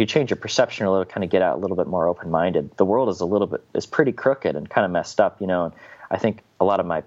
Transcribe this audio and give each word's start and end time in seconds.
you 0.00 0.06
change 0.06 0.30
your 0.30 0.36
perception 0.38 0.86
a 0.86 0.90
little, 0.90 1.04
kind 1.04 1.22
of 1.22 1.30
get 1.30 1.42
out 1.42 1.58
a 1.58 1.60
little 1.60 1.76
bit 1.76 1.86
more 1.86 2.08
open 2.08 2.30
minded, 2.30 2.76
the 2.76 2.84
world 2.84 3.08
is 3.08 3.20
a 3.20 3.26
little 3.26 3.46
bit 3.46 3.64
is 3.74 3.86
pretty 3.86 4.12
crooked 4.12 4.56
and 4.56 4.68
kind 4.68 4.84
of 4.84 4.90
messed 4.90 5.20
up, 5.20 5.40
you 5.40 5.46
know. 5.46 5.66
And 5.66 5.74
I 6.10 6.18
think 6.18 6.42
a 6.58 6.64
lot 6.64 6.80
of 6.80 6.86
my 6.86 7.02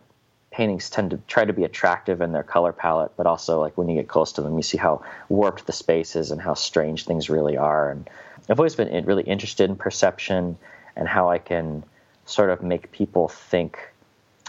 paintings 0.52 0.90
tend 0.90 1.10
to 1.10 1.20
try 1.28 1.44
to 1.44 1.54
be 1.54 1.64
attractive 1.64 2.22
in 2.22 2.32
their 2.32 2.44
color 2.44 2.72
palette, 2.72 3.12
but 3.18 3.26
also 3.26 3.60
like 3.60 3.78
when 3.78 3.90
you 3.90 3.96
get 3.96 4.08
close 4.08 4.34
to 4.34 4.42
them, 4.42 4.56
you 4.56 4.62
see 4.62 4.78
how 4.78 5.04
warped 5.28 5.66
the 5.66 5.74
space 5.74 6.16
is 6.16 6.30
and 6.30 6.40
how 6.40 6.54
strange 6.54 7.06
things 7.06 7.30
really 7.30 7.58
are. 7.58 7.90
And 7.90 8.08
I've 8.48 8.60
always 8.60 8.76
been 8.76 9.06
really 9.06 9.24
interested 9.24 9.70
in 9.70 9.76
perception 9.76 10.58
and 10.96 11.08
how 11.08 11.30
I 11.30 11.40
can 11.40 11.84
sort 12.26 12.52
of 12.52 12.62
make 12.62 12.92
people 12.92 13.28
think 13.28 13.80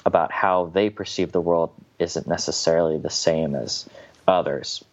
about 0.04 0.30
how 0.30 0.66
they 0.66 0.90
perceive 0.90 1.32
the 1.32 1.40
world 1.40 1.72
isn't 1.98 2.26
necessarily 2.26 2.98
the 2.98 3.10
same 3.10 3.54
as 3.54 3.88
others. 4.28 4.84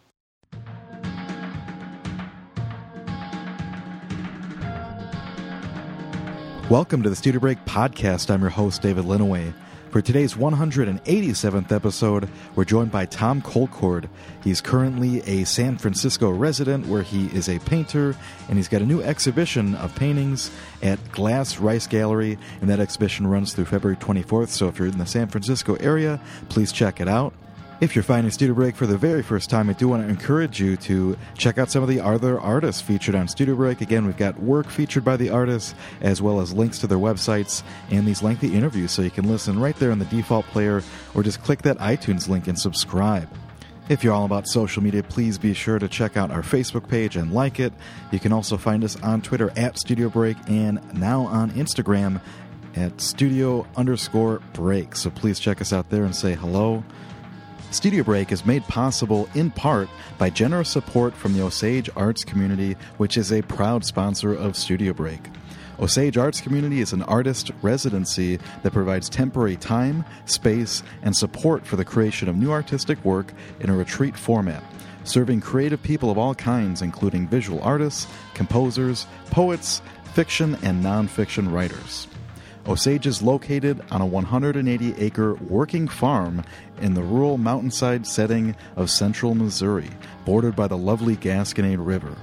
Welcome 6.72 7.04
to 7.04 7.10
the 7.10 7.18
Studio 7.18 7.42
Break 7.42 7.66
podcast. 7.66 8.32
I'm 8.32 8.40
your 8.40 8.50
host, 8.50 8.82
David 8.82 9.04
Linaway. 9.04 9.54
For 9.90 10.02
today's 10.02 10.36
187th 10.36 11.70
episode, 11.70 12.30
we're 12.56 12.64
joined 12.64 12.94
by 12.94 13.08
Tom 13.08 13.42
Colcord. 13.42 14.08
He's 14.42 14.62
currently 14.62 15.20
a 15.24 15.44
San 15.44 15.78
Francisco 15.78 16.30
resident 16.30 16.88
where 16.88 17.02
he 17.02 17.26
is 17.36 17.50
a 17.50 17.60
painter, 17.60 18.16
and 18.48 18.58
he's 18.58 18.70
got 18.70 18.82
a 18.82 18.86
new 18.86 19.02
exhibition 19.02 19.76
of 19.76 19.94
paintings 19.96 20.50
at 20.82 21.12
Glass 21.12 21.58
Rice 21.58 21.88
Gallery, 21.88 22.38
and 22.62 22.70
that 22.70 22.80
exhibition 22.80 23.28
runs 23.28 23.54
through 23.54 23.66
February 23.66 23.98
24th. 23.98 24.48
So 24.48 24.70
if 24.70 24.80
you're 24.80 24.88
in 24.88 24.98
the 24.98 25.06
San 25.06 25.28
Francisco 25.28 25.76
area, 25.76 26.22
please 26.48 26.72
check 26.72 27.02
it 27.02 27.10
out. 27.10 27.34
If 27.82 27.96
you're 27.96 28.04
finding 28.04 28.30
Studio 28.30 28.54
Break 28.54 28.76
for 28.76 28.86
the 28.86 28.96
very 28.96 29.24
first 29.24 29.50
time, 29.50 29.68
I 29.68 29.74
do 29.74 29.88
want 29.88 30.04
to 30.04 30.08
encourage 30.08 30.62
you 30.62 30.78
to 30.78 31.18
check 31.36 31.58
out 31.58 31.72
some 31.72 31.82
of 31.82 31.90
the 31.90 32.00
other 32.00 32.40
artists 32.40 32.80
featured 32.80 33.16
on 33.16 33.28
Studio 33.28 33.56
Break. 33.56 33.82
Again, 33.82 34.06
we've 34.06 34.16
got 34.16 34.40
work 34.40 34.70
featured 34.70 35.04
by 35.04 35.18
the 35.18 35.32
artists, 35.32 35.74
as 36.00 36.22
well 36.22 36.42
as 36.42 36.54
links 36.54 36.78
to 36.78 36.88
their 36.88 37.00
websites 37.00 37.64
and 37.90 38.08
these 38.08 38.22
lengthy 38.22 38.54
interviews 38.54 38.92
so 38.92 39.02
you 39.02 39.10
can 39.10 39.28
listen 39.28 39.60
right 39.60 39.76
there 39.78 39.90
in 39.90 39.98
the 39.98 40.06
default 40.06 40.46
player 40.46 40.84
or 41.16 41.24
just 41.24 41.42
click 41.42 41.64
that 41.64 41.80
iTunes 41.80 42.30
link 42.30 42.48
and 42.48 42.60
subscribe. 42.60 43.28
If 43.90 44.04
you're 44.04 44.14
all 44.14 44.26
about 44.26 44.48
social 44.48 44.84
media, 44.84 45.02
please 45.02 45.40
be 45.40 45.56
sure 45.56 45.80
to 45.80 45.88
check 45.88 46.16
out 46.16 46.30
our 46.30 46.44
Facebook 46.44 46.88
page 46.88 47.16
and 47.16 47.34
like 47.34 47.60
it. 47.60 47.74
You 48.12 48.20
can 48.20 48.32
also 48.32 48.58
find 48.58 48.84
us 48.84 48.96
on 49.02 49.24
Twitter 49.24 49.52
at 49.58 49.80
Studio 49.80 50.08
Break 50.08 50.38
and 50.48 50.80
now 50.94 51.22
on 51.22 51.50
Instagram 51.54 52.22
at 52.76 53.02
studio 53.02 53.66
underscore 53.76 54.40
break. 54.54 54.96
So 54.96 55.10
please 55.10 55.40
check 55.40 55.62
us 55.62 55.74
out 55.74 55.90
there 55.90 56.04
and 56.04 56.16
say 56.16 56.36
hello. 56.36 56.84
Studio 57.72 58.04
Break 58.04 58.34
is 58.34 58.46
made 58.46 58.66
possible 58.66 59.30
in 59.34 59.50
part 59.50 59.88
by 60.18 60.30
generous 60.30 60.68
support 60.68 61.16
from 61.16 61.32
the 61.34 61.42
Osage 61.42 61.90
Arts 61.96 62.26
Community, 62.26 62.76
which 62.98 63.16
is 63.16 63.32
a 63.32 63.42
proud 63.44 63.86
sponsor 63.86 64.34
of 64.34 64.58
Studio 64.58 64.92
Break. 64.92 65.22
Osage 65.80 66.18
Arts 66.18 66.42
Community 66.42 66.82
is 66.82 66.92
an 66.92 67.02
artist 67.04 67.50
residency 67.62 68.40
that 68.64 68.74
provides 68.74 69.08
temporary 69.08 69.56
time, 69.56 70.04
space, 70.26 70.84
and 71.02 71.16
support 71.16 71.66
for 71.66 71.78
the 71.78 71.86
creation 71.86 72.28
of 72.28 72.36
new 72.36 72.52
artistic 72.52 73.04
work 73.06 73.32
in 73.62 73.70
a 73.70 73.76
retreat 73.76 74.18
format, 74.18 74.62
serving 75.06 75.40
creative 75.40 75.82
people 75.82 76.12
of 76.12 76.18
all 76.18 76.36
kinds, 76.36 76.82
including 76.82 77.26
visual 77.26 77.62
artists, 77.62 78.06
composers, 78.34 79.08
poets, 79.30 79.82
fiction, 80.14 80.58
and 80.62 80.84
nonfiction 80.84 81.50
writers. 81.50 82.10
Osage 82.68 83.08
is 83.08 83.24
located 83.24 83.82
on 83.90 84.02
a 84.02 84.06
180 84.06 84.94
acre 84.98 85.34
working 85.36 85.88
farm 85.88 86.44
in 86.82 86.94
the 86.94 87.04
rural 87.04 87.38
mountainside 87.38 88.06
setting 88.06 88.56
of 88.76 88.90
central 88.90 89.36
Missouri, 89.36 89.90
bordered 90.26 90.56
by 90.56 90.68
the 90.68 90.78
lovely 90.78 91.16
Gasconade 91.16 91.86
River. 91.86 92.16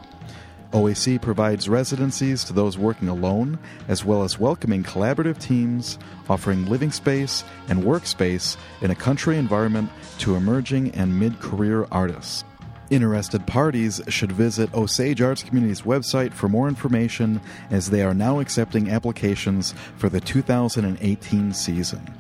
OAC 0.73 1.21
provides 1.23 1.69
residencies 1.69 2.45
to 2.45 2.53
those 2.53 2.77
working 2.77 3.09
alone, 3.09 3.59
as 3.89 4.05
well 4.05 4.23
as 4.23 4.39
welcoming 4.39 4.85
collaborative 4.85 5.39
teams, 5.39 5.99
offering 6.29 6.67
living 6.67 6.93
space 6.93 7.43
and 7.69 7.85
workspace 7.85 8.57
in 8.83 8.91
a 8.91 8.95
country 8.95 9.39
environment 9.39 9.91
to 10.19 10.37
emerging 10.37 10.91
and 10.91 11.19
mid 11.19 11.41
career 11.41 11.87
artists. 11.91 12.45
Interested 12.91 13.47
parties 13.47 14.01
should 14.09 14.33
visit 14.33 14.73
Osage 14.75 15.21
Arts 15.21 15.43
Community's 15.43 15.83
website 15.83 16.33
for 16.33 16.49
more 16.49 16.69
information 16.69 17.41
as 17.71 17.91
they 17.91 18.03
are 18.03 18.15
now 18.15 18.41
accepting 18.41 18.91
applications 18.91 19.75
for 19.97 20.09
the 20.09 20.21
2018 20.21 21.53
season. 21.53 22.15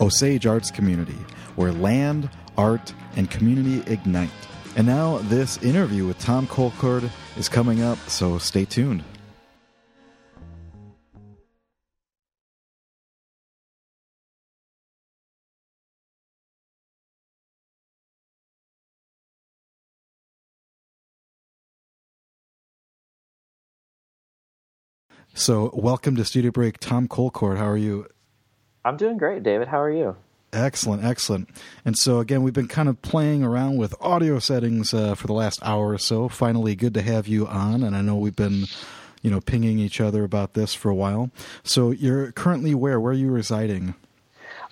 Osage 0.00 0.46
Arts 0.46 0.70
Community, 0.70 1.18
where 1.56 1.72
land, 1.72 2.30
art, 2.56 2.94
and 3.16 3.30
community 3.30 3.82
ignite. 3.92 4.30
And 4.76 4.86
now, 4.86 5.18
this 5.24 5.62
interview 5.62 6.06
with 6.06 6.18
Tom 6.18 6.46
Colcord 6.46 7.10
is 7.36 7.48
coming 7.48 7.82
up, 7.82 7.98
so 8.08 8.38
stay 8.38 8.64
tuned. 8.64 9.04
So, 25.34 25.70
welcome 25.72 26.16
to 26.16 26.24
Studio 26.24 26.50
Break, 26.50 26.78
Tom 26.80 27.08
Colcord. 27.08 27.56
How 27.56 27.66
are 27.66 27.76
you? 27.76 28.06
I'm 28.84 28.96
doing 28.96 29.18
great, 29.18 29.42
David. 29.42 29.68
How 29.68 29.80
are 29.80 29.90
you? 29.90 30.16
Excellent, 30.52 31.04
excellent. 31.04 31.48
And 31.84 31.96
so, 31.96 32.18
again, 32.18 32.42
we've 32.42 32.54
been 32.54 32.66
kind 32.68 32.88
of 32.88 33.00
playing 33.02 33.44
around 33.44 33.76
with 33.76 33.94
audio 34.00 34.38
settings 34.38 34.92
uh, 34.92 35.14
for 35.14 35.26
the 35.26 35.32
last 35.32 35.60
hour 35.62 35.90
or 35.90 35.98
so. 35.98 36.28
Finally, 36.28 36.74
good 36.74 36.94
to 36.94 37.02
have 37.02 37.28
you 37.28 37.46
on. 37.46 37.84
And 37.84 37.94
I 37.94 38.00
know 38.00 38.16
we've 38.16 38.34
been, 38.34 38.64
you 39.22 39.30
know, 39.30 39.40
pinging 39.40 39.78
each 39.78 40.00
other 40.00 40.24
about 40.24 40.54
this 40.54 40.74
for 40.74 40.88
a 40.88 40.94
while. 40.94 41.30
So, 41.62 41.92
you're 41.92 42.32
currently 42.32 42.74
where? 42.74 42.98
Where 42.98 43.12
are 43.12 43.16
you 43.16 43.30
residing? 43.30 43.94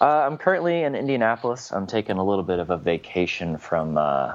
Uh, 0.00 0.06
I'm 0.06 0.38
currently 0.38 0.82
in 0.82 0.94
Indianapolis. 0.94 1.72
I'm 1.72 1.86
taking 1.86 2.16
a 2.16 2.24
little 2.24 2.44
bit 2.44 2.58
of 2.58 2.70
a 2.70 2.76
vacation 2.76 3.58
from 3.58 3.98
uh, 3.98 4.34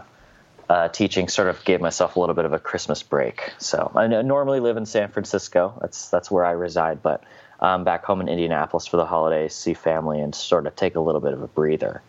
uh, 0.70 0.88
teaching 0.90 1.28
sort 1.28 1.50
of 1.50 1.64
gave 1.66 1.82
myself 1.82 2.16
a 2.16 2.20
little 2.20 2.36
bit 2.36 2.46
of 2.46 2.54
a 2.54 2.60
Christmas 2.60 3.04
break. 3.04 3.52
So 3.60 3.92
I 3.96 4.08
normally 4.08 4.60
live 4.60 4.78
in 4.78 4.86
San 4.86 5.10
Francisco. 5.10 5.78
That's 5.82 6.10
that's 6.10 6.32
where 6.32 6.46
I 6.46 6.52
reside, 6.52 7.02
but 7.02 7.24
I'm 7.64 7.84
back 7.84 8.04
home 8.04 8.20
in 8.22 8.28
Indianapolis 8.28 8.86
for 8.86 8.98
the 8.98 9.06
holidays, 9.06 9.56
see 9.56 9.74
family, 9.74 10.20
and 10.20 10.36
sort 10.36 10.68
of 10.68 10.76
take 10.76 10.96
a 10.96 11.00
little 11.00 11.22
bit 11.22 11.34
of 11.34 11.42
a 11.42 11.48
breather. 11.48 12.02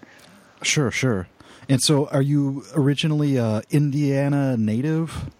Sure, 0.63 0.91
sure. 0.91 1.29
And 1.69 1.81
so, 1.81 2.07
are 2.09 2.23
you 2.23 2.65
originally 2.75 3.39
uh, 3.39 3.63
Indiana 3.71 4.57
native? 4.57 5.31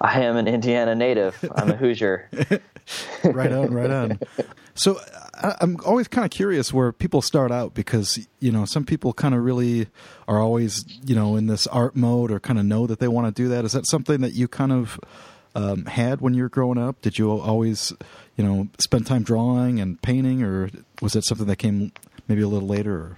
I 0.00 0.20
am 0.20 0.36
an 0.36 0.46
Indiana 0.46 0.94
native. 0.94 1.42
I'm 1.54 1.70
a 1.70 1.76
Hoosier. 1.76 2.28
right 3.24 3.52
on, 3.52 3.72
right 3.72 3.90
on. 3.90 4.18
So 4.74 5.00
I, 5.34 5.56
am 5.60 5.78
always 5.86 6.08
kind 6.08 6.24
of 6.24 6.30
curious 6.30 6.72
where 6.72 6.92
people 6.92 7.22
start 7.22 7.50
out 7.50 7.74
because 7.74 8.26
you 8.40 8.52
know 8.52 8.64
some 8.64 8.84
people 8.84 9.12
kind 9.12 9.34
of 9.34 9.42
really 9.42 9.86
are 10.28 10.40
always 10.40 10.84
you 11.04 11.14
know 11.14 11.36
in 11.36 11.46
this 11.46 11.66
art 11.68 11.96
mode 11.96 12.30
or 12.30 12.40
kind 12.40 12.58
of 12.58 12.64
know 12.64 12.86
that 12.86 12.98
they 12.98 13.08
want 13.08 13.34
to 13.34 13.42
do 13.42 13.48
that. 13.48 13.64
Is 13.64 13.72
that 13.72 13.86
something 13.86 14.20
that 14.20 14.34
you 14.34 14.48
kind 14.48 14.72
of 14.72 14.98
um, 15.54 15.86
had 15.86 16.20
when 16.20 16.34
you 16.34 16.42
were 16.42 16.48
growing 16.48 16.78
up? 16.78 17.00
Did 17.02 17.18
you 17.18 17.30
always 17.30 17.92
you 18.36 18.44
know 18.44 18.68
spend 18.78 19.06
time 19.06 19.22
drawing 19.22 19.80
and 19.80 20.00
painting, 20.00 20.42
or 20.42 20.70
was 21.00 21.16
it 21.16 21.24
something 21.24 21.46
that 21.46 21.56
came 21.56 21.92
maybe 22.28 22.42
a 22.42 22.48
little 22.48 22.68
later? 22.68 22.94
Or? 22.94 23.16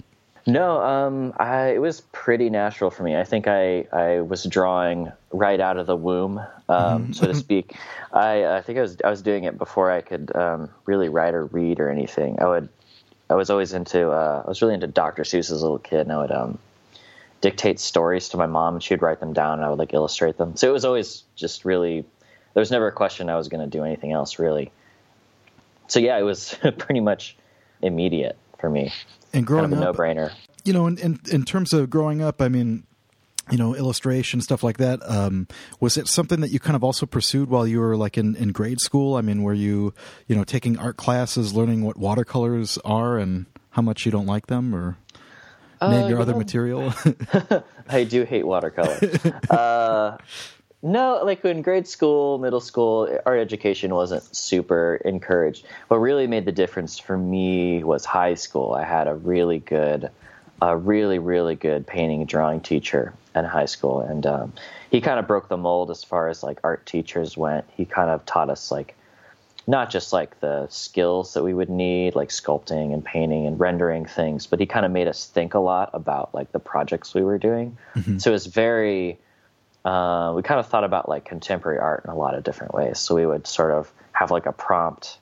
No, 0.48 0.80
um, 0.80 1.32
I, 1.38 1.70
it 1.70 1.80
was 1.80 2.02
pretty 2.12 2.50
natural 2.50 2.90
for 2.90 3.02
me. 3.02 3.16
I 3.16 3.24
think 3.24 3.48
I, 3.48 3.86
I 3.92 4.20
was 4.20 4.44
drawing 4.44 5.10
right 5.32 5.58
out 5.58 5.76
of 5.76 5.88
the 5.88 5.96
womb, 5.96 6.38
um, 6.38 6.46
mm-hmm. 6.68 7.12
so 7.12 7.26
to 7.26 7.34
speak. 7.34 7.74
I, 8.12 8.46
I 8.46 8.62
think 8.62 8.78
I 8.78 8.82
was 8.82 8.96
I 9.04 9.10
was 9.10 9.22
doing 9.22 9.44
it 9.44 9.58
before 9.58 9.90
I 9.90 10.02
could 10.02 10.34
um, 10.36 10.70
really 10.84 11.08
write 11.08 11.34
or 11.34 11.46
read 11.46 11.80
or 11.80 11.90
anything. 11.90 12.38
I 12.40 12.46
would 12.46 12.68
I 13.28 13.34
was 13.34 13.50
always 13.50 13.72
into 13.72 14.10
uh, 14.10 14.42
I 14.44 14.48
was 14.48 14.62
really 14.62 14.74
into 14.74 14.86
Dr. 14.86 15.24
Seuss 15.24 15.50
as 15.50 15.50
a 15.50 15.64
little 15.64 15.78
kid, 15.78 16.00
and 16.00 16.12
I 16.12 16.18
would 16.18 16.30
um, 16.30 16.58
dictate 17.40 17.80
stories 17.80 18.28
to 18.30 18.36
my 18.36 18.46
mom, 18.46 18.74
and 18.74 18.82
she 18.82 18.94
would 18.94 19.02
write 19.02 19.18
them 19.18 19.32
down, 19.32 19.58
and 19.58 19.64
I 19.64 19.70
would 19.70 19.80
like 19.80 19.94
illustrate 19.94 20.38
them. 20.38 20.56
So 20.56 20.68
it 20.68 20.72
was 20.72 20.84
always 20.84 21.24
just 21.34 21.64
really 21.64 22.04
there 22.56 22.62
was 22.62 22.70
never 22.70 22.86
a 22.88 22.92
question 22.92 23.28
I 23.28 23.36
was 23.36 23.48
going 23.48 23.60
to 23.60 23.66
do 23.66 23.84
anything 23.84 24.12
else 24.12 24.38
really. 24.38 24.72
So 25.88 26.00
yeah, 26.00 26.16
it 26.16 26.22
was 26.22 26.56
pretty 26.78 27.00
much 27.00 27.36
immediate 27.82 28.38
for 28.58 28.70
me 28.70 28.94
and 29.34 29.46
growing 29.46 29.64
kind 29.64 29.74
of 29.74 29.78
a 29.78 29.84
no 29.84 29.92
brainer. 29.92 30.32
You 30.64 30.72
know, 30.72 30.86
in, 30.86 30.96
in 30.96 31.20
in 31.30 31.44
terms 31.44 31.74
of 31.74 31.90
growing 31.90 32.22
up, 32.22 32.40
I 32.40 32.48
mean, 32.48 32.84
you 33.50 33.58
know, 33.58 33.76
illustration 33.76 34.40
stuff 34.40 34.62
like 34.62 34.78
that. 34.78 35.00
Um, 35.04 35.48
was 35.80 35.98
it 35.98 36.08
something 36.08 36.40
that 36.40 36.48
you 36.48 36.58
kind 36.58 36.74
of 36.74 36.82
also 36.82 37.04
pursued 37.04 37.50
while 37.50 37.66
you 37.66 37.78
were 37.78 37.94
like 37.94 38.16
in, 38.16 38.34
in 38.36 38.52
grade 38.52 38.80
school? 38.80 39.16
I 39.16 39.20
mean, 39.20 39.42
were 39.42 39.52
you 39.52 39.92
you 40.26 40.34
know 40.34 40.42
taking 40.42 40.78
art 40.78 40.96
classes, 40.96 41.52
learning 41.52 41.82
what 41.82 41.98
watercolors 41.98 42.78
are 42.86 43.18
and 43.18 43.44
how 43.72 43.82
much 43.82 44.06
you 44.06 44.10
don't 44.10 44.24
like 44.24 44.46
them, 44.46 44.74
or 44.74 44.96
name 45.82 46.04
uh, 46.04 46.08
your 46.08 46.20
other 46.20 46.32
know, 46.32 46.38
material? 46.38 46.94
I 47.90 48.04
do 48.04 48.24
hate 48.24 48.46
watercolor. 48.46 48.98
uh, 49.50 50.16
no, 50.86 51.20
like 51.24 51.44
in 51.44 51.62
grade 51.62 51.86
school, 51.86 52.38
middle 52.38 52.60
school, 52.60 53.18
art 53.26 53.40
education 53.40 53.94
wasn't 53.94 54.22
super 54.34 55.00
encouraged. 55.04 55.66
What 55.88 55.98
really 55.98 56.26
made 56.26 56.44
the 56.44 56.52
difference 56.52 56.98
for 56.98 57.18
me 57.18 57.82
was 57.82 58.04
high 58.04 58.34
school. 58.34 58.72
I 58.72 58.84
had 58.84 59.08
a 59.08 59.14
really 59.14 59.58
good 59.58 60.10
a 60.62 60.76
really, 60.76 61.18
really 61.18 61.54
good 61.54 61.86
painting 61.86 62.20
and 62.20 62.28
drawing 62.28 62.60
teacher 62.60 63.12
in 63.34 63.44
high 63.44 63.66
school, 63.66 64.00
and 64.00 64.24
um, 64.26 64.52
he 64.90 65.00
kind 65.00 65.18
of 65.18 65.26
broke 65.26 65.48
the 65.48 65.56
mold 65.56 65.90
as 65.90 66.02
far 66.02 66.28
as 66.28 66.42
like 66.42 66.58
art 66.64 66.86
teachers 66.86 67.36
went. 67.36 67.66
He 67.76 67.84
kind 67.84 68.08
of 68.08 68.24
taught 68.24 68.48
us 68.48 68.70
like 68.70 68.96
not 69.66 69.90
just 69.90 70.12
like 70.12 70.38
the 70.40 70.68
skills 70.68 71.34
that 71.34 71.42
we 71.42 71.52
would 71.52 71.68
need, 71.68 72.14
like 72.14 72.28
sculpting 72.28 72.94
and 72.94 73.04
painting 73.04 73.46
and 73.46 73.58
rendering 73.58 74.06
things, 74.06 74.46
but 74.46 74.60
he 74.60 74.66
kind 74.66 74.86
of 74.86 74.92
made 74.92 75.08
us 75.08 75.26
think 75.26 75.54
a 75.54 75.58
lot 75.58 75.90
about 75.92 76.34
like 76.34 76.52
the 76.52 76.60
projects 76.60 77.12
we 77.12 77.22
were 77.22 77.38
doing. 77.38 77.76
Mm-hmm. 77.96 78.18
So 78.18 78.30
it 78.30 78.32
was 78.32 78.46
very, 78.46 79.18
uh, 79.86 80.32
we 80.34 80.42
kind 80.42 80.58
of 80.58 80.66
thought 80.66 80.82
about 80.82 81.08
like 81.08 81.24
contemporary 81.24 81.78
art 81.78 82.02
in 82.04 82.10
a 82.10 82.16
lot 82.16 82.34
of 82.34 82.42
different 82.42 82.74
ways. 82.74 82.98
So 82.98 83.14
we 83.14 83.24
would 83.24 83.46
sort 83.46 83.70
of 83.70 83.90
have 84.10 84.32
like 84.32 84.46
a 84.46 84.52
prompt 84.52 85.18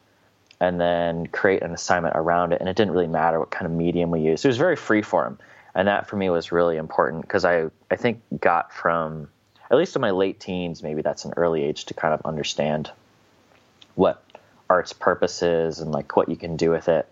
and 0.58 0.80
then 0.80 1.26
create 1.26 1.62
an 1.62 1.72
assignment 1.72 2.16
around 2.16 2.52
it. 2.52 2.60
And 2.60 2.68
it 2.68 2.74
didn't 2.74 2.94
really 2.94 3.06
matter 3.06 3.38
what 3.38 3.50
kind 3.50 3.66
of 3.66 3.72
medium 3.72 4.10
we 4.10 4.20
used. 4.20 4.42
It 4.42 4.48
was 4.48 4.56
very 4.56 4.76
free 4.76 5.02
form. 5.02 5.38
And 5.74 5.86
that 5.88 6.08
for 6.08 6.16
me 6.16 6.30
was 6.30 6.50
really 6.50 6.78
important 6.78 7.22
because 7.22 7.44
I, 7.44 7.66
I 7.90 7.96
think 7.96 8.22
got 8.40 8.72
from, 8.72 9.28
at 9.70 9.76
least 9.76 9.96
in 9.96 10.00
my 10.00 10.12
late 10.12 10.40
teens, 10.40 10.82
maybe 10.82 11.02
that's 11.02 11.26
an 11.26 11.34
early 11.36 11.62
age 11.62 11.84
to 11.86 11.94
kind 11.94 12.14
of 12.14 12.24
understand 12.24 12.90
what 13.96 14.24
art's 14.70 14.94
purposes 14.94 15.80
and 15.80 15.92
like 15.92 16.16
what 16.16 16.30
you 16.30 16.36
can 16.36 16.56
do 16.56 16.70
with 16.70 16.88
it. 16.88 17.06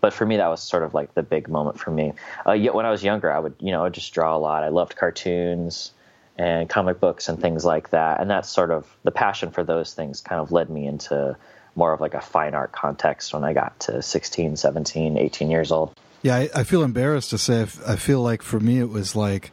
But 0.00 0.12
for 0.12 0.26
me, 0.26 0.38
that 0.38 0.48
was 0.48 0.60
sort 0.60 0.82
of 0.82 0.92
like 0.92 1.14
the 1.14 1.22
big 1.22 1.48
moment 1.48 1.78
for 1.78 1.92
me. 1.92 2.14
Uh, 2.44 2.52
yet 2.52 2.74
when 2.74 2.84
I 2.84 2.90
was 2.90 3.04
younger, 3.04 3.30
I 3.30 3.38
would, 3.38 3.54
you 3.60 3.70
know, 3.70 3.88
just 3.90 4.12
draw 4.12 4.36
a 4.36 4.38
lot. 4.38 4.64
I 4.64 4.70
loved 4.70 4.96
cartoons 4.96 5.92
and 6.38 6.68
comic 6.68 7.00
books 7.00 7.28
and 7.28 7.40
things 7.40 7.64
like 7.64 7.90
that. 7.90 8.20
And 8.20 8.30
that's 8.30 8.48
sort 8.48 8.70
of 8.70 8.86
the 9.02 9.10
passion 9.10 9.50
for 9.50 9.64
those 9.64 9.94
things 9.94 10.20
kind 10.20 10.40
of 10.40 10.52
led 10.52 10.68
me 10.68 10.86
into 10.86 11.36
more 11.74 11.92
of 11.92 12.00
like 12.00 12.14
a 12.14 12.20
fine 12.20 12.54
art 12.54 12.72
context 12.72 13.32
when 13.32 13.44
I 13.44 13.52
got 13.52 13.78
to 13.80 14.02
16, 14.02 14.56
17, 14.56 15.18
18 15.18 15.50
years 15.50 15.72
old. 15.72 15.94
Yeah, 16.22 16.36
I, 16.36 16.48
I 16.54 16.64
feel 16.64 16.82
embarrassed 16.82 17.30
to 17.30 17.38
say 17.38 17.62
I 17.86 17.96
feel 17.96 18.20
like 18.22 18.42
for 18.42 18.58
me 18.58 18.80
it 18.80 18.88
was 18.88 19.14
like 19.14 19.52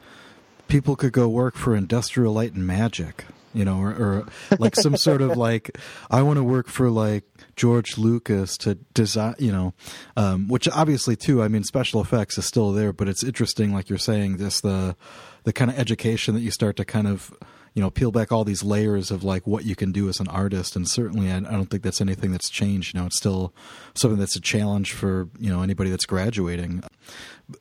people 0.68 0.96
could 0.96 1.14
go 1.14 1.28
work 1.28 1.56
for 1.56 1.76
Industrial 1.76 2.34
Light 2.34 2.54
and 2.54 2.66
Magic, 2.66 3.26
you 3.54 3.64
know, 3.66 3.80
or, 3.80 3.90
or 3.90 4.28
like 4.58 4.76
some 4.76 4.98
sort 4.98 5.22
of 5.22 5.38
like 5.38 5.78
I 6.10 6.22
want 6.24 6.38
to 6.38 6.44
work 6.44 6.68
for 6.68 6.90
like 6.90 7.26
George 7.56 7.98
Lucas 7.98 8.58
to 8.60 8.76
design, 8.94 9.36
you 9.38 9.52
know, 9.52 9.74
um, 10.18 10.48
which 10.48 10.68
obviously 10.70 11.16
too. 11.16 11.44
I 11.44 11.48
mean, 11.48 11.64
special 11.64 12.02
effects 12.02 12.38
is 12.38 12.46
still 12.46 12.72
there, 12.72 12.94
but 12.94 13.08
it's 13.08 13.24
interesting, 13.24 13.74
like 13.74 13.90
you're 13.90 14.00
saying, 14.00 14.38
just 14.38 14.64
the 14.64 14.96
the 15.44 15.54
kind 15.54 15.70
of 15.72 15.78
education 15.78 16.36
that 16.36 16.42
you 16.42 16.52
start 16.52 16.76
to 16.78 16.86
kind 16.86 17.08
of 17.08 17.34
you 17.74 17.82
know 17.82 17.90
peel 17.90 18.12
back 18.12 18.32
all 18.32 18.44
these 18.44 18.64
layers 18.64 19.12
of 19.12 19.24
like 19.24 19.48
what 19.48 19.66
you 19.66 19.76
can 19.76 19.92
do 19.92 20.10
as 20.10 20.20
an 20.20 20.28
artist. 20.28 20.76
And 20.76 20.90
certainly 20.90 21.32
I, 21.32 21.38
I, 21.38 21.40
don't 21.42 21.66
think 21.66 21.84
that's 21.84 22.02
anything 22.02 22.32
that's 22.32 22.50
changed. 22.50 22.94
You 22.94 23.02
know 23.02 23.08
it's 23.08 23.18
still 23.18 23.54
something 23.96 24.20
that's 24.20 24.36
a 24.36 24.42
challenge 24.42 24.94
for 24.94 25.30
you 25.40 25.50
know 25.50 25.62
anybody 25.62 25.90
that's 25.90 26.06
graduating. 26.06 26.84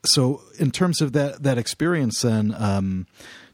So 0.07 0.43
in 0.59 0.71
terms 0.71 1.01
of 1.01 1.13
that 1.13 1.43
that 1.43 1.59
experience 1.59 2.23
then 2.23 2.55
um, 2.57 3.07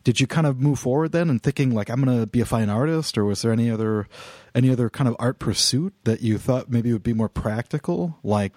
did 0.04 0.20
you 0.20 0.26
kind 0.26 0.46
of 0.46 0.60
move 0.60 0.78
forward 0.78 1.12
then 1.12 1.28
and 1.28 1.42
thinking 1.42 1.74
like 1.74 1.90
i'm 1.90 2.02
going 2.02 2.20
to 2.20 2.26
be 2.26 2.40
a 2.40 2.46
fine 2.46 2.68
artist? 2.70 3.16
Or 3.16 3.24
was 3.24 3.42
there 3.42 3.52
any 3.52 3.70
other 3.70 4.08
any 4.54 4.70
other 4.70 4.90
kind 4.90 5.08
of 5.08 5.16
art 5.18 5.38
pursuit 5.38 5.94
that 6.04 6.22
you 6.22 6.38
thought 6.38 6.70
maybe 6.70 6.92
would 6.92 7.02
be 7.02 7.14
more 7.14 7.28
practical? 7.28 8.18
Like 8.24 8.52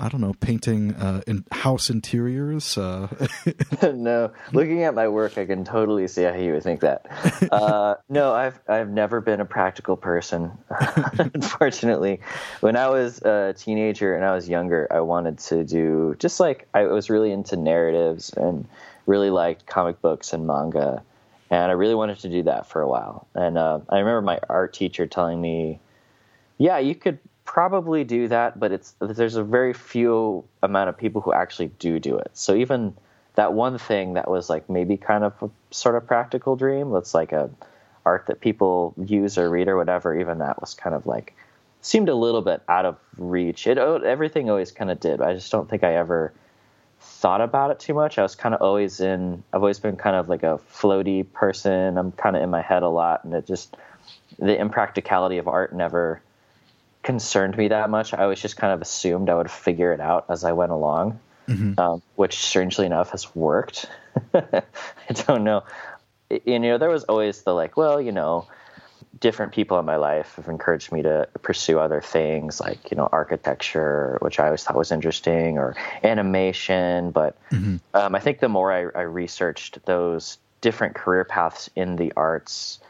I 0.00 0.08
don't 0.08 0.22
know, 0.22 0.32
painting 0.40 0.94
uh, 0.94 1.20
in 1.26 1.44
house 1.52 1.90
interiors. 1.90 2.78
Uh. 2.78 3.08
no, 3.94 4.32
looking 4.52 4.82
at 4.84 4.94
my 4.94 5.08
work, 5.08 5.36
I 5.36 5.44
can 5.44 5.64
totally 5.64 6.08
see 6.08 6.22
how 6.22 6.34
you 6.34 6.54
would 6.54 6.62
think 6.62 6.80
that. 6.80 7.06
Uh, 7.52 7.96
no, 8.08 8.32
I've 8.32 8.58
I've 8.66 8.88
never 8.88 9.20
been 9.20 9.40
a 9.40 9.44
practical 9.44 9.96
person. 9.96 10.52
Unfortunately, 11.18 12.20
when 12.60 12.76
I 12.76 12.88
was 12.88 13.20
a 13.20 13.54
teenager 13.56 14.14
and 14.16 14.24
I 14.24 14.34
was 14.34 14.48
younger, 14.48 14.88
I 14.90 15.00
wanted 15.00 15.38
to 15.40 15.64
do 15.64 16.16
just 16.18 16.40
like 16.40 16.66
I 16.72 16.84
was 16.84 17.10
really 17.10 17.30
into 17.30 17.56
narratives 17.56 18.30
and 18.30 18.66
really 19.06 19.30
liked 19.30 19.66
comic 19.66 20.00
books 20.00 20.32
and 20.32 20.46
manga, 20.46 21.02
and 21.50 21.70
I 21.70 21.74
really 21.74 21.94
wanted 21.94 22.20
to 22.20 22.30
do 22.30 22.44
that 22.44 22.66
for 22.66 22.80
a 22.80 22.88
while. 22.88 23.26
And 23.34 23.58
uh, 23.58 23.80
I 23.90 23.98
remember 23.98 24.22
my 24.22 24.40
art 24.48 24.72
teacher 24.72 25.06
telling 25.06 25.38
me, 25.42 25.78
"Yeah, 26.56 26.78
you 26.78 26.94
could 26.94 27.18
probably 27.50 28.04
do 28.04 28.28
that, 28.28 28.60
but 28.60 28.70
it's 28.70 28.94
there's 29.00 29.34
a 29.34 29.42
very 29.42 29.72
few 29.72 30.44
amount 30.62 30.88
of 30.88 30.96
people 30.96 31.20
who 31.20 31.32
actually 31.32 31.66
do 31.80 31.98
do 31.98 32.16
it. 32.16 32.30
So 32.32 32.54
even 32.54 32.94
that 33.34 33.54
one 33.54 33.76
thing 33.76 34.12
that 34.12 34.30
was 34.30 34.48
like 34.48 34.70
maybe 34.70 34.96
kind 34.96 35.24
of 35.24 35.32
a 35.42 35.50
sort 35.72 35.96
of 35.96 36.06
practical 36.06 36.54
dream, 36.54 36.92
that's 36.92 37.12
like 37.12 37.32
a 37.32 37.50
art 38.06 38.26
that 38.28 38.40
people 38.40 38.94
use 39.04 39.36
or 39.36 39.50
read 39.50 39.66
or 39.66 39.76
whatever. 39.76 40.16
Even 40.16 40.38
that 40.38 40.60
was 40.60 40.74
kind 40.74 40.94
of 40.94 41.06
like 41.06 41.34
seemed 41.80 42.08
a 42.08 42.14
little 42.14 42.40
bit 42.40 42.62
out 42.68 42.86
of 42.86 42.96
reach. 43.18 43.66
It 43.66 43.78
oh, 43.78 43.96
everything 43.96 44.48
always 44.48 44.70
kind 44.70 44.88
of 44.88 45.00
did. 45.00 45.20
I 45.20 45.34
just 45.34 45.50
don't 45.50 45.68
think 45.68 45.82
I 45.82 45.96
ever 45.96 46.32
thought 47.00 47.40
about 47.40 47.72
it 47.72 47.80
too 47.80 47.94
much. 47.94 48.16
I 48.16 48.22
was 48.22 48.36
kind 48.36 48.54
of 48.54 48.62
always 48.62 49.00
in. 49.00 49.42
I've 49.52 49.62
always 49.62 49.80
been 49.80 49.96
kind 49.96 50.14
of 50.14 50.28
like 50.28 50.44
a 50.44 50.60
floaty 50.72 51.26
person. 51.32 51.98
I'm 51.98 52.12
kind 52.12 52.36
of 52.36 52.44
in 52.44 52.50
my 52.50 52.62
head 52.62 52.84
a 52.84 52.88
lot, 52.88 53.24
and 53.24 53.34
it 53.34 53.44
just 53.44 53.76
the 54.38 54.56
impracticality 54.56 55.38
of 55.38 55.48
art 55.48 55.74
never 55.74 56.22
concerned 57.02 57.56
me 57.56 57.68
that 57.68 57.90
much. 57.90 58.12
I 58.14 58.26
was 58.26 58.40
just 58.40 58.56
kind 58.56 58.72
of 58.72 58.82
assumed 58.82 59.30
I 59.30 59.34
would 59.34 59.50
figure 59.50 59.92
it 59.92 60.00
out 60.00 60.26
as 60.28 60.44
I 60.44 60.52
went 60.52 60.72
along, 60.72 61.18
mm-hmm. 61.48 61.78
um, 61.78 62.02
which 62.16 62.38
strangely 62.38 62.86
enough 62.86 63.10
has 63.10 63.34
worked. 63.34 63.86
I 64.34 64.62
don't 65.26 65.44
know. 65.44 65.64
You 66.44 66.58
know, 66.58 66.78
there 66.78 66.90
was 66.90 67.04
always 67.04 67.42
the 67.42 67.54
like, 67.54 67.76
well, 67.76 68.00
you 68.00 68.12
know, 68.12 68.46
different 69.18 69.52
people 69.52 69.78
in 69.78 69.84
my 69.84 69.96
life 69.96 70.36
have 70.36 70.48
encouraged 70.48 70.92
me 70.92 71.02
to 71.02 71.28
pursue 71.42 71.78
other 71.78 72.00
things 72.00 72.60
like, 72.60 72.90
you 72.90 72.96
know, 72.96 73.08
architecture, 73.10 74.18
which 74.20 74.38
I 74.38 74.46
always 74.46 74.62
thought 74.62 74.76
was 74.76 74.92
interesting, 74.92 75.58
or 75.58 75.74
animation. 76.02 77.10
But 77.10 77.36
mm-hmm. 77.50 77.76
um, 77.94 78.14
I 78.14 78.20
think 78.20 78.40
the 78.40 78.48
more 78.48 78.72
I, 78.72 78.98
I 78.98 79.02
researched 79.02 79.84
those 79.84 80.38
different 80.60 80.94
career 80.94 81.24
paths 81.24 81.70
in 81.74 81.96
the 81.96 82.12
arts, 82.16 82.80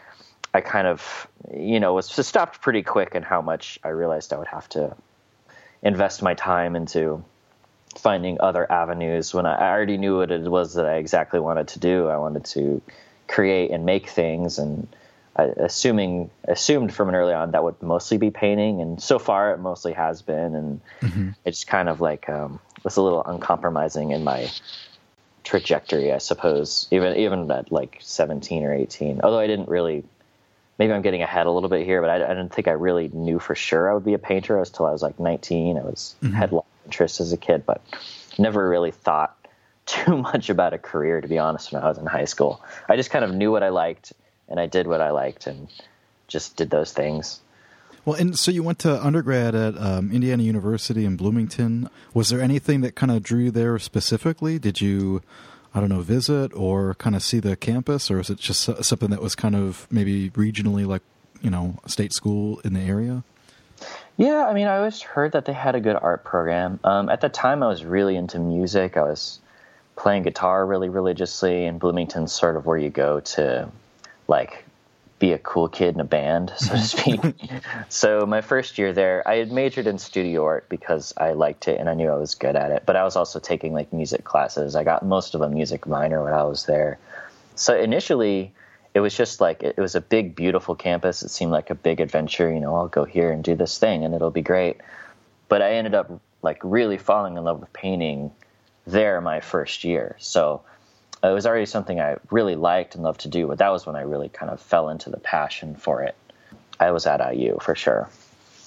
I 0.52 0.60
kind 0.60 0.86
of, 0.86 1.28
you 1.54 1.78
know, 1.78 1.94
was 1.94 2.10
stopped 2.26 2.60
pretty 2.60 2.82
quick 2.82 3.14
in 3.14 3.22
how 3.22 3.40
much 3.40 3.78
I 3.84 3.88
realized 3.88 4.32
I 4.32 4.38
would 4.38 4.48
have 4.48 4.68
to 4.70 4.96
invest 5.82 6.22
my 6.22 6.34
time 6.34 6.76
into 6.76 7.24
finding 7.98 8.40
other 8.40 8.70
avenues 8.70 9.34
when 9.34 9.46
I, 9.46 9.54
I 9.54 9.70
already 9.70 9.96
knew 9.96 10.18
what 10.18 10.30
it 10.30 10.42
was 10.42 10.74
that 10.74 10.86
I 10.86 10.96
exactly 10.96 11.40
wanted 11.40 11.68
to 11.68 11.78
do. 11.78 12.08
I 12.08 12.16
wanted 12.18 12.44
to 12.46 12.82
create 13.28 13.70
and 13.70 13.84
make 13.84 14.08
things, 14.08 14.58
and 14.58 14.88
I, 15.36 15.44
assuming 15.56 16.30
assumed 16.44 16.92
from 16.92 17.08
an 17.08 17.14
early 17.14 17.32
on 17.32 17.52
that 17.52 17.62
would 17.62 17.80
mostly 17.82 18.18
be 18.18 18.30
painting, 18.30 18.80
and 18.80 19.00
so 19.00 19.18
far 19.18 19.52
it 19.52 19.58
mostly 19.58 19.92
has 19.92 20.22
been, 20.22 20.54
and 20.54 20.80
mm-hmm. 21.00 21.30
it's 21.44 21.64
kind 21.64 21.88
of 21.88 22.00
like 22.00 22.28
um, 22.28 22.60
was 22.82 22.96
a 22.96 23.02
little 23.02 23.24
uncompromising 23.24 24.10
in 24.10 24.24
my 24.24 24.50
trajectory, 25.44 26.12
I 26.12 26.18
suppose. 26.18 26.88
Even 26.90 27.16
even 27.16 27.50
at 27.50 27.70
like 27.70 27.98
17 28.00 28.64
or 28.64 28.74
18, 28.74 29.20
although 29.22 29.38
I 29.38 29.46
didn't 29.46 29.68
really 29.68 30.04
maybe 30.80 30.94
I'm 30.94 31.02
getting 31.02 31.20
ahead 31.20 31.46
a 31.46 31.50
little 31.50 31.68
bit 31.68 31.84
here, 31.84 32.00
but 32.00 32.08
I, 32.08 32.24
I 32.24 32.28
didn't 32.28 32.54
think 32.54 32.66
I 32.66 32.72
really 32.72 33.08
knew 33.12 33.38
for 33.38 33.54
sure 33.54 33.90
I 33.90 33.92
would 33.92 34.04
be 34.04 34.14
a 34.14 34.18
painter 34.18 34.58
until 34.58 34.86
I 34.86 34.92
was 34.92 35.02
like 35.02 35.20
19. 35.20 35.76
I 35.76 35.82
was 35.82 36.16
mm-hmm. 36.22 36.32
had 36.32 36.52
a 36.52 36.54
lot 36.54 36.64
of 36.64 36.86
interest 36.86 37.20
as 37.20 37.34
a 37.34 37.36
kid, 37.36 37.66
but 37.66 37.82
never 38.38 38.66
really 38.66 38.90
thought 38.90 39.36
too 39.86 40.16
much 40.16 40.48
about 40.48 40.72
a 40.72 40.78
career, 40.78 41.20
to 41.20 41.28
be 41.28 41.38
honest, 41.38 41.70
when 41.70 41.82
I 41.82 41.88
was 41.88 41.98
in 41.98 42.06
high 42.06 42.24
school. 42.24 42.64
I 42.88 42.96
just 42.96 43.10
kind 43.10 43.26
of 43.26 43.34
knew 43.34 43.52
what 43.52 43.62
I 43.62 43.68
liked 43.68 44.14
and 44.48 44.58
I 44.58 44.66
did 44.66 44.86
what 44.86 45.02
I 45.02 45.10
liked 45.10 45.46
and 45.46 45.68
just 46.28 46.56
did 46.56 46.70
those 46.70 46.94
things. 46.94 47.40
Well, 48.06 48.16
and 48.16 48.38
so 48.38 48.50
you 48.50 48.62
went 48.62 48.78
to 48.78 49.04
undergrad 49.04 49.54
at 49.54 49.76
um, 49.76 50.10
Indiana 50.10 50.42
University 50.42 51.04
in 51.04 51.16
Bloomington. 51.16 51.90
Was 52.14 52.30
there 52.30 52.40
anything 52.40 52.80
that 52.80 52.94
kind 52.94 53.12
of 53.12 53.22
drew 53.22 53.40
you 53.40 53.50
there 53.50 53.78
specifically? 53.78 54.58
Did 54.58 54.80
you 54.80 55.20
I 55.74 55.80
don't 55.80 55.88
know, 55.88 56.00
visit 56.00 56.52
or 56.54 56.94
kind 56.94 57.14
of 57.14 57.22
see 57.22 57.38
the 57.38 57.56
campus, 57.56 58.10
or 58.10 58.18
is 58.18 58.30
it 58.30 58.38
just 58.38 58.62
something 58.84 59.10
that 59.10 59.22
was 59.22 59.34
kind 59.34 59.54
of 59.54 59.86
maybe 59.90 60.30
regionally, 60.30 60.86
like 60.86 61.02
you 61.40 61.50
know, 61.50 61.78
state 61.86 62.12
school 62.12 62.60
in 62.64 62.74
the 62.74 62.80
area? 62.80 63.22
Yeah, 64.16 64.46
I 64.46 64.52
mean, 64.52 64.66
I 64.66 64.76
always 64.76 65.00
heard 65.00 65.32
that 65.32 65.46
they 65.46 65.52
had 65.52 65.74
a 65.74 65.80
good 65.80 65.96
art 65.96 66.24
program. 66.24 66.78
Um, 66.84 67.08
at 67.08 67.22
the 67.22 67.28
time, 67.28 67.62
I 67.62 67.68
was 67.68 67.84
really 67.84 68.16
into 68.16 68.38
music. 68.38 68.96
I 68.96 69.02
was 69.02 69.40
playing 69.96 70.24
guitar 70.24 70.66
really 70.66 70.88
religiously, 70.88 71.66
and 71.66 71.78
Bloomington's 71.78 72.32
sort 72.32 72.56
of 72.56 72.66
where 72.66 72.76
you 72.76 72.90
go 72.90 73.20
to 73.20 73.70
like 74.28 74.64
be 75.20 75.32
a 75.32 75.38
cool 75.38 75.68
kid 75.68 75.94
in 75.94 76.00
a 76.00 76.04
band, 76.04 76.52
so 76.56 76.72
to 76.74 76.80
speak. 76.80 77.20
so 77.88 78.26
my 78.26 78.40
first 78.40 78.78
year 78.78 78.92
there, 78.92 79.22
I 79.28 79.36
had 79.36 79.52
majored 79.52 79.86
in 79.86 79.98
studio 79.98 80.44
art 80.44 80.68
because 80.68 81.14
I 81.16 81.32
liked 81.32 81.68
it 81.68 81.78
and 81.78 81.88
I 81.88 81.94
knew 81.94 82.08
I 82.08 82.16
was 82.16 82.34
good 82.34 82.56
at 82.56 82.72
it. 82.72 82.82
But 82.86 82.96
I 82.96 83.04
was 83.04 83.14
also 83.14 83.38
taking 83.38 83.72
like 83.72 83.92
music 83.92 84.24
classes. 84.24 84.74
I 84.74 84.82
got 84.82 85.04
most 85.04 85.36
of 85.36 85.42
a 85.42 85.48
music 85.48 85.86
minor 85.86 86.24
when 86.24 86.32
I 86.32 86.42
was 86.42 86.66
there. 86.66 86.98
So 87.54 87.78
initially, 87.78 88.52
it 88.94 89.00
was 89.00 89.14
just 89.14 89.40
like 89.40 89.62
it 89.62 89.78
was 89.78 89.94
a 89.94 90.00
big, 90.00 90.34
beautiful 90.34 90.74
campus. 90.74 91.22
It 91.22 91.28
seemed 91.28 91.52
like 91.52 91.70
a 91.70 91.74
big 91.76 92.00
adventure. 92.00 92.52
You 92.52 92.58
know, 92.58 92.74
I'll 92.74 92.88
go 92.88 93.04
here 93.04 93.30
and 93.30 93.44
do 93.44 93.54
this 93.54 93.78
thing, 93.78 94.04
and 94.04 94.14
it'll 94.14 94.32
be 94.32 94.42
great. 94.42 94.80
But 95.48 95.62
I 95.62 95.74
ended 95.74 95.94
up 95.94 96.20
like 96.42 96.58
really 96.64 96.96
falling 96.96 97.36
in 97.36 97.44
love 97.44 97.60
with 97.60 97.72
painting 97.72 98.32
there 98.86 99.20
my 99.20 99.40
first 99.40 99.84
year. 99.84 100.16
So 100.18 100.62
it 101.22 101.32
was 101.32 101.46
already 101.46 101.66
something 101.66 102.00
I 102.00 102.16
really 102.30 102.56
liked 102.56 102.94
and 102.94 103.04
loved 103.04 103.20
to 103.20 103.28
do, 103.28 103.46
but 103.46 103.58
that 103.58 103.70
was 103.70 103.86
when 103.86 103.96
I 103.96 104.02
really 104.02 104.28
kind 104.28 104.50
of 104.50 104.60
fell 104.60 104.88
into 104.88 105.10
the 105.10 105.18
passion 105.18 105.74
for 105.74 106.02
it. 106.02 106.16
I 106.78 106.92
was 106.92 107.06
at 107.06 107.20
IU 107.34 107.58
for 107.60 107.74
sure. 107.74 108.08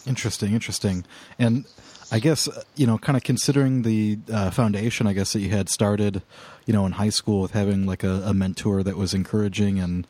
Interesting, 0.05 0.53
interesting. 0.53 1.05
And 1.39 1.65
I 2.12 2.19
guess 2.19 2.48
you 2.75 2.86
know, 2.86 3.00
kind 3.00 3.17
of 3.17 3.24
considering 3.24 3.81
the 3.81 4.19
uh, 4.31 4.51
foundation, 4.51 5.07
I 5.07 5.13
guess 5.13 5.33
that 5.33 5.39
you 5.39 5.50
had 5.50 5.67
started, 5.69 6.22
you 6.65 6.74
know, 6.74 6.86
in 6.86 6.91
high 6.93 7.10
school 7.10 7.41
with 7.41 7.51
having 7.51 7.88
like 7.88 8.03
a, 8.03 8.22
a 8.25 8.33
mentor 8.33 8.83
that 8.83 8.98
was 8.98 9.13
encouraging 9.13 9.79
and 9.79 10.05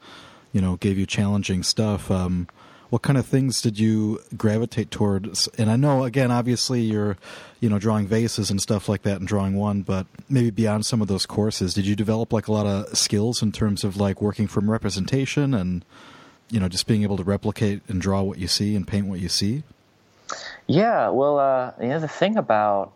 you 0.51 0.59
know 0.59 0.75
gave 0.75 0.97
you 0.97 1.05
challenging 1.05 1.63
stuff. 1.63 2.11
Um, 2.11 2.47
what 2.93 3.01
kind 3.01 3.17
of 3.17 3.25
things 3.25 3.59
did 3.59 3.79
you 3.79 4.21
gravitate 4.37 4.91
towards? 4.91 5.47
And 5.57 5.71
I 5.71 5.75
know, 5.75 6.03
again, 6.03 6.29
obviously 6.29 6.81
you're, 6.81 7.17
you 7.59 7.67
know, 7.67 7.79
drawing 7.79 8.05
vases 8.05 8.51
and 8.51 8.61
stuff 8.61 8.87
like 8.87 9.01
that 9.01 9.17
and 9.17 9.27
drawing 9.27 9.55
one, 9.55 9.81
but 9.81 10.05
maybe 10.29 10.51
beyond 10.51 10.85
some 10.85 11.01
of 11.01 11.07
those 11.07 11.25
courses, 11.25 11.73
did 11.73 11.87
you 11.87 11.95
develop 11.95 12.31
like 12.31 12.47
a 12.47 12.51
lot 12.51 12.67
of 12.67 12.95
skills 12.95 13.41
in 13.41 13.51
terms 13.51 13.83
of 13.83 13.97
like 13.97 14.21
working 14.21 14.45
from 14.45 14.69
representation 14.69 15.55
and, 15.55 15.83
you 16.51 16.59
know, 16.59 16.69
just 16.69 16.85
being 16.85 17.01
able 17.01 17.17
to 17.17 17.23
replicate 17.23 17.81
and 17.87 17.99
draw 17.99 18.21
what 18.21 18.37
you 18.37 18.47
see 18.47 18.75
and 18.75 18.87
paint 18.87 19.07
what 19.07 19.19
you 19.19 19.27
see? 19.27 19.63
Yeah, 20.67 21.09
well, 21.09 21.39
uh, 21.39 21.71
you 21.81 21.87
know, 21.87 21.99
the 21.99 22.07
thing 22.07 22.37
about 22.37 22.93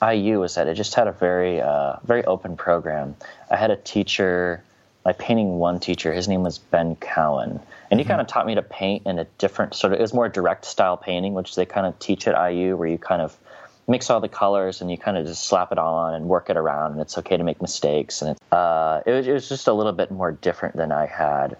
IU 0.00 0.38
was 0.38 0.54
that 0.54 0.68
it 0.68 0.74
just 0.74 0.94
had 0.94 1.08
a 1.08 1.12
very, 1.12 1.60
uh, 1.60 1.96
very 2.04 2.24
open 2.24 2.56
program. 2.56 3.16
I 3.50 3.56
had 3.56 3.72
a 3.72 3.76
teacher 3.76 4.62
my 5.04 5.12
painting 5.12 5.58
one 5.58 5.80
teacher, 5.80 6.12
his 6.12 6.28
name 6.28 6.42
was 6.42 6.58
Ben 6.58 6.96
Cowan, 6.96 7.60
and 7.90 8.00
he 8.00 8.04
mm-hmm. 8.04 8.12
kind 8.12 8.20
of 8.20 8.26
taught 8.26 8.46
me 8.46 8.54
to 8.54 8.62
paint 8.62 9.06
in 9.06 9.18
a 9.18 9.24
different 9.38 9.74
sort 9.74 9.92
of. 9.92 9.98
It 9.98 10.02
was 10.02 10.14
more 10.14 10.28
direct 10.28 10.64
style 10.64 10.96
painting, 10.96 11.34
which 11.34 11.54
they 11.54 11.66
kind 11.66 11.86
of 11.86 11.98
teach 11.98 12.26
at 12.26 12.50
IU, 12.50 12.76
where 12.76 12.88
you 12.88 12.98
kind 12.98 13.22
of 13.22 13.36
mix 13.86 14.08
all 14.10 14.20
the 14.20 14.28
colors 14.28 14.80
and 14.80 14.90
you 14.90 14.96
kind 14.96 15.16
of 15.16 15.26
just 15.26 15.44
slap 15.46 15.70
it 15.70 15.78
all 15.78 15.94
on 15.94 16.14
and 16.14 16.26
work 16.26 16.50
it 16.50 16.56
around, 16.56 16.92
and 16.92 17.00
it's 17.00 17.18
okay 17.18 17.36
to 17.36 17.44
make 17.44 17.60
mistakes. 17.60 18.22
And 18.22 18.30
it, 18.32 18.52
uh, 18.52 19.02
it, 19.04 19.12
was, 19.12 19.26
it 19.26 19.32
was 19.32 19.48
just 19.48 19.68
a 19.68 19.72
little 19.72 19.92
bit 19.92 20.10
more 20.10 20.32
different 20.32 20.76
than 20.76 20.92
I 20.92 21.06
had 21.06 21.56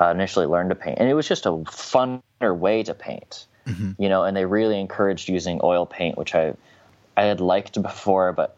uh, 0.00 0.10
initially 0.10 0.46
learned 0.46 0.70
to 0.70 0.76
paint, 0.76 0.98
and 0.98 1.08
it 1.08 1.14
was 1.14 1.28
just 1.28 1.46
a 1.46 1.50
funner 1.50 2.22
way 2.56 2.82
to 2.82 2.94
paint. 2.94 3.46
Mm-hmm. 3.66 4.02
You 4.02 4.08
know, 4.08 4.24
and 4.24 4.36
they 4.36 4.46
really 4.46 4.80
encouraged 4.80 5.28
using 5.28 5.60
oil 5.62 5.86
paint, 5.86 6.16
which 6.16 6.34
I 6.34 6.54
I 7.16 7.24
had 7.24 7.40
liked 7.40 7.80
before, 7.80 8.32
but 8.32 8.56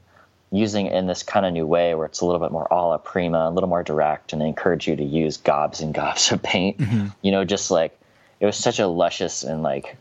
using 0.52 0.86
it 0.86 0.92
in 0.92 1.06
this 1.06 1.22
kind 1.22 1.46
of 1.46 1.52
new 1.52 1.66
way 1.66 1.94
where 1.94 2.06
it's 2.06 2.20
a 2.20 2.26
little 2.26 2.40
bit 2.40 2.52
more 2.52 2.68
a 2.70 2.74
la 2.74 2.98
prima, 2.98 3.48
a 3.48 3.50
little 3.50 3.68
more 3.68 3.82
direct, 3.82 4.32
and 4.32 4.40
they 4.42 4.46
encourage 4.46 4.86
you 4.86 4.94
to 4.94 5.04
use 5.04 5.38
gobs 5.38 5.80
and 5.80 5.94
gobs 5.94 6.30
of 6.32 6.42
paint. 6.42 6.78
Mm-hmm. 6.78 7.08
You 7.22 7.32
know, 7.32 7.44
just 7.44 7.70
like 7.70 7.98
it 8.38 8.46
was 8.46 8.56
such 8.56 8.78
a 8.78 8.86
luscious 8.86 9.42
and 9.42 9.62
like 9.62 9.96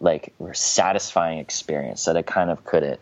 like 0.00 0.34
satisfying 0.52 1.38
experience 1.38 2.06
that 2.06 2.16
I 2.16 2.22
kind 2.22 2.50
of 2.50 2.64
couldn't 2.64 3.00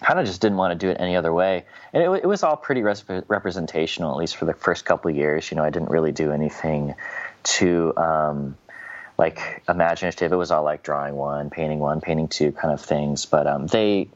kind 0.00 0.18
of 0.18 0.26
just 0.26 0.40
didn't 0.40 0.56
want 0.56 0.72
to 0.72 0.86
do 0.86 0.90
it 0.90 0.96
any 0.98 1.16
other 1.16 1.32
way. 1.32 1.64
And 1.92 2.02
it, 2.02 2.22
it 2.22 2.26
was 2.26 2.42
all 2.42 2.56
pretty 2.56 2.82
res- 2.82 3.04
representational, 3.28 4.12
at 4.12 4.16
least 4.16 4.36
for 4.36 4.46
the 4.46 4.54
first 4.54 4.84
couple 4.84 5.10
of 5.10 5.16
years. 5.16 5.50
You 5.50 5.56
know, 5.56 5.64
I 5.64 5.70
didn't 5.70 5.90
really 5.90 6.12
do 6.12 6.32
anything 6.32 6.94
too 7.42 7.92
um, 7.96 8.56
like 9.18 9.62
imaginative. 9.68 10.32
It 10.32 10.36
was 10.36 10.50
all 10.50 10.64
like 10.64 10.82
drawing 10.82 11.14
one, 11.14 11.50
painting 11.50 11.78
one, 11.78 12.00
painting 12.00 12.28
two 12.28 12.52
kind 12.52 12.72
of 12.72 12.80
things. 12.80 13.26
But 13.26 13.46
um, 13.46 13.66
they 13.66 14.08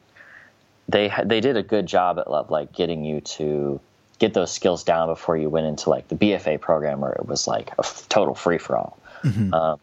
they 0.89 1.13
they 1.25 1.41
did 1.41 1.57
a 1.57 1.63
good 1.63 1.87
job 1.87 2.19
at 2.19 2.31
like 2.51 2.73
getting 2.73 3.05
you 3.05 3.21
to 3.21 3.81
get 4.19 4.35
those 4.35 4.53
skills 4.53 4.85
down 4.85 5.09
before 5.09 5.37
you 5.37 5.49
went 5.49 5.67
into 5.67 5.91
like 5.91 6.09
the 6.09 6.15
BFA 6.15 6.61
program 6.61 7.01
where 7.01 7.13
it 7.13 7.27
was 7.27 7.47
like 7.47 7.71
a 7.71 7.81
f- 7.81 8.07
total 8.09 8.35
free 8.35 8.59
for 8.59 8.77
all. 8.77 8.99
Mm-hmm. 9.23 9.53
Um, 9.55 9.81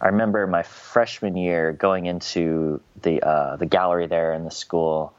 I 0.00 0.06
remember 0.06 0.46
my 0.46 0.62
freshman 0.62 1.36
year 1.36 1.72
going 1.72 2.06
into 2.06 2.80
the 3.02 3.22
uh, 3.22 3.56
the 3.56 3.66
gallery 3.66 4.06
there 4.06 4.32
in 4.32 4.44
the 4.44 4.50
school, 4.50 5.12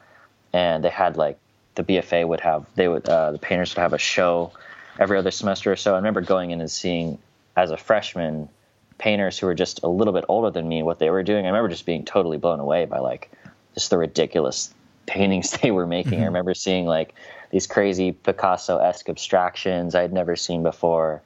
and 0.54 0.84
they 0.84 0.90
had 0.90 1.18
like 1.18 1.38
the 1.76 1.84
BFA 1.84 2.28
would 2.28 2.40
have 2.42 2.66
they 2.76 2.88
would 2.88 3.08
uh, 3.08 3.32
the 3.32 3.40
painters 3.40 3.76
would 3.76 3.82
have 3.82 3.94
a 3.94 3.98
show 3.98 4.52
every 5.00 5.18
other 5.18 5.32
semester 5.32 5.72
or 5.72 5.76
so. 5.76 5.94
I 5.94 5.98
remember 5.98 6.22
going 6.22 6.52
in 6.52 6.60
and 6.60 6.72
seeing 6.72 7.18
as 7.56 7.72
a 7.72 7.78
freshman 7.78 8.50
painters 8.98 9.38
who 9.38 9.48
were 9.48 9.56
just 9.56 9.82
a 9.84 9.88
little 9.88 10.14
bit 10.14 10.26
older 10.28 10.52
than 10.52 10.68
me 10.68 10.84
what 10.84 11.00
they 11.00 11.10
were 11.10 11.24
doing. 11.24 11.46
I 11.46 11.50
remember 11.50 11.70
just 11.70 11.86
being 11.86 12.04
totally 12.04 12.38
blown 12.38 12.60
away 12.60 12.86
by 12.86 13.00
like 13.00 13.32
just 13.74 13.90
the 13.90 13.98
ridiculous 13.98 14.74
paintings 15.10 15.52
they 15.62 15.72
were 15.72 15.88
making. 15.88 16.14
Mm-hmm. 16.14 16.24
I 16.24 16.28
remember 16.28 16.54
seeing 16.54 16.86
like 16.86 17.14
these 17.52 17.68
crazy 17.68 18.12
Picasso-esque 18.12 19.10
abstractions 19.10 19.96
I'd 19.96 20.14
never 20.14 20.36
seen 20.36 20.64
before. 20.64 21.22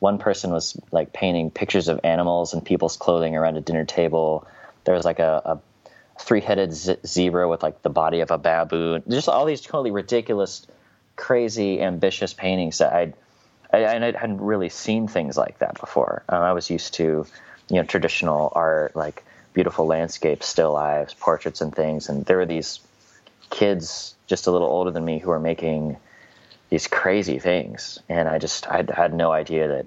One 0.00 0.18
person 0.18 0.50
was 0.50 0.76
like 0.90 1.12
painting 1.12 1.50
pictures 1.50 1.88
of 1.88 2.00
animals 2.04 2.52
and 2.52 2.64
people's 2.64 2.96
clothing 2.96 3.36
around 3.36 3.56
a 3.56 3.60
dinner 3.60 3.84
table. 3.84 4.46
There 4.84 4.94
was 4.94 5.04
like 5.04 5.18
a, 5.18 5.42
a 5.44 5.60
three-headed 6.20 6.72
z- 6.72 6.96
zebra 7.06 7.48
with 7.48 7.62
like 7.62 7.82
the 7.82 7.90
body 7.90 8.20
of 8.20 8.30
a 8.30 8.38
baboon. 8.38 9.02
Just 9.08 9.28
all 9.28 9.44
these 9.44 9.60
totally 9.60 9.90
ridiculous, 9.90 10.66
crazy, 11.16 11.80
ambitious 11.80 12.34
paintings 12.34 12.78
that 12.78 12.92
I'd 12.92 13.14
I, 13.72 13.86
I 13.86 13.98
hadn't 13.98 14.40
really 14.40 14.68
seen 14.68 15.06
things 15.06 15.36
like 15.36 15.58
that 15.60 15.78
before. 15.78 16.24
Um, 16.28 16.42
I 16.42 16.52
was 16.52 16.70
used 16.70 16.94
to, 16.94 17.26
you 17.68 17.76
know, 17.76 17.84
traditional 17.84 18.52
art 18.54 18.96
like 18.96 19.24
beautiful 19.52 19.86
landscapes, 19.86 20.46
still 20.46 20.72
lives, 20.72 21.14
portraits, 21.14 21.60
and 21.60 21.74
things. 21.74 22.08
And 22.08 22.24
there 22.26 22.38
were 22.38 22.46
these 22.46 22.80
kids 23.50 24.14
just 24.26 24.46
a 24.46 24.50
little 24.50 24.68
older 24.68 24.90
than 24.90 25.04
me 25.04 25.18
who 25.18 25.30
are 25.30 25.40
making 25.40 25.96
these 26.70 26.86
crazy 26.86 27.38
things, 27.38 27.98
and 28.08 28.28
I 28.28 28.38
just 28.38 28.66
I 28.68 28.84
had 28.94 29.12
no 29.12 29.32
idea 29.32 29.68
that 29.68 29.86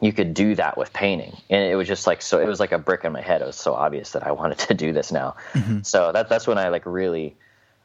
you 0.00 0.12
could 0.12 0.34
do 0.34 0.54
that 0.56 0.76
with 0.76 0.92
painting, 0.92 1.36
and 1.48 1.64
it 1.64 1.74
was 1.74 1.88
just 1.88 2.06
like 2.06 2.20
so. 2.22 2.38
It 2.38 2.46
was 2.46 2.60
like 2.60 2.72
a 2.72 2.78
brick 2.78 3.04
in 3.04 3.12
my 3.12 3.22
head. 3.22 3.40
It 3.40 3.46
was 3.46 3.56
so 3.56 3.72
obvious 3.72 4.12
that 4.12 4.26
I 4.26 4.32
wanted 4.40 4.58
to 4.58 4.74
do 4.74 4.92
this 4.92 5.10
now. 5.10 5.36
Mm-hmm. 5.54 5.82
So 5.82 6.12
that 6.12 6.28
that's 6.28 6.46
when 6.46 6.58
I 6.58 6.68
like 6.68 6.84
really 6.84 7.34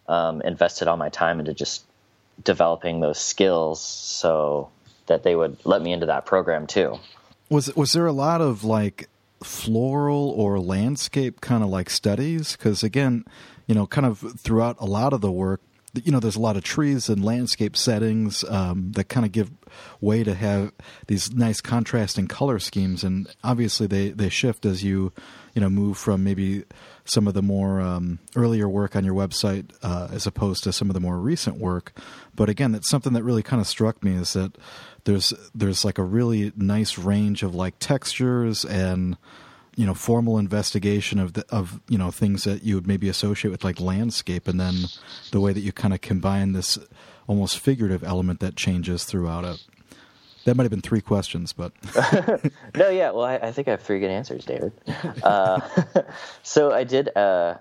um, 0.08 0.42
invested 0.42 0.88
all 0.88 0.98
my 0.98 1.10
time 1.10 1.40
into 1.40 1.54
just 1.54 1.86
developing 2.44 3.00
those 3.00 3.18
skills, 3.18 3.82
so 3.82 4.70
that 5.06 5.24
they 5.24 5.36
would 5.36 5.58
let 5.64 5.82
me 5.82 5.94
into 5.94 6.08
that 6.08 6.26
program 6.26 6.68
too. 6.68 7.00
Was 7.50 7.74
was 7.76 7.94
there 7.94 8.08
a 8.08 8.12
lot 8.12 8.42
of 8.42 8.66
like 8.66 9.08
floral 9.44 10.32
or 10.32 10.60
landscape 10.60 11.40
kind 11.40 11.64
of 11.64 11.70
like 11.70 11.90
studies? 11.90 12.58
Because 12.58 12.84
again, 12.84 13.24
you 13.68 13.76
know, 13.76 13.86
kind 13.86 14.08
of 14.08 14.40
throughout 14.40 14.78
a 14.80 14.86
lot 14.86 15.14
of 15.14 15.22
the 15.22 15.32
work, 15.32 15.62
you 16.04 16.12
know, 16.12 16.20
there's 16.20 16.36
a 16.36 16.42
lot 16.42 16.58
of 16.58 16.64
trees 16.64 17.10
and 17.10 17.24
landscape 17.24 17.76
settings 17.76 18.44
um, 18.46 18.92
that 18.94 19.06
kind 19.06 19.26
of 19.26 19.32
give 19.32 19.52
way 20.02 20.24
to 20.24 20.34
have 20.34 20.72
these 21.08 21.32
nice 21.34 21.62
contrasting 21.62 22.28
color 22.28 22.60
schemes, 22.60 23.04
and 23.04 23.34
obviously 23.44 23.88
they 23.88 24.10
they 24.10 24.30
shift 24.30 24.66
as 24.66 24.84
you 24.84 25.12
you 25.54 25.62
know 25.62 25.70
move 25.70 25.98
from 25.98 26.24
maybe 26.24 26.64
some 27.06 27.28
of 27.28 27.34
the 27.34 27.42
more 27.42 27.80
um, 27.80 28.20
earlier 28.36 28.68
work 28.68 28.96
on 28.96 29.06
your 29.06 29.16
website 29.16 29.72
uh, 29.82 30.08
as 30.12 30.28
opposed 30.28 30.64
to 30.64 30.74
some 30.74 30.90
of 30.90 30.94
the 30.94 31.00
more 31.00 31.18
recent 31.18 31.58
work. 31.58 31.98
But 32.36 32.50
again, 32.50 32.74
that's 32.74 32.90
something 32.90 33.14
that 33.14 33.24
really 33.24 33.44
kind 33.44 33.62
of 33.62 33.68
struck 33.68 34.04
me 34.04 34.14
is 34.16 34.34
that 34.34 34.58
there's 35.06 35.34
there's 35.56 35.86
like 35.86 35.98
a 35.98 36.04
really 36.04 36.52
nice 36.56 36.98
range 36.98 37.44
of 37.44 37.56
like 37.56 37.80
textures 37.80 38.66
and 38.66 39.18
you 39.78 39.86
know 39.86 39.94
formal 39.94 40.38
investigation 40.38 41.20
of 41.20 41.34
the, 41.34 41.46
of 41.50 41.80
you 41.88 41.98
know 41.98 42.12
things 42.12 42.44
that 42.44 42.64
you 42.64 42.76
would 42.76 42.88
maybe 42.88 43.08
associate 43.08 43.52
with 43.52 43.64
like 43.64 43.80
landscape, 43.80 44.48
and 44.48 44.60
then 44.60 44.74
the 45.32 45.40
way 45.40 45.54
that 45.54 45.62
you 45.62 45.72
kind 45.72 45.94
of 45.94 46.02
combine 46.02 46.52
this 46.52 46.78
almost 47.28 47.60
figurative 47.60 48.04
element 48.04 48.40
that 48.40 48.56
changes 48.56 49.06
throughout 49.06 49.46
it. 49.46 49.64
That 50.46 50.56
might 50.56 50.64
have 50.64 50.72
been 50.72 50.82
three 50.82 51.02
questions, 51.02 51.54
but 51.54 51.74
no, 52.76 52.90
yeah. 52.90 53.12
Well, 53.12 53.24
I, 53.24 53.36
I, 53.36 53.52
think 53.52 53.68
I 53.68 53.72
have 53.72 53.82
three 53.82 54.00
good 54.00 54.10
answers, 54.10 54.46
David. 54.46 54.72
Uh, 55.22 55.60
so 56.44 56.72
I 56.72 56.84
did. 56.84 57.16
Uh, 57.16 57.56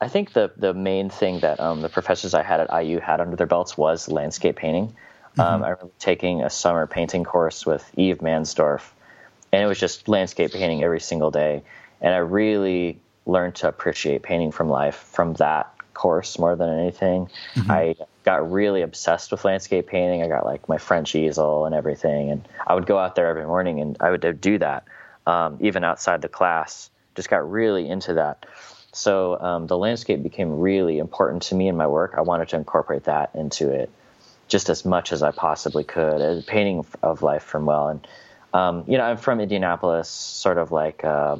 I 0.00 0.08
think 0.08 0.32
the 0.34 0.52
the 0.56 0.72
main 0.72 1.10
thing 1.10 1.40
that 1.40 1.58
um, 1.58 1.80
the 1.80 1.88
professors 1.88 2.32
I 2.32 2.42
had 2.42 2.60
at 2.60 2.84
IU 2.84 3.00
had 3.00 3.20
under 3.20 3.36
their 3.36 3.46
belts 3.46 3.76
was 3.76 4.08
landscape 4.08 4.56
painting. 4.56 4.94
Um, 5.38 5.46
mm-hmm. 5.46 5.64
I 5.64 5.68
remember 5.70 5.92
taking 5.98 6.42
a 6.42 6.50
summer 6.50 6.86
painting 6.86 7.24
course 7.24 7.66
with 7.66 7.90
Eve 7.96 8.18
Mansdorf, 8.18 8.82
and 9.52 9.62
it 9.62 9.66
was 9.66 9.78
just 9.78 10.08
landscape 10.08 10.52
painting 10.52 10.82
every 10.82 11.00
single 11.00 11.30
day. 11.30 11.62
And 12.00 12.14
I 12.14 12.18
really 12.18 12.98
learned 13.26 13.56
to 13.56 13.68
appreciate 13.68 14.22
painting 14.22 14.52
from 14.52 14.68
life 14.68 14.96
from 14.96 15.34
that 15.34 15.74
course 15.94 16.38
more 16.38 16.56
than 16.56 16.78
anything. 16.78 17.28
Mm-hmm. 17.54 17.70
I 17.70 17.96
got 18.24 18.50
really 18.50 18.82
obsessed 18.82 19.30
with 19.30 19.44
landscape 19.44 19.86
painting. 19.86 20.22
I 20.22 20.28
got 20.28 20.46
like 20.46 20.68
my 20.68 20.78
French 20.78 21.14
easel 21.14 21.66
and 21.66 21.74
everything, 21.74 22.30
and 22.30 22.46
I 22.66 22.74
would 22.74 22.86
go 22.86 22.98
out 22.98 23.14
there 23.16 23.26
every 23.26 23.46
morning 23.46 23.80
and 23.80 23.96
I 24.00 24.10
would 24.10 24.40
do 24.40 24.58
that, 24.58 24.84
um, 25.26 25.58
even 25.60 25.84
outside 25.84 26.22
the 26.22 26.28
class. 26.28 26.90
Just 27.16 27.28
got 27.28 27.50
really 27.50 27.88
into 27.88 28.14
that. 28.14 28.46
So 28.92 29.40
um, 29.40 29.66
the 29.66 29.78
landscape 29.78 30.22
became 30.22 30.58
really 30.58 30.98
important 30.98 31.42
to 31.44 31.54
me 31.54 31.68
in 31.68 31.76
my 31.76 31.86
work. 31.86 32.14
I 32.16 32.22
wanted 32.22 32.48
to 32.50 32.56
incorporate 32.56 33.04
that 33.04 33.30
into 33.34 33.70
it 33.70 33.90
just 34.48 34.68
as 34.68 34.84
much 34.84 35.12
as 35.12 35.22
I 35.22 35.30
possibly 35.30 35.84
could. 35.84 36.20
A 36.20 36.42
painting 36.42 36.84
of 37.02 37.22
life 37.22 37.44
from 37.44 37.66
well, 37.66 37.88
and 37.88 38.06
um, 38.52 38.84
you 38.86 38.98
know, 38.98 39.04
I'm 39.04 39.16
from 39.16 39.40
Indianapolis, 39.40 40.08
sort 40.08 40.58
of 40.58 40.72
like 40.72 41.04
uh, 41.04 41.36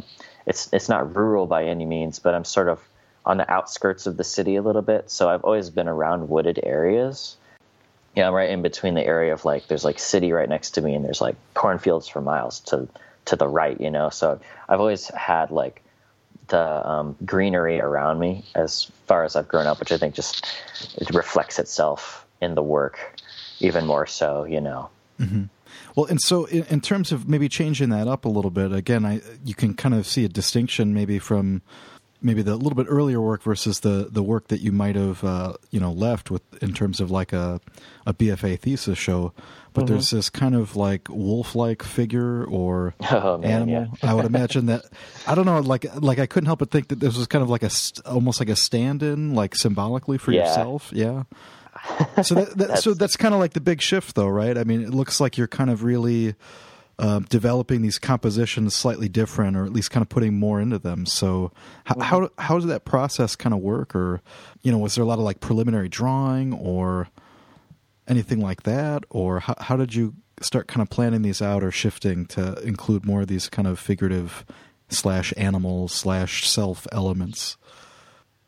it's 0.46 0.68
it's 0.72 0.88
not 0.88 1.14
rural 1.16 1.46
by 1.46 1.64
any 1.64 1.84
means, 1.84 2.18
but 2.18 2.34
I'm 2.34 2.44
sort 2.44 2.68
of 2.68 2.80
on 3.26 3.36
the 3.36 3.50
outskirts 3.50 4.06
of 4.06 4.16
the 4.16 4.24
city 4.24 4.56
a 4.56 4.62
little 4.62 4.82
bit. 4.82 5.10
So 5.10 5.28
I've 5.28 5.44
always 5.44 5.70
been 5.70 5.88
around 5.88 6.28
wooded 6.28 6.60
areas. 6.62 7.36
Yeah, 8.16 8.26
I'm 8.26 8.34
right 8.34 8.50
in 8.50 8.62
between 8.62 8.94
the 8.94 9.06
area 9.06 9.32
of 9.32 9.44
like 9.44 9.66
there's 9.68 9.84
like 9.84 9.98
city 9.98 10.32
right 10.32 10.48
next 10.48 10.72
to 10.72 10.82
me, 10.82 10.94
and 10.94 11.04
there's 11.04 11.20
like 11.20 11.36
cornfields 11.54 12.08
for 12.08 12.20
miles 12.20 12.60
to 12.60 12.88
to 13.26 13.36
the 13.36 13.48
right. 13.48 13.80
You 13.80 13.90
know, 13.90 14.10
so 14.10 14.40
I've 14.68 14.80
always 14.80 15.08
had 15.08 15.50
like 15.50 15.82
the 16.48 16.88
um, 16.88 17.16
greenery 17.24 17.80
around 17.80 18.18
me 18.18 18.44
as 18.54 18.84
far 19.06 19.24
as 19.24 19.36
I've 19.36 19.48
grown 19.48 19.66
up, 19.66 19.78
which 19.78 19.92
I 19.92 19.98
think 19.98 20.14
just 20.14 20.46
it 20.96 21.14
reflects 21.14 21.58
itself 21.58 22.26
in 22.40 22.54
the 22.54 22.62
work 22.62 23.20
even 23.60 23.86
more 23.86 24.06
so. 24.06 24.44
You 24.44 24.60
know. 24.60 24.90
Mm-hmm. 25.20 25.44
Well, 25.96 26.06
and 26.06 26.20
so 26.20 26.44
in, 26.46 26.64
in, 26.64 26.80
terms 26.80 27.12
of 27.12 27.28
maybe 27.28 27.48
changing 27.48 27.90
that 27.90 28.08
up 28.08 28.24
a 28.24 28.28
little 28.28 28.50
bit, 28.50 28.72
again, 28.72 29.04
I 29.04 29.20
you 29.44 29.54
can 29.54 29.74
kind 29.74 29.94
of 29.94 30.06
see 30.06 30.24
a 30.24 30.28
distinction 30.28 30.94
maybe 30.94 31.18
from 31.18 31.62
maybe 32.22 32.42
the 32.42 32.56
little 32.56 32.74
bit 32.74 32.86
earlier 32.88 33.20
work 33.20 33.42
versus 33.42 33.80
the 33.80 34.08
the 34.10 34.22
work 34.22 34.48
that 34.48 34.60
you 34.60 34.72
might 34.72 34.96
have 34.96 35.24
uh, 35.24 35.54
you 35.70 35.80
know 35.80 35.92
left 35.92 36.30
with 36.30 36.42
in 36.62 36.72
terms 36.72 37.00
of 37.00 37.10
like 37.10 37.32
a 37.32 37.60
a 38.06 38.14
BFA 38.14 38.58
thesis 38.58 38.98
show. 38.98 39.32
But 39.72 39.84
mm-hmm. 39.84 39.94
there's 39.94 40.10
this 40.10 40.30
kind 40.30 40.54
of 40.54 40.74
like 40.74 41.08
wolf 41.08 41.54
like 41.54 41.82
figure 41.82 42.44
or 42.44 42.94
oh, 43.10 43.38
man, 43.38 43.62
animal. 43.62 43.96
Yeah. 44.02 44.10
I 44.10 44.14
would 44.14 44.24
imagine 44.24 44.66
that 44.66 44.84
I 45.26 45.34
don't 45.34 45.46
know, 45.46 45.60
like 45.60 45.86
like 45.96 46.18
I 46.18 46.26
couldn't 46.26 46.46
help 46.46 46.58
but 46.58 46.70
think 46.70 46.88
that 46.88 47.00
this 47.00 47.16
was 47.16 47.26
kind 47.26 47.42
of 47.42 47.50
like 47.50 47.62
a 47.62 47.70
almost 48.06 48.40
like 48.40 48.48
a 48.48 48.56
stand 48.56 49.02
in, 49.02 49.34
like 49.34 49.54
symbolically 49.54 50.18
for 50.18 50.32
yeah. 50.32 50.46
yourself. 50.46 50.90
Yeah. 50.92 51.24
So 52.22 52.34
that, 52.34 52.58
that 52.58 52.68
that's, 52.68 52.84
so 52.84 52.92
that's 52.92 53.16
kind 53.16 53.32
of 53.32 53.40
like 53.40 53.54
the 53.54 53.60
big 53.60 53.80
shift, 53.80 54.14
though, 54.14 54.28
right? 54.28 54.58
I 54.58 54.64
mean, 54.64 54.82
it 54.82 54.90
looks 54.90 55.20
like 55.20 55.38
you're 55.38 55.48
kind 55.48 55.70
of 55.70 55.82
really 55.84 56.34
uh, 56.98 57.20
developing 57.30 57.80
these 57.80 57.98
compositions 57.98 58.74
slightly 58.74 59.08
different, 59.08 59.56
or 59.56 59.64
at 59.64 59.72
least 59.72 59.90
kind 59.90 60.02
of 60.02 60.08
putting 60.10 60.38
more 60.38 60.60
into 60.60 60.78
them. 60.78 61.06
So, 61.06 61.50
how 61.84 61.94
mm-hmm. 61.94 62.02
how, 62.02 62.30
how 62.38 62.54
does 62.56 62.66
that 62.66 62.84
process 62.84 63.36
kind 63.36 63.54
of 63.54 63.60
work? 63.60 63.94
Or, 63.94 64.20
you 64.60 64.70
know, 64.70 64.78
was 64.78 64.96
there 64.96 65.04
a 65.04 65.06
lot 65.06 65.18
of 65.18 65.24
like 65.24 65.40
preliminary 65.40 65.88
drawing 65.88 66.52
or 66.52 67.08
anything 68.06 68.40
like 68.40 68.64
that? 68.64 69.04
Or 69.08 69.40
how 69.40 69.54
how 69.58 69.76
did 69.76 69.94
you 69.94 70.14
start 70.42 70.68
kind 70.68 70.82
of 70.82 70.90
planning 70.90 71.22
these 71.22 71.40
out 71.40 71.64
or 71.64 71.70
shifting 71.70 72.26
to 72.26 72.60
include 72.62 73.06
more 73.06 73.22
of 73.22 73.28
these 73.28 73.48
kind 73.48 73.66
of 73.66 73.78
figurative 73.78 74.44
slash 74.90 75.32
animal 75.38 75.88
slash 75.88 76.46
self 76.46 76.86
elements? 76.92 77.56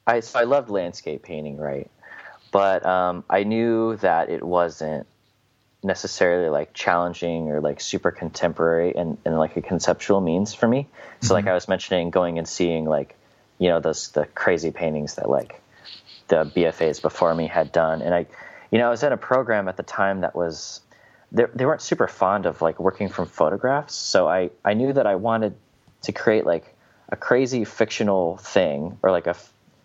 I 0.06 0.20
so 0.20 0.38
I 0.38 0.44
loved 0.44 0.68
landscape 0.68 1.22
painting, 1.22 1.56
right? 1.56 1.90
But 2.52 2.86
um, 2.86 3.24
I 3.28 3.42
knew 3.42 3.96
that 3.96 4.30
it 4.30 4.44
wasn't 4.44 5.08
necessarily 5.82 6.48
like 6.48 6.72
challenging 6.74 7.50
or 7.50 7.60
like 7.60 7.80
super 7.80 8.12
contemporary 8.12 8.94
and 8.94 9.18
like 9.24 9.56
a 9.56 9.62
conceptual 9.62 10.20
means 10.20 10.54
for 10.54 10.68
me. 10.68 10.86
So 11.20 11.26
mm-hmm. 11.26 11.34
like 11.34 11.46
I 11.48 11.54
was 11.54 11.66
mentioning 11.66 12.10
going 12.10 12.38
and 12.38 12.46
seeing 12.46 12.84
like, 12.84 13.16
you 13.58 13.68
know, 13.68 13.80
those 13.80 14.10
the 14.10 14.26
crazy 14.26 14.70
paintings 14.70 15.16
that 15.16 15.28
like 15.28 15.60
the 16.28 16.44
BFAs 16.44 17.02
before 17.02 17.34
me 17.34 17.48
had 17.48 17.72
done. 17.72 18.02
And 18.02 18.14
I 18.14 18.26
you 18.70 18.78
know, 18.78 18.86
I 18.86 18.90
was 18.90 19.02
in 19.02 19.12
a 19.12 19.18
program 19.18 19.68
at 19.68 19.76
the 19.76 19.82
time 19.82 20.22
that 20.22 20.34
was 20.34 20.80
they, 21.32 21.44
they 21.54 21.66
weren't 21.66 21.82
super 21.82 22.08
fond 22.08 22.46
of 22.46 22.62
like 22.62 22.80
working 22.80 23.08
from 23.08 23.26
photographs. 23.26 23.94
So 23.94 24.28
I, 24.28 24.50
I 24.64 24.74
knew 24.74 24.92
that 24.92 25.06
I 25.06 25.16
wanted 25.16 25.54
to 26.02 26.12
create 26.12 26.46
like 26.46 26.74
a 27.08 27.16
crazy 27.16 27.64
fictional 27.64 28.38
thing 28.38 28.98
or 29.02 29.10
like 29.10 29.26
a 29.26 29.36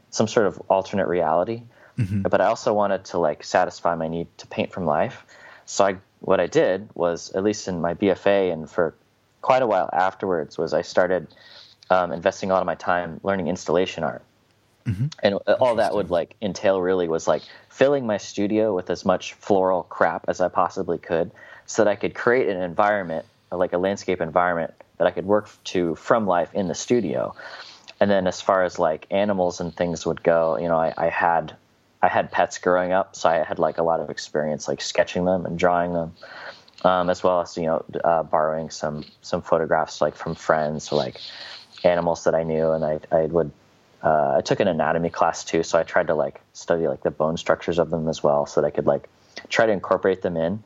some 0.10 0.28
sort 0.28 0.48
of 0.48 0.62
alternate 0.70 1.08
reality. 1.08 1.64
Mm-hmm. 1.98 2.24
But 2.24 2.42
I 2.42 2.46
also 2.46 2.74
wanted 2.74 3.06
to 3.06 3.18
like 3.18 3.44
satisfy 3.44 3.96
my 3.96 4.08
need 4.08 4.28
to 4.38 4.48
paint 4.48 4.72
from 4.72 4.86
life. 4.86 5.26
So 5.66 5.86
I, 5.86 5.98
what 6.20 6.40
I 6.40 6.48
did 6.48 6.90
was, 6.94 7.32
at 7.34 7.44
least 7.44 7.68
in 7.68 7.82
my 7.82 7.94
BFA 7.94 8.54
and 8.54 8.70
for 8.70 8.94
quite 9.42 9.62
a 9.62 9.68
while 9.68 9.90
afterwards, 9.92 10.58
was 10.58 10.74
I 10.74 10.82
started 10.82 11.28
um, 11.90 12.12
investing 12.12 12.52
a 12.52 12.54
lot 12.54 12.62
of 12.62 12.66
my 12.66 12.76
time 12.76 13.20
learning 13.24 13.48
installation 13.48 14.04
art. 14.04 14.24
Mm-hmm. 14.86 15.08
And 15.22 15.36
all 15.60 15.76
that 15.76 15.94
would 15.94 16.10
like 16.10 16.36
entail 16.42 16.82
really 16.82 17.10
was 17.10 17.28
like 17.28 17.42
filling 17.70 18.06
my 18.06 18.18
studio 18.18 18.74
with 18.74 18.90
as 18.90 19.04
much 19.04 19.34
floral 19.34 19.84
crap 19.84 20.26
as 20.30 20.40
I 20.40 20.48
possibly 20.48 20.98
could, 20.98 21.32
so 21.66 21.84
that 21.84 21.92
I 21.92 21.96
could 21.96 22.16
create 22.16 22.48
an 22.48 22.62
environment, 22.62 23.26
like 23.52 23.74
a 23.74 23.78
landscape 23.78 24.22
environment, 24.22 24.74
that 24.98 25.08
I 25.08 25.12
could 25.12 25.26
work 25.26 25.50
to 25.66 25.96
from 25.96 26.26
life 26.26 26.54
in 26.54 26.70
the 26.70 26.76
studio. 26.76 27.36
And 28.00 28.10
then 28.10 28.28
as 28.28 28.40
far 28.40 28.64
as 28.64 28.80
like 28.80 29.08
animals 29.12 29.60
and 29.60 29.76
things 29.76 30.06
would 30.06 30.24
go, 30.24 30.58
you 30.58 30.70
know, 30.70 30.78
I, 30.78 30.94
I 30.98 31.10
had 31.10 31.56
I 32.02 32.08
had 32.08 32.32
pets 32.32 32.58
growing 32.58 32.92
up, 32.92 33.16
so 33.16 33.30
I 33.30 33.44
had 33.44 33.60
like 33.60 33.78
a 33.78 33.84
lot 33.84 34.00
of 34.00 34.10
experience 34.10 34.68
like 34.68 34.82
sketching 34.82 35.26
them 35.26 35.46
and 35.46 35.58
drawing 35.58 35.94
them, 35.94 36.14
um, 36.84 37.10
as 37.10 37.24
well 37.24 37.42
as 37.42 37.58
you 37.58 37.66
know 37.66 37.84
uh, 38.04 38.24
borrowing 38.24 38.70
some 38.70 39.04
some 39.22 39.42
photographs 39.42 40.02
like 40.02 40.16
from 40.16 40.36
friends 40.36 40.92
like 40.92 41.20
animals 41.84 42.24
that 42.26 42.36
I 42.36 42.44
knew, 42.44 42.72
and 42.72 42.86
I 42.86 43.00
I 43.12 43.26
would 43.26 43.52
uh, 44.04 44.36
I 44.38 44.42
took 44.42 44.60
an 44.60 44.68
anatomy 44.68 45.10
class 45.10 45.44
too, 45.44 45.64
so 45.64 45.80
I 45.80 45.84
tried 45.84 46.08
to 46.08 46.16
like 46.16 46.40
study 46.54 46.88
like 46.88 47.02
the 47.02 47.12
bone 47.12 47.38
structures 47.38 47.80
of 47.80 47.90
them 47.90 48.08
as 48.08 48.22
well, 48.22 48.46
so 48.46 48.62
that 48.62 48.68
I 48.68 48.72
could 48.72 48.86
like 48.86 49.10
try 49.50 49.66
to 49.66 49.72
incorporate 49.72 50.22
them 50.22 50.38
in. 50.38 50.64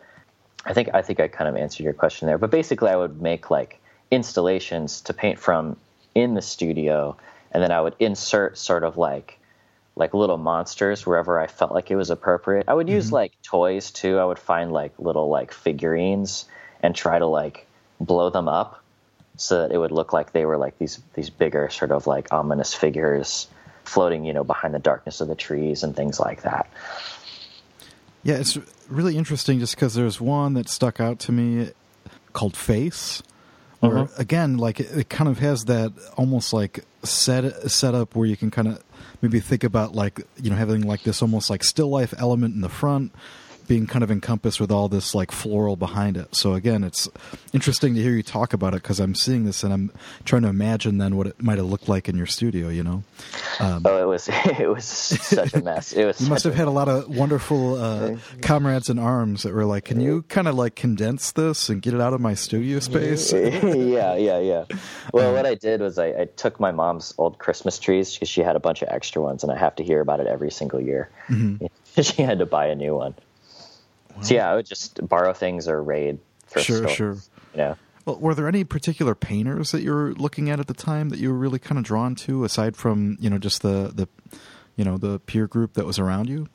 I 0.65 0.73
think 0.73 0.89
I 0.93 1.01
think 1.01 1.19
I 1.19 1.27
kind 1.27 1.49
of 1.49 1.55
answered 1.55 1.83
your 1.83 1.93
question 1.93 2.27
there, 2.27 2.37
but 2.37 2.51
basically 2.51 2.89
I 2.89 2.97
would 2.97 3.21
make 3.21 3.49
like 3.49 3.79
installations 4.11 4.99
to 5.01 5.13
paint 5.13 5.39
from 5.39 5.77
in 6.13 6.33
the 6.33 6.41
studio, 6.41 7.15
and 7.53 7.63
then 7.63 7.71
I 7.71 7.79
would 7.79 7.95
insert 7.99 8.57
sort 8.57 8.83
of 8.83 8.97
like 8.97 9.39
like 9.95 10.13
little 10.13 10.37
monsters 10.37 11.05
wherever 11.05 11.39
I 11.39 11.47
felt 11.47 11.71
like 11.71 11.91
it 11.91 11.95
was 11.95 12.09
appropriate. 12.09 12.65
I 12.67 12.73
would 12.73 12.89
use 12.89 13.07
mm-hmm. 13.07 13.15
like 13.15 13.41
toys 13.41 13.91
too. 13.91 14.17
I 14.17 14.25
would 14.25 14.39
find 14.39 14.71
like 14.71 14.93
little 14.97 15.29
like 15.29 15.53
figurines 15.53 16.45
and 16.81 16.95
try 16.95 17.19
to 17.19 17.25
like 17.25 17.67
blow 17.99 18.29
them 18.29 18.47
up 18.47 18.83
so 19.37 19.61
that 19.61 19.73
it 19.73 19.77
would 19.77 19.91
look 19.91 20.13
like 20.13 20.31
they 20.31 20.45
were 20.45 20.57
like 20.57 20.77
these 20.77 20.99
these 21.13 21.29
bigger 21.29 21.69
sort 21.69 21.91
of 21.91 22.07
like 22.07 22.31
ominous 22.31 22.73
figures 22.73 23.47
floating, 23.83 24.25
you 24.25 24.33
know, 24.33 24.43
behind 24.43 24.73
the 24.73 24.79
darkness 24.79 25.21
of 25.21 25.27
the 25.27 25.35
trees 25.35 25.83
and 25.83 25.95
things 25.95 26.19
like 26.19 26.43
that. 26.43 26.69
Yeah, 28.23 28.35
it's 28.35 28.57
really 28.87 29.17
interesting 29.17 29.59
just 29.59 29.75
because 29.75 29.95
there's 29.95 30.21
one 30.21 30.53
that 30.53 30.69
stuck 30.69 30.99
out 30.99 31.19
to 31.19 31.31
me 31.31 31.71
called 32.33 32.55
Face. 32.55 33.23
Or 33.81 33.93
mm-hmm. 33.93 34.21
again, 34.21 34.57
like 34.57 34.79
it, 34.79 34.95
it, 34.95 35.09
kind 35.09 35.27
of 35.27 35.39
has 35.39 35.65
that 35.65 35.91
almost 36.15 36.53
like 36.53 36.85
set 37.03 37.95
up 37.95 38.15
where 38.15 38.27
you 38.27 38.37
can 38.37 38.51
kind 38.51 38.67
of 38.67 38.83
maybe 39.21 39.39
think 39.39 39.63
about 39.63 39.95
like 39.95 40.21
you 40.41 40.49
know 40.49 40.55
having 40.55 40.81
like 40.81 41.03
this 41.03 41.21
almost 41.21 41.49
like 41.49 41.63
still 41.63 41.89
life 41.89 42.13
element 42.17 42.55
in 42.55 42.61
the 42.61 42.69
front 42.69 43.13
being 43.67 43.87
kind 43.87 44.03
of 44.03 44.11
encompassed 44.11 44.59
with 44.59 44.71
all 44.71 44.87
this 44.87 45.15
like 45.15 45.31
floral 45.31 45.75
behind 45.75 46.17
it. 46.17 46.35
So 46.35 46.53
again, 46.53 46.83
it's 46.83 47.09
interesting 47.53 47.95
to 47.95 48.01
hear 48.01 48.13
you 48.13 48.23
talk 48.23 48.53
about 48.53 48.73
it 48.73 48.81
because 48.81 48.99
I'm 48.99 49.15
seeing 49.15 49.45
this 49.45 49.63
and 49.63 49.73
I'm 49.73 49.91
trying 50.25 50.41
to 50.43 50.47
imagine 50.49 50.97
then 50.97 51.15
what 51.15 51.27
it 51.27 51.41
might 51.41 51.57
have 51.57 51.67
looked 51.67 51.89
like 51.89 52.09
in 52.09 52.17
your 52.17 52.25
studio. 52.25 52.69
You 52.69 52.83
know? 52.83 53.03
Um, 53.59 53.83
oh, 53.85 54.01
it 54.01 54.05
was 54.05 54.29
it 54.59 54.69
was 54.69 54.85
such 54.85 55.53
a 55.53 55.61
mess. 55.61 55.93
It 55.93 56.05
was. 56.05 56.21
you 56.21 56.29
must 56.29 56.43
have 56.43 56.55
had 56.55 56.67
a 56.67 56.71
lot 56.71 56.87
of 56.87 57.15
wonderful 57.15 57.75
uh, 57.75 58.17
comrades 58.41 58.89
in 58.89 58.99
arms 58.99 59.43
that 59.43 59.53
were 59.53 59.65
like, 59.65 59.85
"Can 59.85 59.99
you 59.99 60.23
kind 60.23 60.47
of 60.47 60.55
like 60.55 60.75
condense 60.75 61.31
this 61.31 61.69
and 61.69 61.81
get 61.81 61.93
it 61.93 62.01
out 62.01 62.13
of 62.13 62.21
my 62.21 62.33
studio 62.33 62.79
space?" 62.79 63.31
yeah, 63.33 64.15
yeah, 64.15 64.39
yeah. 64.39 64.65
Well, 65.13 65.29
um, 65.29 65.35
what 65.35 65.45
I 65.45 65.55
did 65.55 65.81
was 65.81 65.97
I, 65.97 66.07
I 66.07 66.25
took 66.25 66.59
my 66.59 66.71
mom's 66.71 67.13
old 67.17 67.37
Christmas 67.37 67.79
trees 67.79 68.13
because 68.13 68.29
she 68.29 68.41
had 68.41 68.55
a 68.55 68.59
bunch 68.59 68.81
of 68.81 68.87
extra 68.89 69.21
ones, 69.21 69.43
and 69.43 69.51
I 69.51 69.57
have 69.57 69.75
to 69.75 69.83
hear 69.83 69.99
about 69.99 70.19
it 70.19 70.27
every 70.27 70.51
single 70.51 70.79
year. 70.79 71.09
Mm-hmm. 71.27 71.65
she 72.01 72.21
had 72.21 72.39
to 72.39 72.45
buy 72.45 72.67
a 72.67 72.75
new 72.75 72.95
one. 72.95 73.15
So 74.21 74.33
yeah, 74.33 74.51
I 74.51 74.55
would 74.55 74.65
just 74.65 75.05
borrow 75.07 75.33
things 75.33 75.67
or 75.67 75.81
raid. 75.81 76.19
For 76.47 76.59
sure, 76.59 76.77
stores, 76.77 76.95
sure. 76.95 77.17
You 77.53 77.57
know. 77.57 77.77
Well, 78.05 78.19
were 78.19 78.33
there 78.33 78.47
any 78.47 78.63
particular 78.63 79.15
painters 79.15 79.71
that 79.71 79.81
you 79.81 79.93
were 79.93 80.13
looking 80.13 80.49
at 80.49 80.59
at 80.59 80.67
the 80.67 80.73
time 80.73 81.09
that 81.09 81.19
you 81.19 81.31
were 81.31 81.37
really 81.37 81.59
kind 81.59 81.77
of 81.77 81.83
drawn 81.83 82.15
to, 82.15 82.43
aside 82.43 82.75
from 82.75 83.17
you 83.19 83.29
know 83.29 83.37
just 83.37 83.61
the 83.61 83.91
the 83.93 84.07
you 84.75 84.83
know 84.83 84.97
the 84.97 85.19
peer 85.19 85.47
group 85.47 85.73
that 85.73 85.85
was 85.85 85.99
around 85.99 86.29
you? 86.29 86.47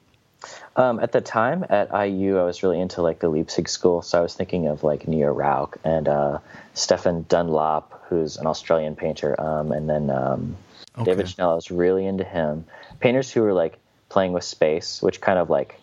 Um, 0.77 1.01
at 1.01 1.12
the 1.12 1.21
time 1.21 1.64
at 1.71 1.90
IU, 1.90 2.38
I 2.38 2.45
was 2.45 2.62
really 2.62 2.81
into 2.81 3.03
like 3.03 3.21
the 3.21 3.29
Leipzig 3.29 3.69
school, 3.69 4.03
so 4.03 4.19
I 4.19 4.23
was 4.23 4.35
thinking 4.35 4.66
of 4.66 4.85
like 4.85 5.09
Neo 5.09 5.33
Rauch 5.33 5.77
and 5.85 6.09
uh, 6.09 6.38
Stefan 6.75 7.25
Dunlop, 7.29 8.05
who's 8.09 8.37
an 8.37 8.47
Australian 8.47 8.97
painter, 8.97 9.40
um, 9.40 9.73
and 9.73 9.88
then 9.88 10.11
um, 10.11 10.57
okay. 10.97 11.05
David 11.05 11.29
Schnell. 11.29 11.51
I 11.51 11.55
was 11.55 11.71
really 11.71 12.07
into 12.07 12.25
him. 12.25 12.66
Painters 13.01 13.31
who 13.31 13.42
were 13.42 13.53
like 13.53 13.79
playing 14.09 14.33
with 14.33 14.45
space, 14.45 15.03
which 15.03 15.21
kind 15.21 15.38
of 15.38 15.51
like 15.51 15.81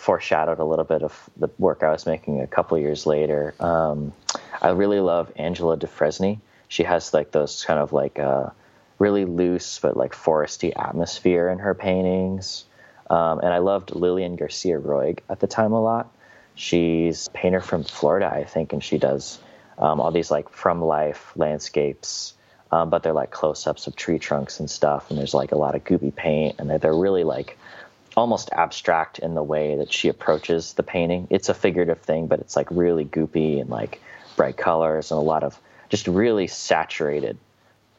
foreshadowed 0.00 0.58
a 0.58 0.64
little 0.64 0.86
bit 0.86 1.02
of 1.02 1.28
the 1.36 1.50
work 1.58 1.82
I 1.82 1.90
was 1.90 2.06
making 2.06 2.40
a 2.40 2.46
couple 2.46 2.78
years 2.78 3.04
later. 3.04 3.54
Um, 3.60 4.14
I 4.62 4.70
really 4.70 5.00
love 5.00 5.30
Angela 5.36 5.76
Dufresne. 5.76 6.40
She 6.68 6.84
has 6.84 7.12
like 7.12 7.32
those 7.32 7.64
kind 7.64 7.78
of 7.78 7.92
like 7.92 8.18
uh, 8.18 8.48
really 8.98 9.26
loose 9.26 9.78
but 9.78 9.98
like 9.98 10.12
foresty 10.12 10.72
atmosphere 10.74 11.50
in 11.50 11.58
her 11.58 11.74
paintings. 11.74 12.64
Um, 13.10 13.40
and 13.40 13.52
I 13.52 13.58
loved 13.58 13.94
Lilian 13.94 14.36
Garcia 14.36 14.80
Roig 14.80 15.18
at 15.28 15.40
the 15.40 15.46
time 15.46 15.72
a 15.72 15.82
lot. 15.82 16.10
She's 16.54 17.26
a 17.26 17.30
painter 17.32 17.60
from 17.60 17.84
Florida, 17.84 18.30
I 18.32 18.44
think, 18.44 18.72
and 18.72 18.82
she 18.82 18.96
does 18.96 19.38
um, 19.76 20.00
all 20.00 20.12
these 20.12 20.30
like 20.30 20.48
from 20.48 20.80
life 20.80 21.32
landscapes. 21.36 22.34
Um, 22.72 22.88
but 22.88 23.02
they're 23.02 23.12
like 23.12 23.32
close 23.32 23.66
ups 23.66 23.86
of 23.86 23.96
tree 23.96 24.18
trunks 24.18 24.60
and 24.60 24.70
stuff, 24.70 25.10
and 25.10 25.18
there's 25.18 25.34
like 25.34 25.52
a 25.52 25.58
lot 25.58 25.74
of 25.74 25.82
goopy 25.82 26.14
paint, 26.14 26.56
and 26.58 26.70
they're, 26.70 26.78
they're 26.78 26.94
really 26.94 27.24
like 27.24 27.58
almost 28.16 28.50
abstract 28.52 29.18
in 29.18 29.34
the 29.34 29.42
way 29.42 29.76
that 29.76 29.92
she 29.92 30.08
approaches 30.08 30.74
the 30.74 30.82
painting. 30.82 31.26
It's 31.30 31.48
a 31.48 31.54
figurative 31.54 32.00
thing, 32.00 32.26
but 32.26 32.40
it's 32.40 32.56
like 32.56 32.68
really 32.70 33.04
goopy 33.04 33.60
and 33.60 33.70
like 33.70 34.00
bright 34.36 34.56
colors 34.56 35.10
and 35.10 35.18
a 35.18 35.22
lot 35.22 35.42
of 35.42 35.58
just 35.88 36.06
really 36.06 36.46
saturated 36.46 37.38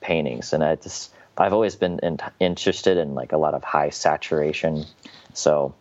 paintings. 0.02 0.54
And 0.54 0.63
I 0.63 0.76
just 0.76 1.12
I've 1.38 1.54
always 1.54 1.76
been 1.76 2.00
in, 2.04 2.19
interested 2.39 2.97
in 2.97 3.15
like 3.15 3.32
a 3.32 3.38
lot 3.38 3.54
of 3.54 3.63
high 3.63 3.89
saturation. 3.89 4.86
So 5.34 5.74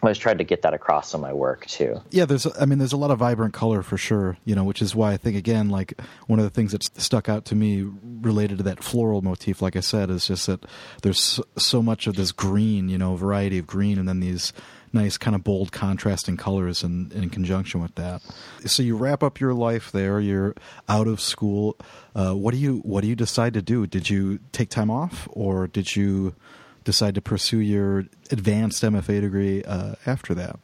I 0.00 0.06
always 0.06 0.18
tried 0.18 0.38
to 0.38 0.44
get 0.44 0.62
that 0.62 0.74
across 0.74 1.12
in 1.12 1.20
my 1.20 1.32
work 1.32 1.66
too. 1.66 2.00
Yeah, 2.10 2.24
there's 2.24 2.46
I 2.60 2.66
mean 2.66 2.78
there's 2.78 2.92
a 2.92 2.96
lot 2.96 3.10
of 3.10 3.18
vibrant 3.18 3.52
color 3.52 3.82
for 3.82 3.98
sure, 3.98 4.38
you 4.44 4.54
know, 4.54 4.62
which 4.62 4.80
is 4.80 4.94
why 4.94 5.12
I 5.12 5.16
think 5.16 5.36
again 5.36 5.70
like 5.70 6.00
one 6.28 6.38
of 6.38 6.44
the 6.44 6.50
things 6.50 6.70
that 6.70 6.84
stuck 7.00 7.28
out 7.28 7.44
to 7.46 7.56
me 7.56 7.84
related 8.20 8.58
to 8.58 8.64
that 8.64 8.84
floral 8.84 9.22
motif 9.22 9.60
like 9.60 9.74
I 9.74 9.80
said 9.80 10.08
is 10.08 10.28
just 10.28 10.46
that 10.46 10.64
there's 11.02 11.40
so 11.56 11.82
much 11.82 12.06
of 12.06 12.14
this 12.14 12.30
green, 12.30 12.88
you 12.88 12.96
know, 12.96 13.16
variety 13.16 13.58
of 13.58 13.66
green 13.66 13.98
and 13.98 14.08
then 14.08 14.20
these 14.20 14.52
nice 14.92 15.18
kind 15.18 15.34
of 15.34 15.44
bold 15.44 15.72
contrasting 15.72 16.36
colors 16.36 16.82
in, 16.82 17.10
in 17.12 17.28
conjunction 17.30 17.80
with 17.80 17.94
that. 17.96 18.22
So 18.64 18.82
you 18.82 18.96
wrap 18.96 19.22
up 19.22 19.40
your 19.40 19.54
life 19.54 19.92
there. 19.92 20.20
You're 20.20 20.54
out 20.88 21.06
of 21.06 21.20
school. 21.20 21.76
Uh, 22.14 22.34
what 22.34 22.52
do 22.52 22.58
you 22.58 22.78
what 22.78 23.02
do 23.02 23.08
you 23.08 23.16
decide 23.16 23.54
to 23.54 23.62
do? 23.62 23.86
Did 23.86 24.08
you 24.08 24.38
take 24.52 24.70
time 24.70 24.90
off, 24.90 25.28
or 25.32 25.66
did 25.66 25.96
you 25.96 26.34
decide 26.88 27.14
to 27.14 27.20
pursue 27.20 27.58
your 27.58 28.06
advanced 28.30 28.82
MFA 28.82 29.20
degree 29.20 29.62
uh, 29.62 29.94
after 30.06 30.34
that? 30.34 30.58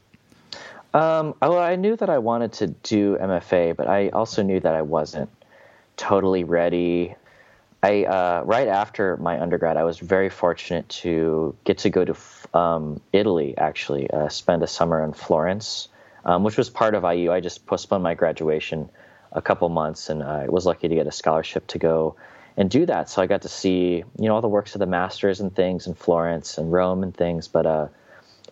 Um, 0.95 1.35
well, 1.43 1.59
I 1.59 1.77
knew 1.77 1.97
that 1.97 2.09
I 2.09 2.17
wanted 2.17 2.55
to 2.55 2.69
do 2.69 3.19
MFA, 3.21 3.77
but 3.77 3.89
I 3.89 4.09
also 4.09 4.43
knew 4.43 4.59
that 4.59 4.75
I 4.75 4.81
wasn't 4.81 5.29
totally 5.99 6.45
ready. 6.45 7.15
I 7.83 8.05
uh, 8.05 8.43
right 8.47 8.69
after 8.69 9.19
my 9.19 9.39
undergrad, 9.39 9.77
I 9.77 9.85
was 9.85 9.99
very 9.99 10.31
fortunate 10.31 10.89
to 11.05 11.55
get 11.65 11.79
to 11.79 11.91
go 11.91 12.07
to 12.07 12.17
um, 12.59 13.03
Italy. 13.13 13.53
Actually, 13.59 14.09
uh, 14.09 14.31
spend 14.31 14.63
a 14.63 14.67
summer 14.67 15.05
in 15.05 15.13
Florence, 15.13 15.89
um, 16.25 16.43
which 16.43 16.57
was 16.57 16.71
part 16.71 16.95
of 16.95 17.05
IU. 17.05 17.31
I 17.31 17.41
just 17.41 17.67
postponed 17.67 18.03
my 18.03 18.15
graduation 18.15 18.89
a 19.31 19.43
couple 19.43 19.69
months, 19.69 20.09
and 20.09 20.23
I 20.23 20.47
was 20.49 20.65
lucky 20.65 20.89
to 20.89 20.95
get 20.95 21.07
a 21.07 21.13
scholarship 21.13 21.67
to 21.67 21.79
go 21.79 22.17
and 22.57 22.71
do 22.71 22.87
that. 22.87 23.11
So 23.11 23.23
I 23.23 23.27
got 23.27 23.43
to 23.43 23.49
see 23.49 24.05
you 24.19 24.29
know 24.29 24.35
all 24.35 24.41
the 24.41 24.49
works 24.49 24.75
of 24.75 24.79
the 24.79 24.87
masters 24.87 25.41
and 25.41 25.55
things 25.55 25.87
in 25.87 25.95
Florence 25.95 26.59
and 26.59 26.73
Rome 26.73 27.03
and 27.03 27.15
things. 27.15 27.49
But 27.49 27.67
uh, 27.67 27.89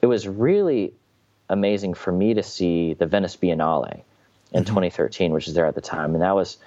it 0.00 0.06
was 0.06 0.26
really 0.26 0.92
amazing 1.48 1.94
for 1.94 2.12
me 2.12 2.34
to 2.34 2.42
see 2.42 2.94
the 2.94 3.06
Venice 3.06 3.36
Biennale 3.36 4.02
in 4.52 4.64
mm-hmm. 4.64 4.74
2013, 4.74 5.32
which 5.32 5.46
was 5.46 5.54
there 5.54 5.66
at 5.66 5.74
the 5.74 5.80
time, 5.80 6.14
and 6.14 6.22
that 6.22 6.34
was 6.34 6.58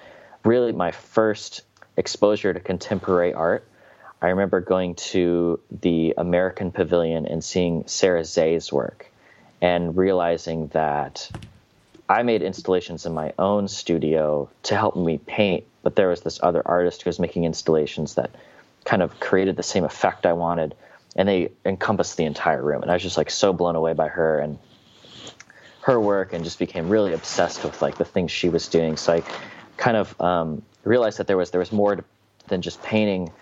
really 0.44 0.72
my 0.72 0.92
first 0.92 1.62
exposure 1.96 2.52
to 2.52 2.60
contemporary 2.60 3.34
art. 3.34 3.66
I 4.22 4.28
remember 4.28 4.60
going 4.60 4.94
to 4.94 5.60
the 5.70 6.14
American 6.16 6.72
Pavilion 6.72 7.26
and 7.26 7.44
seeing 7.44 7.86
Sarah 7.86 8.24
Sze's 8.24 8.72
work 8.72 9.10
and 9.60 9.96
realizing 9.96 10.68
that 10.68 11.30
I 12.08 12.22
made 12.22 12.42
installations 12.42 13.04
in 13.06 13.14
my 13.14 13.32
own 13.38 13.68
studio 13.68 14.48
to 14.64 14.76
help 14.76 14.96
me 14.96 15.18
paint, 15.18 15.64
but 15.82 15.96
there 15.96 16.08
was 16.08 16.20
this 16.20 16.38
other 16.42 16.62
artist 16.64 17.02
who 17.02 17.08
was 17.08 17.18
making 17.18 17.44
installations 17.44 18.14
that 18.14 18.30
kind 18.84 19.02
of 19.02 19.18
created 19.18 19.56
the 19.56 19.62
same 19.62 19.84
effect 19.84 20.24
I 20.24 20.32
wanted, 20.32 20.74
and 21.16 21.28
they 21.28 21.50
encompassed 21.64 22.16
the 22.16 22.24
entire 22.24 22.62
room. 22.62 22.82
And 22.82 22.90
I 22.90 22.94
was 22.94 23.02
just 23.02 23.16
like 23.16 23.30
so 23.30 23.52
blown 23.52 23.74
away 23.74 23.92
by 23.92 24.08
her 24.08 24.38
and 24.38 24.58
her 25.82 26.00
work, 26.00 26.32
and 26.32 26.44
just 26.44 26.58
became 26.58 26.88
really 26.88 27.12
obsessed 27.12 27.64
with 27.64 27.82
like 27.82 27.96
the 27.98 28.04
things 28.04 28.30
she 28.30 28.48
was 28.48 28.68
doing. 28.68 28.96
So 28.96 29.14
I 29.14 29.22
kind 29.76 29.96
of 29.96 30.20
um, 30.20 30.62
realized 30.84 31.18
that 31.18 31.26
there 31.26 31.36
was 31.36 31.50
there 31.50 31.60
was 31.60 31.72
more 31.72 32.04
than 32.48 32.62
just 32.62 32.82
painting 32.82 33.32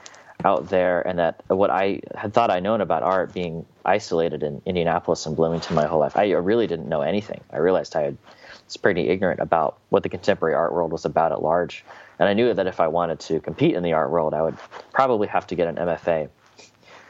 out 0.44 0.68
there, 0.68 1.06
and 1.06 1.18
that 1.18 1.42
what 1.48 1.70
I 1.70 2.00
had 2.14 2.32
thought 2.32 2.50
I 2.50 2.60
known 2.60 2.80
about 2.80 3.02
art 3.02 3.32
being 3.32 3.66
isolated 3.84 4.42
in 4.42 4.62
Indianapolis 4.66 5.26
and 5.26 5.36
Bloomington 5.36 5.74
my 5.74 5.86
whole 5.86 6.00
life, 6.00 6.16
I 6.16 6.30
really 6.32 6.66
didn't 6.66 6.88
know 6.88 7.02
anything. 7.02 7.40
I 7.50 7.58
realized 7.58 7.96
I 7.96 8.02
had, 8.02 8.18
was 8.66 8.76
pretty 8.76 9.08
ignorant 9.08 9.40
about 9.40 9.78
what 9.90 10.02
the 10.02 10.08
contemporary 10.08 10.54
art 10.54 10.72
world 10.72 10.92
was 10.92 11.04
about 11.04 11.32
at 11.32 11.42
large, 11.42 11.84
and 12.18 12.28
I 12.28 12.34
knew 12.34 12.52
that 12.52 12.66
if 12.66 12.80
I 12.80 12.88
wanted 12.88 13.20
to 13.20 13.40
compete 13.40 13.74
in 13.74 13.82
the 13.82 13.92
art 13.92 14.10
world, 14.10 14.34
I 14.34 14.42
would 14.42 14.56
probably 14.92 15.28
have 15.28 15.46
to 15.48 15.54
get 15.54 15.68
an 15.68 15.76
MFA. 15.76 16.28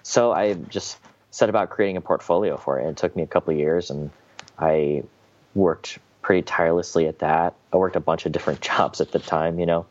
So 0.02 0.32
I 0.32 0.54
just 0.54 0.98
set 1.30 1.48
about 1.48 1.70
creating 1.70 1.96
a 1.96 2.00
portfolio 2.00 2.56
for 2.56 2.78
it. 2.78 2.82
And 2.82 2.90
it 2.92 2.96
took 2.96 3.16
me 3.16 3.22
a 3.22 3.26
couple 3.26 3.52
years, 3.54 3.90
and 3.90 4.10
I 4.58 5.02
worked 5.54 5.98
pretty 6.22 6.42
tirelessly 6.42 7.06
at 7.06 7.18
that. 7.18 7.54
I 7.72 7.76
worked 7.76 7.96
a 7.96 8.00
bunch 8.00 8.24
of 8.24 8.32
different 8.32 8.60
jobs 8.62 9.00
at 9.00 9.12
the 9.12 9.18
time, 9.18 9.58
you 9.58 9.66
know. 9.66 9.86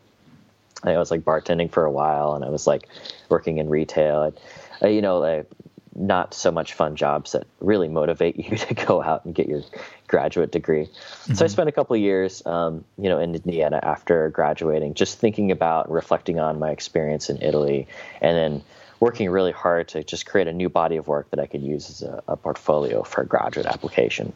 I 0.82 0.98
was 0.98 1.10
like 1.10 1.22
bartending 1.22 1.70
for 1.70 1.84
a 1.84 1.90
while, 1.90 2.34
and 2.34 2.44
I 2.44 2.48
was 2.48 2.66
like 2.66 2.88
working 3.28 3.58
in 3.58 3.68
retail. 3.68 4.22
And, 4.22 4.40
uh, 4.82 4.88
you 4.88 5.02
know, 5.02 5.18
like, 5.18 5.46
not 5.94 6.34
so 6.34 6.50
much 6.50 6.72
fun 6.72 6.96
jobs 6.96 7.32
that 7.32 7.46
really 7.60 7.88
motivate 7.88 8.36
you 8.50 8.56
to 8.56 8.74
go 8.74 9.02
out 9.02 9.24
and 9.24 9.34
get 9.34 9.46
your 9.46 9.62
graduate 10.06 10.50
degree. 10.50 10.84
Mm-hmm. 10.84 11.34
So 11.34 11.44
I 11.44 11.46
mm-hmm. 11.46 11.52
spent 11.52 11.68
a 11.68 11.72
couple 11.72 11.96
of 11.96 12.02
years, 12.02 12.44
um, 12.46 12.84
you 12.98 13.08
know, 13.08 13.18
in 13.18 13.34
Indiana 13.34 13.80
after 13.82 14.28
graduating, 14.30 14.94
just 14.94 15.18
thinking 15.18 15.50
about 15.50 15.90
reflecting 15.90 16.38
on 16.38 16.58
my 16.58 16.70
experience 16.70 17.30
in 17.30 17.40
Italy, 17.42 17.88
and 18.20 18.36
then 18.36 18.62
working 19.00 19.28
really 19.28 19.52
hard 19.52 19.88
to 19.88 20.04
just 20.04 20.26
create 20.26 20.48
a 20.48 20.52
new 20.52 20.68
body 20.68 20.96
of 20.96 21.08
work 21.08 21.30
that 21.30 21.40
I 21.40 21.46
could 21.46 21.62
use 21.62 21.90
as 21.90 22.02
a, 22.02 22.22
a 22.28 22.36
portfolio 22.36 23.02
for 23.02 23.22
a 23.22 23.26
graduate 23.26 23.66
application. 23.66 24.32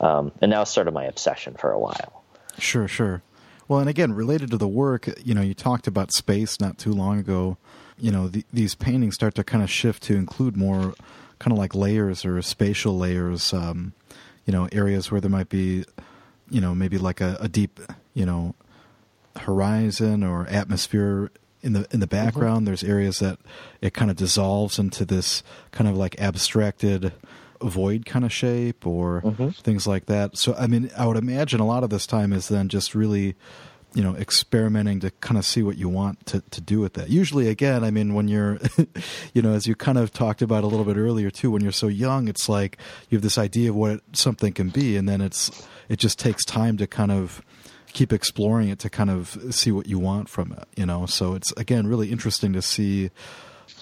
Um, 0.00 0.32
and 0.40 0.52
that 0.52 0.58
was 0.58 0.70
sort 0.70 0.88
of 0.88 0.94
my 0.94 1.04
obsession 1.04 1.54
for 1.54 1.72
a 1.72 1.78
while. 1.78 2.22
Sure, 2.58 2.86
sure. 2.86 3.22
Well, 3.68 3.80
and 3.80 3.88
again, 3.88 4.12
related 4.12 4.50
to 4.50 4.56
the 4.58 4.68
work, 4.68 5.08
you 5.24 5.34
know, 5.34 5.40
you 5.40 5.54
talked 5.54 5.86
about 5.86 6.12
space 6.12 6.60
not 6.60 6.78
too 6.78 6.92
long 6.92 7.18
ago. 7.18 7.56
You 7.98 8.12
know, 8.12 8.28
the, 8.28 8.44
these 8.52 8.74
paintings 8.74 9.14
start 9.14 9.34
to 9.36 9.44
kind 9.44 9.64
of 9.64 9.70
shift 9.70 10.02
to 10.04 10.14
include 10.14 10.56
more 10.56 10.94
kind 11.38 11.52
of 11.52 11.58
like 11.58 11.74
layers 11.74 12.24
or 12.24 12.40
spatial 12.42 12.96
layers. 12.96 13.52
Um, 13.52 13.92
you 14.46 14.52
know, 14.52 14.68
areas 14.72 15.10
where 15.10 15.20
there 15.20 15.30
might 15.30 15.50
be, 15.50 15.84
you 16.48 16.60
know, 16.60 16.74
maybe 16.74 16.96
like 16.96 17.20
a, 17.20 17.36
a 17.40 17.48
deep, 17.48 17.78
you 18.14 18.24
know, 18.24 18.54
horizon 19.36 20.24
or 20.24 20.46
atmosphere 20.46 21.30
in 21.60 21.74
the 21.74 21.86
in 21.90 22.00
the 22.00 22.06
mm-hmm. 22.06 22.24
background. 22.24 22.58
Mm-hmm. 22.58 22.64
There's 22.66 22.84
areas 22.84 23.18
that 23.18 23.38
it 23.82 23.92
kind 23.92 24.10
of 24.10 24.16
dissolves 24.16 24.78
into 24.78 25.04
this 25.04 25.42
kind 25.72 25.88
of 25.88 25.96
like 25.96 26.18
abstracted 26.20 27.12
void 27.60 28.06
kind 28.06 28.24
of 28.24 28.32
shape 28.32 28.86
or 28.86 29.22
mm-hmm. 29.22 29.48
things 29.50 29.86
like 29.86 30.06
that. 30.06 30.36
So, 30.36 30.54
I 30.54 30.66
mean, 30.66 30.90
I 30.96 31.06
would 31.06 31.16
imagine 31.16 31.60
a 31.60 31.66
lot 31.66 31.84
of 31.84 31.90
this 31.90 32.06
time 32.06 32.32
is 32.32 32.48
then 32.48 32.68
just 32.68 32.94
really, 32.94 33.34
you 33.96 34.02
know, 34.02 34.14
experimenting 34.16 35.00
to 35.00 35.10
kind 35.22 35.38
of 35.38 35.46
see 35.46 35.62
what 35.62 35.78
you 35.78 35.88
want 35.88 36.26
to, 36.26 36.42
to 36.50 36.60
do 36.60 36.80
with 36.80 36.92
that. 36.92 37.08
Usually, 37.08 37.48
again, 37.48 37.82
I 37.82 37.90
mean, 37.90 38.12
when 38.12 38.28
you're, 38.28 38.58
you 39.32 39.40
know, 39.40 39.54
as 39.54 39.66
you 39.66 39.74
kind 39.74 39.96
of 39.96 40.12
talked 40.12 40.42
about 40.42 40.64
a 40.64 40.66
little 40.66 40.84
bit 40.84 40.98
earlier 40.98 41.30
too, 41.30 41.50
when 41.50 41.62
you're 41.62 41.72
so 41.72 41.88
young, 41.88 42.28
it's 42.28 42.46
like 42.46 42.76
you 43.08 43.16
have 43.16 43.22
this 43.22 43.38
idea 43.38 43.70
of 43.70 43.76
what 43.76 44.02
something 44.12 44.52
can 44.52 44.68
be, 44.68 44.98
and 44.98 45.08
then 45.08 45.22
it's, 45.22 45.66
it 45.88 45.98
just 45.98 46.18
takes 46.18 46.44
time 46.44 46.76
to 46.76 46.86
kind 46.86 47.10
of, 47.10 47.42
keep 47.92 48.12
exploring 48.12 48.68
it 48.68 48.78
to 48.78 48.90
kind 48.90 49.08
of 49.08 49.38
see 49.48 49.72
what 49.72 49.86
you 49.86 49.98
want 49.98 50.28
from 50.28 50.52
it 50.52 50.68
you 50.76 50.84
know 50.84 51.06
so 51.06 51.32
it's 51.32 51.50
again 51.52 51.86
really 51.86 52.12
interesting 52.12 52.52
to 52.52 52.60
see 52.60 53.10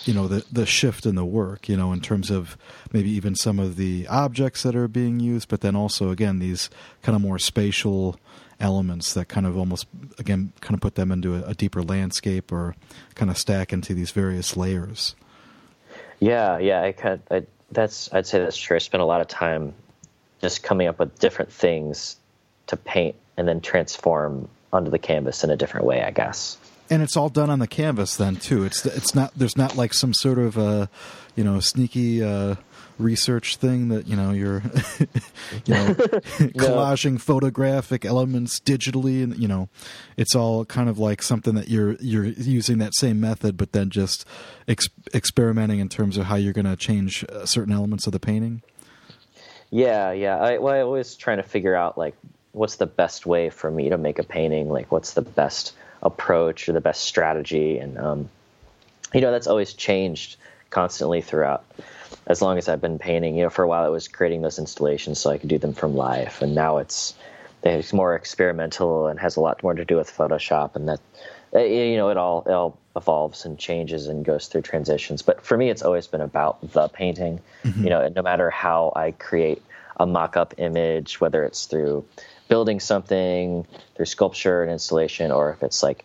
you 0.05 0.15
know 0.15 0.29
the 0.29 0.45
the 0.53 0.65
shift 0.65 1.05
in 1.05 1.17
the 1.17 1.25
work 1.25 1.69
you 1.69 1.77
know 1.77 1.93
in 1.93 2.01
terms 2.01 2.31
of 2.31 2.57
maybe 2.93 3.11
even 3.11 3.35
some 3.35 3.59
of 3.59 3.75
the 3.75 4.07
objects 4.07 4.63
that 4.63 4.77
are 4.77 4.87
being 4.87 5.19
used 5.19 5.49
but 5.49 5.63
then 5.63 5.75
also 5.75 6.11
again 6.11 6.39
these 6.39 6.71
kind 7.03 7.17
of 7.17 7.23
more 7.23 7.41
spatial 7.41 8.17
elements 8.61 9.15
that 9.15 9.29
kind 9.29 9.47
of 9.47 9.57
almost 9.57 9.87
again 10.19 10.53
kind 10.61 10.75
of 10.75 10.81
put 10.81 10.95
them 10.95 11.11
into 11.11 11.35
a, 11.37 11.51
a 11.51 11.55
deeper 11.55 11.83
landscape 11.83 12.53
or 12.53 12.75
kind 13.15 13.31
of 13.31 13.39
stack 13.39 13.73
into 13.73 13.95
these 13.95 14.11
various 14.11 14.57
layers. 14.57 15.15
Yeah 16.21 16.59
yeah 16.59 16.83
i 16.83 16.93
kind 16.93 17.21
I, 17.31 17.45
that's 17.71 18.13
i'd 18.13 18.27
say 18.27 18.39
that's 18.39 18.57
true. 18.57 18.77
I 18.77 18.79
spent 18.79 19.03
a 19.03 19.07
lot 19.07 19.21
of 19.21 19.29
time 19.29 19.75
just 20.41 20.63
coming 20.63 20.87
up 20.87 20.99
with 20.99 21.19
different 21.19 21.53
things 21.53 22.17
to 22.69 22.77
paint 22.77 23.17
and 23.37 23.49
then 23.49 23.61
transform 23.61 24.49
onto 24.73 24.91
the 24.91 24.99
canvas 24.99 25.45
in 25.45 25.51
a 25.51 25.57
different 25.57 25.87
way 25.87 26.03
i 26.03 26.11
guess. 26.11 26.57
And 26.91 27.03
it's 27.03 27.17
all 27.17 27.31
done 27.31 27.49
on 27.49 27.61
the 27.61 27.67
canvas 27.67 28.17
then 28.17 28.37
too. 28.37 28.65
It's 28.65 28.85
it's 28.85 29.15
not 29.15 29.33
there's 29.35 29.57
not 29.57 29.75
like 29.75 29.95
some 29.95 30.13
sort 30.13 30.39
of 30.39 30.59
uh, 30.59 30.87
you 31.35 31.43
know 31.43 31.59
sneaky 31.61 32.23
uh, 32.23 32.57
research 32.99 33.57
thing 33.57 33.89
that 33.89 34.07
you 34.07 34.15
know 34.15 34.31
you're 34.31 34.63
you 35.67 35.75
know 35.75 35.95
collaging 36.55 37.21
photographic 37.21 38.05
elements 38.05 38.61
digitally 38.61 39.23
and 39.23 39.37
you 39.37 39.49
know 39.49 39.69
it's 40.17 40.35
all 40.35 40.65
kind 40.65 40.89
of 40.89 40.99
like 40.99 41.23
something 41.23 41.55
that 41.55 41.69
you're 41.69 41.95
you're 41.95 42.25
using 42.25 42.79
that 42.79 42.95
same 42.95 43.21
method 43.21 43.57
but 43.57 43.73
then 43.73 43.91
just 43.91 44.25
ex- 44.69 44.89
experimenting 45.13 45.81
in 45.81 45.89
terms 45.89 46.17
of 46.17 46.27
how 46.27 46.37
you're 46.37 46.53
going 46.53 46.65
to 46.65 46.77
change 46.77 47.25
uh, 47.31 47.45
certain 47.45 47.73
elements 47.73 48.07
of 48.07 48.13
the 48.13 48.21
painting. 48.21 48.63
Yeah, 49.71 50.13
yeah. 50.13 50.39
I, 50.39 50.59
well, 50.59 50.73
I 50.73 50.81
always 50.81 51.17
trying 51.17 51.39
to 51.39 51.43
figure 51.43 51.75
out 51.75 51.99
like 51.99 52.15
what's 52.53 52.77
the 52.77 52.87
best 52.87 53.27
way 53.27 53.51
for 53.51 53.71
me 53.71 53.89
to 53.89 53.99
make 53.99 54.21
a 54.21 54.23
painting. 54.23 54.69
Like, 54.69 54.93
what's 54.93 55.15
the 55.15 55.23
best 55.23 55.75
approach 56.05 56.69
or 56.69 56.73
the 56.73 56.81
best 56.81 57.03
strategy. 57.03 57.79
And, 57.79 57.99
um, 57.99 58.29
you 59.13 59.21
know, 59.21 59.33
that's 59.33 59.47
always 59.47 59.73
changed 59.73 60.37
constantly 60.71 61.23
throughout 61.23 61.65
as 62.27 62.41
long 62.41 62.59
as 62.59 62.69
I've 62.69 62.81
been 62.81 62.99
painting. 62.99 63.37
You 63.37 63.45
know, 63.45 63.51
for 63.51 63.63
a 63.63 63.69
while 63.69 63.87
it 63.87 63.91
was 63.91 64.09
creating 64.09 64.43
those 64.43 64.59
installations 64.59 65.19
so 65.19 65.31
I 65.31 65.39
could 65.39 65.49
do 65.49 65.59
them 65.59 65.75
from 65.75 65.95
life. 65.97 66.43
And 66.43 66.55
now 66.55 66.79
it's, 66.79 67.15
it's 67.63 67.93
more 67.93 68.15
experimental 68.15 69.07
and 69.07 69.19
has 69.21 69.37
a 69.37 69.41
lot 69.41 69.63
more 69.63 69.75
to 69.75 69.85
do 69.85 69.97
with 69.97 70.11
Photoshop. 70.11 70.77
And 70.77 70.89
that, 70.89 71.01
uh, 71.55 71.61
you 71.61 71.97
know, 71.97 72.11
it 72.11 72.17
all, 72.17 72.43
it 72.47 72.53
all 72.53 72.79
evolves 72.97 73.45
and 73.45 73.59
changes 73.59 74.07
and 74.07 74.25
goes 74.25 74.49
through 74.49 74.63
transitions. 74.63 75.23
But 75.23 75.45
for 75.45 75.57
me, 75.57 75.71
it's 75.71 75.83
always 75.83 76.07
been 76.07 76.21
about 76.21 76.73
the 76.73 76.89
painting, 76.89 77.41
mm-hmm. 77.63 77.85
you 77.85 77.91
know, 77.91 78.09
no 78.09 78.23
matter 78.23 78.51
how 78.51 78.93
I 78.95 79.13
create 79.13 79.63
a 79.99 80.07
mock-up 80.07 80.55
image, 80.59 81.21
whether 81.21 81.45
it's 81.45 81.67
through 81.67 82.05
building 82.49 82.81
something 82.81 83.67
through 83.95 84.05
sculpture 84.05 84.63
and 84.63 84.71
installation, 84.71 85.31
or 85.31 85.53
if 85.53 85.63
it's 85.63 85.83
like 85.83 86.05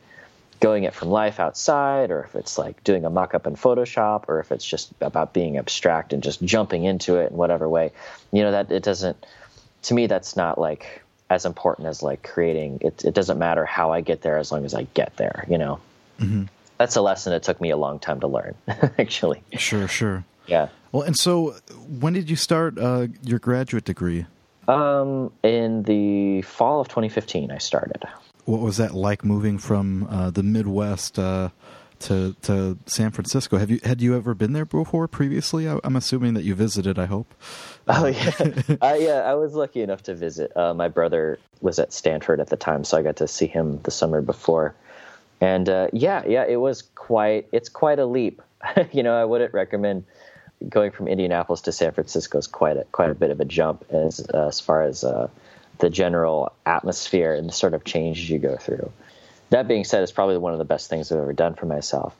going 0.59 0.83
it 0.83 0.93
from 0.93 1.09
life 1.09 1.39
outside, 1.39 2.11
or 2.11 2.23
if 2.23 2.35
it's 2.35 2.57
like 2.57 2.83
doing 2.83 3.05
a 3.05 3.09
mock 3.09 3.33
up 3.33 3.47
in 3.47 3.55
Photoshop, 3.55 4.25
or 4.27 4.39
if 4.39 4.51
it's 4.51 4.65
just 4.65 4.91
about 5.01 5.33
being 5.33 5.57
abstract 5.57 6.13
and 6.13 6.21
just 6.21 6.41
jumping 6.43 6.83
into 6.83 7.15
it 7.15 7.31
in 7.31 7.37
whatever 7.37 7.67
way, 7.67 7.91
you 8.31 8.43
know, 8.43 8.51
that 8.51 8.71
it 8.71 8.83
doesn't, 8.83 9.25
to 9.83 9.93
me, 9.93 10.07
that's 10.07 10.35
not 10.35 10.57
like 10.57 11.01
as 11.29 11.45
important 11.45 11.87
as 11.87 12.03
like 12.03 12.23
creating 12.23 12.79
it. 12.81 13.05
It 13.05 13.13
doesn't 13.13 13.37
matter 13.37 13.65
how 13.65 13.91
I 13.91 14.01
get 14.01 14.21
there 14.21 14.37
as 14.37 14.51
long 14.51 14.65
as 14.65 14.73
I 14.73 14.83
get 14.93 15.15
there, 15.17 15.45
you 15.49 15.57
know? 15.57 15.79
Mm-hmm. 16.19 16.45
That's 16.77 16.95
a 16.95 17.01
lesson 17.01 17.33
it 17.33 17.43
took 17.43 17.61
me 17.61 17.69
a 17.69 17.77
long 17.77 17.99
time 17.99 18.19
to 18.21 18.27
learn, 18.27 18.55
actually. 18.67 19.43
Sure, 19.53 19.87
sure. 19.87 20.25
Yeah. 20.47 20.69
Well, 20.91 21.03
and 21.03 21.15
so 21.17 21.55
when 21.99 22.13
did 22.13 22.29
you 22.29 22.35
start 22.35 22.77
uh, 22.77 23.07
your 23.23 23.39
graduate 23.39 23.85
degree? 23.85 24.25
Um, 24.67 25.31
in 25.43 25.83
the 25.83 26.41
fall 26.43 26.81
of 26.81 26.87
2015, 26.87 27.51
I 27.51 27.57
started. 27.57 28.03
What 28.45 28.61
was 28.61 28.77
that 28.77 28.93
like 28.93 29.23
moving 29.23 29.57
from 29.57 30.07
uh, 30.09 30.29
the 30.31 30.43
Midwest 30.43 31.19
uh, 31.19 31.49
to 31.99 32.35
to 32.43 32.77
San 32.85 33.11
Francisco? 33.11 33.57
Have 33.57 33.69
you 33.69 33.79
had 33.83 34.01
you 34.01 34.15
ever 34.15 34.33
been 34.33 34.53
there 34.53 34.65
before 34.65 35.07
previously? 35.07 35.67
I, 35.67 35.79
am 35.83 35.95
assuming 35.95 36.33
that 36.33 36.43
you 36.43 36.55
visited. 36.55 36.97
I 36.97 37.05
hope. 37.05 37.33
Oh 37.91 38.05
yeah, 38.05 38.31
I, 38.83 38.97
yeah. 38.97 39.21
I 39.21 39.33
was 39.33 39.55
lucky 39.55 39.81
enough 39.81 40.03
to 40.03 40.13
visit. 40.13 40.55
Uh, 40.55 40.75
my 40.75 40.89
brother 40.89 41.39
was 41.59 41.79
at 41.79 41.91
Stanford 41.91 42.39
at 42.39 42.49
the 42.49 42.55
time, 42.55 42.83
so 42.83 42.99
I 42.99 43.01
got 43.01 43.15
to 43.15 43.27
see 43.27 43.47
him 43.47 43.79
the 43.81 43.89
summer 43.89 44.21
before. 44.21 44.75
And 45.41 45.67
uh, 45.67 45.87
yeah, 45.91 46.21
yeah, 46.27 46.45
it 46.47 46.57
was 46.57 46.83
quite. 46.93 47.47
It's 47.51 47.67
quite 47.67 47.97
a 47.97 48.05
leap. 48.05 48.43
you 48.91 49.01
know, 49.01 49.19
I 49.19 49.25
wouldn't 49.25 49.55
recommend 49.55 50.03
going 50.67 50.91
from 50.91 51.07
Indianapolis 51.07 51.61
to 51.61 51.71
San 51.71 51.91
Francisco 51.93 52.37
is 52.37 52.47
quite 52.47 52.77
a 52.77 52.83
quite 52.91 53.09
a 53.09 53.15
bit 53.15 53.31
of 53.31 53.39
a 53.39 53.45
jump 53.45 53.85
as 53.89 54.19
as 54.19 54.59
far 54.59 54.83
as 54.83 55.03
uh, 55.03 55.29
the 55.79 55.89
general 55.89 56.53
atmosphere 56.65 57.33
and 57.33 57.49
the 57.49 57.53
sort 57.53 57.73
of 57.73 57.83
changes 57.83 58.29
you 58.29 58.37
go 58.37 58.55
through. 58.57 58.91
That 59.49 59.67
being 59.67 59.83
said, 59.83 60.03
it's 60.03 60.11
probably 60.11 60.37
one 60.37 60.53
of 60.53 60.59
the 60.59 60.65
best 60.65 60.89
things 60.89 61.11
I've 61.11 61.19
ever 61.19 61.33
done 61.33 61.55
for 61.55 61.65
myself. 61.65 62.15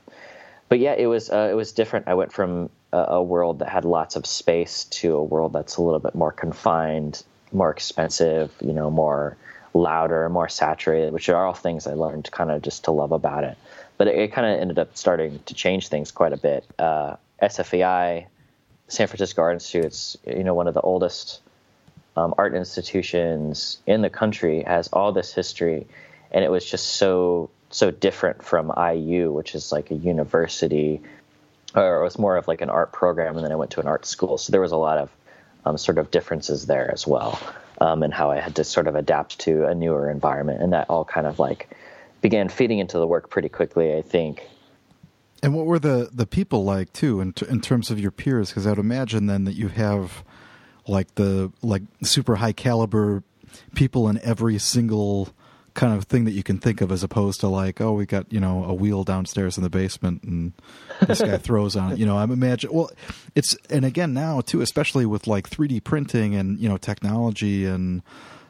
But 0.69 0.80
yeah, 0.80 0.93
it 0.93 1.08
was 1.08 1.30
uh, 1.30 1.50
it 1.52 1.56
was 1.56 1.72
different. 1.72 2.08
I 2.08 2.13
went 2.13 2.32
from 2.32 2.69
a, 2.93 2.98
a, 2.98 3.24
world 3.24 3.60
that 3.60 3.69
had 3.69 3.86
lots 3.86 4.15
of 4.15 4.26
space 4.26 4.86
to 4.86 5.15
a 5.15 5.24
world 5.24 5.54
that's 5.54 5.78
a 5.78 5.82
little 5.82 6.00
bit 6.00 6.15
more 6.15 6.32
confined, 6.32 7.24
more 7.52 7.72
expensive, 7.72 8.52
you 8.62 8.74
know, 8.74 8.89
more 8.91 9.36
louder, 9.74 10.30
more 10.30 10.48
saturated, 10.48 11.12
which 11.12 11.28
are 11.30 11.45
all 11.45 11.54
things 11.54 11.88
I 11.88 11.93
learned 11.93 12.30
kind 12.32 12.52
of 12.52 12.62
just 12.62 12.86
to 12.86 12.91
love 12.91 13.12
about 13.12 13.43
it. 13.43 13.58
But 13.98 14.08
it, 14.08 14.15
it 14.15 14.32
kind 14.32 14.48
of 14.48 14.62
ended 14.62 14.80
up 14.80 14.95
starting 14.95 15.39
to 15.48 15.54
change 15.54 15.88
things 15.88 16.12
quite 16.12 16.34
a 16.34 16.38
bit. 16.38 16.65
Uh, 16.78 17.15
SFAI, 17.41 18.28
San 18.88 19.08
Francisco 19.08 19.41
Art 19.41 19.56
Institute, 19.56 19.86
it's 19.86 20.17
you 20.26 20.43
know 20.43 20.54
one 20.54 20.67
of 20.67 20.76
the 20.76 20.82
oldest 20.82 21.41
um, 22.19 22.36
art 22.38 22.53
institutions 22.53 23.77
in 23.88 24.01
the 24.01 24.10
country, 24.10 24.63
has 24.63 24.89
all 24.89 25.12
this 25.12 25.34
history, 25.34 25.88
and 26.32 26.43
it 26.43 26.51
was 26.51 26.65
just 26.65 26.86
so 26.86 27.49
so 27.71 27.91
different 27.91 28.43
from 28.43 28.73
IU, 28.77 29.32
which 29.32 29.55
is 29.55 29.71
like 29.71 29.91
a 29.91 29.95
university, 29.95 31.01
or 31.75 32.01
it 32.01 32.03
was 32.03 32.17
more 32.17 32.36
of 32.36 32.47
like 32.47 32.62
an 32.62 32.69
art 32.69 32.91
program, 32.91 33.36
and 33.38 33.45
then 33.45 33.51
I 33.51 33.55
went 33.55 33.71
to 33.71 33.79
an 33.79 33.88
art 33.88 34.05
school. 34.05 34.38
So 34.38 34.51
there 34.51 34.60
was 34.60 34.71
a 34.71 34.77
lot 34.77 34.97
of 34.97 35.10
um, 35.65 35.77
sort 35.77 35.97
of 35.97 36.12
differences 36.12 36.65
there 36.65 36.91
as 36.91 37.08
well, 37.08 37.39
um, 37.79 38.03
and 38.03 38.13
how 38.13 38.32
I 38.32 38.39
had 38.39 38.55
to 38.58 38.63
sort 38.63 38.88
of 38.88 38.95
adapt 38.95 39.39
to 39.41 39.65
a 39.65 39.73
newer 39.73 40.10
environment, 40.10 40.62
and 40.62 40.73
that 40.73 40.89
all 40.89 41.05
kind 41.05 41.25
of 41.25 41.39
like 41.39 41.69
began 42.21 42.49
feeding 42.49 42.79
into 42.79 42.97
the 42.97 43.08
work 43.08 43.29
pretty 43.29 43.49
quickly. 43.49 43.95
I 43.95 44.01
think. 44.01 44.43
And 45.41 45.55
what 45.55 45.67
were 45.67 45.79
the 45.79 46.10
the 46.12 46.27
people 46.27 46.65
like 46.65 46.91
too, 46.91 47.21
in 47.21 47.32
t- 47.32 47.45
in 47.47 47.62
terms 47.62 47.89
of 47.89 47.97
your 47.97 48.12
peers? 48.12 48.49
Because 48.49 48.67
I 48.67 48.71
would 48.71 48.79
imagine 48.79 49.27
then 49.27 49.45
that 49.45 49.53
you 49.53 49.69
have 49.69 50.25
like 50.89 51.15
the 51.15 51.52
like 51.62 51.84
super 52.04 52.36
high 52.36 52.54
caliber 52.54 53.23
people 53.75 54.10
in 54.10 54.19
every 54.23 54.58
single 54.58 55.30
kind 55.73 55.93
of 55.93 56.06
thing 56.06 56.25
that 56.25 56.32
you 56.32 56.43
can 56.43 56.58
think 56.58 56.82
of 56.82 56.91
as 56.91 57.04
opposed 57.04 57.39
to 57.39 57.47
like 57.47 57.80
oh 57.80 57.93
we 57.93 58.06
got 58.06 58.32
you 58.34 58.39
know 58.39 58.65
a 58.65 58.73
wheel 58.73 59.04
downstairs 59.04 59.56
in 59.58 59.63
the 59.63 59.69
basement 59.69 60.21
and 60.23 60.52
this 61.08 61.21
guy 61.21 61.38
throws 61.38 61.75
on 61.75 61.93
it 61.93 61.97
you 61.97 62.06
know 62.06 62.17
i'm 62.17 62.32
imagine 62.32 62.69
well 62.73 62.89
it's 63.36 63.56
and 63.69 63.86
again 63.86 64.13
now 64.13 64.41
too 64.41 64.62
especially 64.62 65.06
with 65.06 65.28
like 65.28 65.49
3d 65.49 65.84
printing 65.84 66.36
and 66.36 66.60
you 66.60 66.67
know 66.67 66.75
technology 66.75 67.65
and 67.65 68.02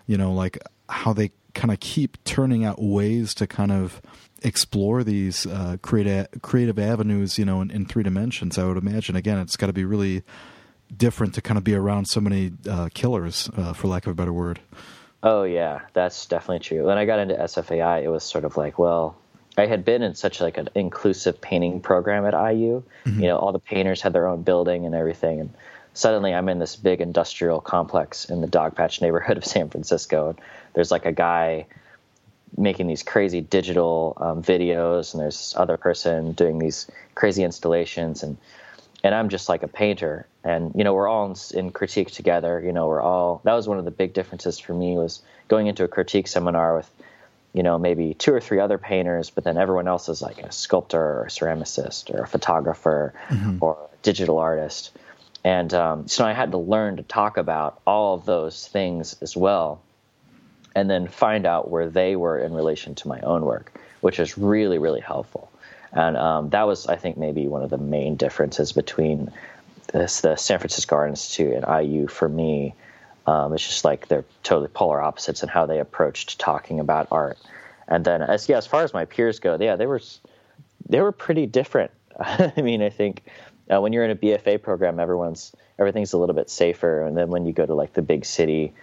you 0.07 0.17
know 0.17 0.33
like 0.33 0.57
how 0.87 1.13
they 1.13 1.29
kind 1.53 1.71
of 1.71 1.79
keep 1.79 2.23
turning 2.23 2.63
out 2.63 2.81
ways 2.81 3.33
to 3.33 3.45
kind 3.45 3.71
of 3.71 4.01
explore 4.41 5.03
these 5.03 5.45
uh, 5.45 5.75
creative 5.81 6.27
creative 6.41 6.79
avenues 6.79 7.37
you 7.37 7.45
know 7.45 7.61
in, 7.61 7.69
in 7.69 7.85
three 7.85 8.03
dimensions 8.03 8.57
i 8.57 8.63
would 8.63 8.77
imagine. 8.77 9.15
Again 9.15 9.37
it's 9.39 9.57
got 9.57 9.67
to 9.67 9.73
be 9.73 9.83
really 9.83 10.23
different 10.95 11.33
to 11.35 11.41
kind 11.41 11.57
of 11.57 11.63
be 11.63 11.75
around 11.75 12.05
so 12.05 12.19
many 12.19 12.51
uh, 12.69 12.89
killers 12.93 13.49
uh, 13.55 13.73
for 13.73 13.87
lack 13.87 14.05
of 14.05 14.11
a 14.11 14.15
better 14.15 14.33
word 14.33 14.59
Oh 15.21 15.43
yeah, 15.43 15.81
that's 15.93 16.25
definitely 16.25 16.59
true. 16.59 16.85
When 16.85 16.97
I 16.97 17.05
got 17.05 17.19
into 17.19 17.35
SFAI, 17.35 18.03
it 18.03 18.09
was 18.09 18.23
sort 18.23 18.45
of 18.45 18.55
like, 18.55 18.79
well, 18.79 19.17
I 19.57 19.65
had 19.65 19.83
been 19.83 20.01
in 20.01 20.15
such 20.15 20.39
like 20.39 20.57
an 20.57 20.69
inclusive 20.75 21.41
painting 21.41 21.81
program 21.81 22.25
at 22.25 22.33
IU. 22.33 22.83
Mm-hmm. 23.05 23.19
You 23.19 23.27
know, 23.27 23.37
all 23.37 23.51
the 23.51 23.59
painters 23.59 24.01
had 24.01 24.13
their 24.13 24.27
own 24.27 24.43
building 24.43 24.85
and 24.85 24.95
everything, 24.95 25.41
and 25.41 25.53
suddenly 25.93 26.33
I'm 26.33 26.47
in 26.47 26.59
this 26.59 26.77
big 26.77 27.01
industrial 27.01 27.59
complex 27.59 28.25
in 28.25 28.39
the 28.39 28.47
Dogpatch 28.47 29.01
neighborhood 29.01 29.37
of 29.37 29.45
San 29.53 29.69
Francisco. 29.69 30.29
And 30.29 30.39
there's 30.73 30.91
like 30.91 31.05
a 31.05 31.11
guy 31.11 31.65
making 32.57 32.87
these 32.87 33.03
crazy 33.03 33.41
digital 33.41 34.13
um, 34.17 34.41
videos, 34.41 35.13
and 35.13 35.21
there's 35.21 35.37
this 35.37 35.53
other 35.57 35.75
person 35.75 36.31
doing 36.31 36.59
these 36.59 36.89
crazy 37.15 37.43
installations, 37.43 38.23
and 38.23 38.37
and 39.03 39.13
I'm 39.13 39.27
just 39.27 39.49
like 39.49 39.63
a 39.63 39.67
painter. 39.67 40.27
And 40.43 40.71
you 40.75 40.83
know, 40.83 40.93
we're 40.93 41.07
all 41.07 41.25
in, 41.25 41.59
in, 41.59 41.71
critique 41.71 42.11
together. 42.11 42.61
You 42.61 42.71
know, 42.71 42.87
we're 42.87 43.01
all. 43.01 43.41
That 43.43 43.53
was 43.53 43.67
one 43.67 43.77
of 43.77 43.85
the 43.85 43.91
big 43.91 44.13
differences 44.13 44.57
for 44.57 44.73
me 44.73 44.95
was 44.95 45.21
going 45.47 45.67
into 45.67 45.83
a 45.83 45.87
critique 45.87 46.27
seminar 46.27 46.77
with, 46.77 46.89
you 47.53 47.63
know, 47.63 47.77
maybe 47.77 48.13
two 48.13 48.33
or 48.33 48.39
three 48.39 48.59
other 48.59 48.77
painters, 48.77 49.29
but 49.29 49.43
then 49.43 49.57
everyone 49.57 49.87
else 49.87 50.07
is 50.07 50.21
like 50.21 50.37
a 50.39 50.51
sculptor 50.51 51.01
or 51.01 51.23
a 51.23 51.27
ceramicist 51.27 52.13
or 52.13 52.23
a 52.23 52.27
photographer 52.27 53.13
mm-hmm. 53.27 53.57
or 53.59 53.89
a 53.91 53.97
digital 54.03 54.37
artist. 54.37 54.91
And 55.43 55.73
um, 55.73 56.07
so 56.07 56.25
I 56.25 56.33
had 56.33 56.51
to 56.51 56.57
learn 56.57 56.97
to 56.97 57.03
talk 57.03 57.37
about 57.37 57.81
all 57.85 58.15
of 58.15 58.25
those 58.25 58.67
things 58.67 59.15
as 59.21 59.35
well, 59.35 59.81
and 60.75 60.89
then 60.89 61.07
find 61.07 61.45
out 61.45 61.69
where 61.69 61.89
they 61.89 62.15
were 62.15 62.39
in 62.39 62.53
relation 62.53 62.95
to 62.95 63.07
my 63.07 63.19
own 63.21 63.43
work, 63.43 63.73
which 64.01 64.19
is 64.19 64.37
really, 64.37 64.77
really 64.77 65.01
helpful. 65.01 65.51
And 65.91 66.17
um, 66.17 66.49
that 66.49 66.67
was, 66.67 66.87
I 66.87 66.97
think, 66.97 67.17
maybe 67.17 67.47
one 67.47 67.63
of 67.63 67.69
the 67.69 67.77
main 67.77 68.15
differences 68.15 68.71
between 68.73 69.31
this, 69.91 70.21
the 70.21 70.35
San 70.35 70.59
Francisco 70.59 70.95
Art 70.95 71.09
Institute 71.09 71.53
and 71.53 71.65
IU 71.67 72.07
for 72.07 72.27
me. 72.27 72.75
Um, 73.27 73.53
it's 73.53 73.65
just 73.65 73.85
like 73.85 74.07
they're 74.07 74.25
totally 74.43 74.69
polar 74.69 75.01
opposites 75.01 75.43
in 75.43 75.49
how 75.49 75.65
they 75.65 75.79
approached 75.79 76.39
talking 76.39 76.79
about 76.79 77.07
art. 77.11 77.37
And 77.87 78.03
then, 78.03 78.21
as 78.21 78.49
yeah, 78.49 78.57
as 78.57 78.67
far 78.67 78.83
as 78.83 78.93
my 78.93 79.05
peers 79.05 79.39
go, 79.39 79.57
yeah, 79.59 79.75
they 79.75 79.85
were 79.85 80.01
they 80.87 81.01
were 81.01 81.11
pretty 81.11 81.45
different. 81.45 81.91
I 82.19 82.53
mean, 82.57 82.81
I 82.81 82.89
think 82.89 83.23
uh, 83.69 83.81
when 83.81 83.93
you're 83.93 84.03
in 84.03 84.11
a 84.11 84.15
BFA 84.15 84.61
program, 84.61 84.99
everyone's 84.99 85.55
everything's 85.77 86.13
a 86.13 86.17
little 86.17 86.35
bit 86.35 86.49
safer, 86.49 87.05
and 87.05 87.17
then 87.17 87.29
when 87.29 87.45
you 87.45 87.53
go 87.53 87.65
to 87.65 87.73
like 87.73 87.93
the 87.93 88.01
big 88.01 88.25
city 88.25 88.73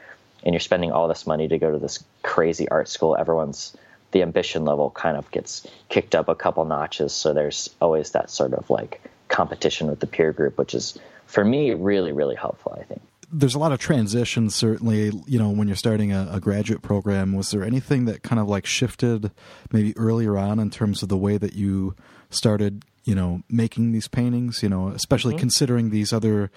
and 0.45 0.55
you're 0.55 0.61
spending 0.61 0.93
all 0.93 1.09
this 1.09 1.27
money 1.27 1.49
to 1.49 1.59
go 1.59 1.73
to 1.73 1.79
this 1.79 2.05
crazy 2.23 2.69
art 2.69 2.89
school, 2.89 3.17
everyone's 3.19 3.77
the 4.13 4.23
ambition 4.23 4.65
level 4.65 4.91
kind 4.91 5.17
of 5.17 5.31
gets 5.31 5.67
kicked 5.89 6.15
up 6.15 6.29
a 6.29 6.35
couple 6.35 6.65
notches. 6.65 7.13
So 7.13 7.33
there's 7.33 7.71
always 7.81 8.13
that 8.13 8.31
sort 8.31 8.55
of 8.55 8.71
like 8.71 9.01
competition 9.29 9.89
with 9.89 10.01
the 10.01 10.07
peer 10.07 10.33
group, 10.33 10.59
which 10.59 10.75
is 10.75 10.99
for 11.27 11.45
me 11.45 11.73
really, 11.75 12.13
really 12.13 12.37
helpful, 12.37 12.77
I 12.79 12.85
think. 12.85 13.03
There's 13.33 13.57
a 13.57 13.59
lot 13.59 13.73
of 13.73 13.81
transitions, 13.81 14.55
certainly, 14.55 15.11
you 15.27 15.39
know, 15.39 15.51
when 15.51 15.67
you're 15.67 15.77
starting 15.77 16.13
a, 16.13 16.29
a 16.31 16.41
graduate 16.41 16.83
program. 16.83 17.35
Was 17.35 17.51
there 17.51 17.65
anything 17.65 18.05
that 18.05 18.23
kind 18.23 18.41
of 18.41 18.47
like 18.47 18.67
shifted 18.67 19.33
maybe 19.73 19.97
earlier 19.97 20.39
on 20.39 20.61
in 20.61 20.71
terms 20.71 21.03
of 21.03 21.09
the 21.09 21.17
way 21.17 21.37
that 21.37 21.55
you 21.55 21.97
started, 22.31 22.85
you 23.05 23.17
know, 23.17 23.43
making 23.51 23.93
these 23.93 24.07
paintings, 24.07 24.63
you 24.63 24.69
know, 24.69 24.89
especially 24.89 25.33
mm-hmm. 25.33 25.41
considering 25.41 25.91
these 25.91 26.13
other, 26.13 26.53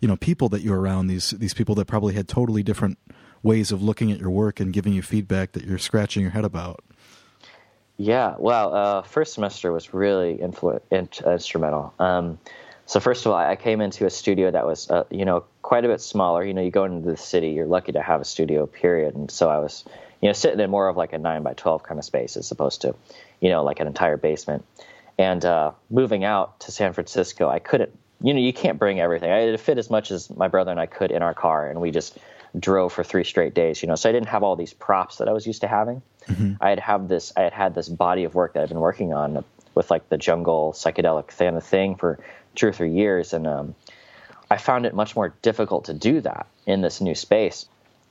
you 0.00 0.08
know, 0.08 0.16
people 0.16 0.48
that 0.48 0.62
you're 0.62 0.80
around, 0.80 1.08
these, 1.08 1.30
these 1.30 1.52
people 1.52 1.74
that 1.74 1.86
probably 1.86 2.14
had 2.14 2.26
totally 2.26 2.62
different 2.62 2.98
ways 3.42 3.70
of 3.70 3.82
looking 3.82 4.10
at 4.10 4.18
your 4.18 4.30
work 4.30 4.58
and 4.58 4.72
giving 4.72 4.94
you 4.94 5.02
feedback 5.02 5.52
that 5.52 5.64
you're 5.64 5.78
scratching 5.78 6.22
your 6.22 6.32
head 6.32 6.44
about? 6.44 6.82
Yeah, 7.96 8.34
well, 8.38 8.74
uh, 8.74 9.02
first 9.02 9.34
semester 9.34 9.72
was 9.72 9.94
really 9.94 10.36
influ- 10.38 10.80
in- 10.90 11.08
instrumental. 11.24 11.94
Um, 11.98 12.38
so 12.86 13.00
first 13.00 13.24
of 13.24 13.32
all, 13.32 13.38
I 13.38 13.56
came 13.56 13.80
into 13.80 14.04
a 14.04 14.10
studio 14.10 14.50
that 14.50 14.66
was, 14.66 14.90
uh, 14.90 15.04
you 15.10 15.24
know, 15.24 15.44
quite 15.62 15.84
a 15.84 15.88
bit 15.88 16.00
smaller. 16.00 16.44
You 16.44 16.54
know, 16.54 16.60
you 16.62 16.70
go 16.70 16.84
into 16.84 17.08
the 17.08 17.16
city, 17.16 17.50
you're 17.50 17.66
lucky 17.66 17.92
to 17.92 18.02
have 18.02 18.20
a 18.20 18.24
studio, 18.24 18.66
period. 18.66 19.14
And 19.14 19.30
so 19.30 19.48
I 19.48 19.58
was, 19.58 19.84
you 20.20 20.28
know, 20.28 20.32
sitting 20.32 20.60
in 20.60 20.70
more 20.70 20.88
of 20.88 20.96
like 20.96 21.12
a 21.12 21.18
nine 21.18 21.42
by 21.42 21.54
twelve 21.54 21.82
kind 21.82 21.98
of 21.98 22.04
space 22.04 22.36
as 22.36 22.50
opposed 22.50 22.82
to, 22.82 22.94
you 23.40 23.48
know, 23.48 23.62
like 23.62 23.80
an 23.80 23.86
entire 23.86 24.16
basement. 24.16 24.64
And 25.16 25.44
uh, 25.44 25.70
moving 25.88 26.24
out 26.24 26.60
to 26.60 26.72
San 26.72 26.92
Francisco, 26.92 27.48
I 27.48 27.60
couldn't, 27.60 27.96
you 28.20 28.34
know, 28.34 28.40
you 28.40 28.52
can't 28.52 28.78
bring 28.78 29.00
everything. 29.00 29.30
I 29.30 29.38
had 29.38 29.52
to 29.52 29.58
fit 29.58 29.78
as 29.78 29.88
much 29.88 30.10
as 30.10 30.28
my 30.28 30.48
brother 30.48 30.72
and 30.72 30.80
I 30.80 30.86
could 30.86 31.12
in 31.12 31.22
our 31.22 31.34
car, 31.34 31.70
and 31.70 31.80
we 31.80 31.92
just 31.92 32.18
drove 32.58 32.92
for 32.92 33.04
three 33.04 33.24
straight 33.24 33.54
days. 33.54 33.82
You 33.82 33.88
know, 33.88 33.94
so 33.94 34.08
I 34.08 34.12
didn't 34.12 34.28
have 34.28 34.42
all 34.42 34.56
these 34.56 34.72
props 34.72 35.18
that 35.18 35.28
I 35.28 35.32
was 35.32 35.46
used 35.46 35.60
to 35.62 35.68
having. 35.68 36.02
Mm-hmm. 36.28 36.54
I 36.60 36.70
had 36.70 36.80
have 36.80 37.08
this 37.08 37.32
I 37.36 37.42
had 37.42 37.52
had 37.52 37.74
this 37.74 37.88
body 37.88 38.24
of 38.24 38.34
work 38.34 38.54
that 38.54 38.62
I've 38.62 38.68
been 38.68 38.80
working 38.80 39.12
on 39.12 39.44
with 39.74 39.90
like 39.90 40.08
the 40.08 40.16
jungle 40.16 40.72
psychedelic 40.72 41.28
kind 41.36 41.56
of 41.56 41.64
thing 41.64 41.96
for 41.96 42.18
two 42.54 42.68
or 42.68 42.72
three 42.72 42.92
years, 42.92 43.32
and 43.32 43.46
um, 43.46 43.74
I 44.50 44.56
found 44.56 44.86
it 44.86 44.94
much 44.94 45.16
more 45.16 45.34
difficult 45.42 45.86
to 45.86 45.94
do 45.94 46.20
that 46.20 46.46
in 46.66 46.80
this 46.80 47.00
new 47.00 47.14
space. 47.14 47.66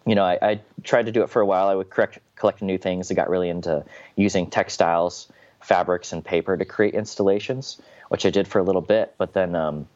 You 0.05 0.15
know, 0.15 0.23
I, 0.23 0.37
I 0.41 0.59
tried 0.83 1.05
to 1.05 1.11
do 1.11 1.23
it 1.23 1.29
for 1.29 1.41
a 1.41 1.45
while. 1.45 1.67
I 1.67 1.75
would 1.75 1.89
correct, 1.89 2.19
collect 2.35 2.61
new 2.61 2.77
things. 2.77 3.09
I 3.09 3.13
got 3.13 3.29
really 3.29 3.49
into 3.49 3.85
using 4.17 4.49
textiles, 4.49 5.31
fabrics, 5.61 6.11
and 6.11 6.23
paper 6.23 6.57
to 6.57 6.65
create 6.65 6.93
installations, 6.93 7.81
which 8.09 8.25
I 8.25 8.29
did 8.29 8.47
for 8.47 8.59
a 8.59 8.63
little 8.63 8.81
bit. 8.81 9.15
But 9.17 9.33
then, 9.33 9.55
um, 9.55 9.87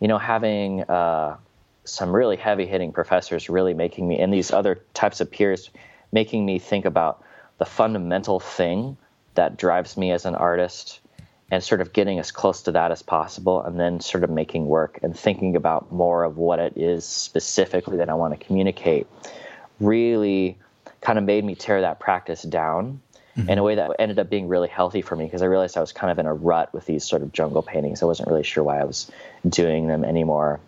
you 0.00 0.08
know, 0.08 0.16
having 0.16 0.82
uh, 0.84 1.36
some 1.84 2.14
really 2.14 2.36
heavy 2.36 2.66
hitting 2.66 2.92
professors 2.92 3.48
really 3.48 3.74
making 3.74 4.06
me, 4.08 4.18
and 4.18 4.32
these 4.32 4.52
other 4.52 4.82
types 4.94 5.20
of 5.20 5.30
peers 5.30 5.70
making 6.12 6.44
me 6.44 6.58
think 6.58 6.84
about 6.84 7.22
the 7.58 7.64
fundamental 7.64 8.40
thing 8.40 8.96
that 9.34 9.56
drives 9.56 9.96
me 9.96 10.10
as 10.12 10.24
an 10.26 10.34
artist 10.34 11.00
and 11.50 11.62
sort 11.62 11.80
of 11.80 11.92
getting 11.92 12.18
as 12.18 12.30
close 12.30 12.62
to 12.62 12.72
that 12.72 12.90
as 12.90 13.02
possible 13.02 13.62
and 13.62 13.78
then 13.78 14.00
sort 14.00 14.24
of 14.24 14.30
making 14.30 14.66
work 14.66 14.98
and 15.02 15.18
thinking 15.18 15.54
about 15.54 15.92
more 15.92 16.24
of 16.24 16.38
what 16.38 16.58
it 16.58 16.72
is 16.76 17.04
specifically 17.04 17.98
that 17.98 18.08
I 18.08 18.14
want 18.14 18.38
to 18.38 18.46
communicate 18.46 19.06
really 19.78 20.58
kind 21.02 21.18
of 21.18 21.24
made 21.24 21.44
me 21.44 21.54
tear 21.54 21.82
that 21.82 22.00
practice 22.00 22.42
down 22.42 23.00
mm-hmm. 23.36 23.48
in 23.48 23.58
a 23.58 23.62
way 23.62 23.74
that 23.74 23.90
ended 23.98 24.18
up 24.18 24.30
being 24.30 24.48
really 24.48 24.68
healthy 24.68 25.02
for 25.02 25.16
me 25.16 25.24
because 25.24 25.42
I 25.42 25.46
realized 25.46 25.76
I 25.76 25.80
was 25.80 25.92
kind 25.92 26.10
of 26.10 26.18
in 26.18 26.26
a 26.26 26.32
rut 26.32 26.72
with 26.72 26.86
these 26.86 27.04
sort 27.04 27.22
of 27.22 27.32
jungle 27.32 27.62
paintings. 27.62 28.02
I 28.02 28.06
wasn't 28.06 28.28
really 28.28 28.44
sure 28.44 28.64
why 28.64 28.80
I 28.80 28.84
was 28.84 29.10
doing 29.46 29.88
them 29.88 30.04
anymore. 30.04 30.60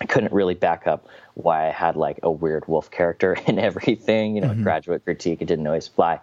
I 0.00 0.06
couldn't 0.06 0.32
really 0.32 0.54
back 0.54 0.86
up 0.86 1.08
why 1.34 1.68
I 1.68 1.70
had 1.70 1.96
like 1.96 2.20
a 2.22 2.30
weird 2.30 2.66
wolf 2.68 2.90
character 2.90 3.36
in 3.46 3.58
everything, 3.58 4.34
you 4.34 4.42
know, 4.42 4.48
mm-hmm. 4.48 4.62
graduate 4.62 5.04
critique, 5.04 5.42
it 5.42 5.46
didn't 5.46 5.66
always 5.66 5.88
fly. 5.88 6.20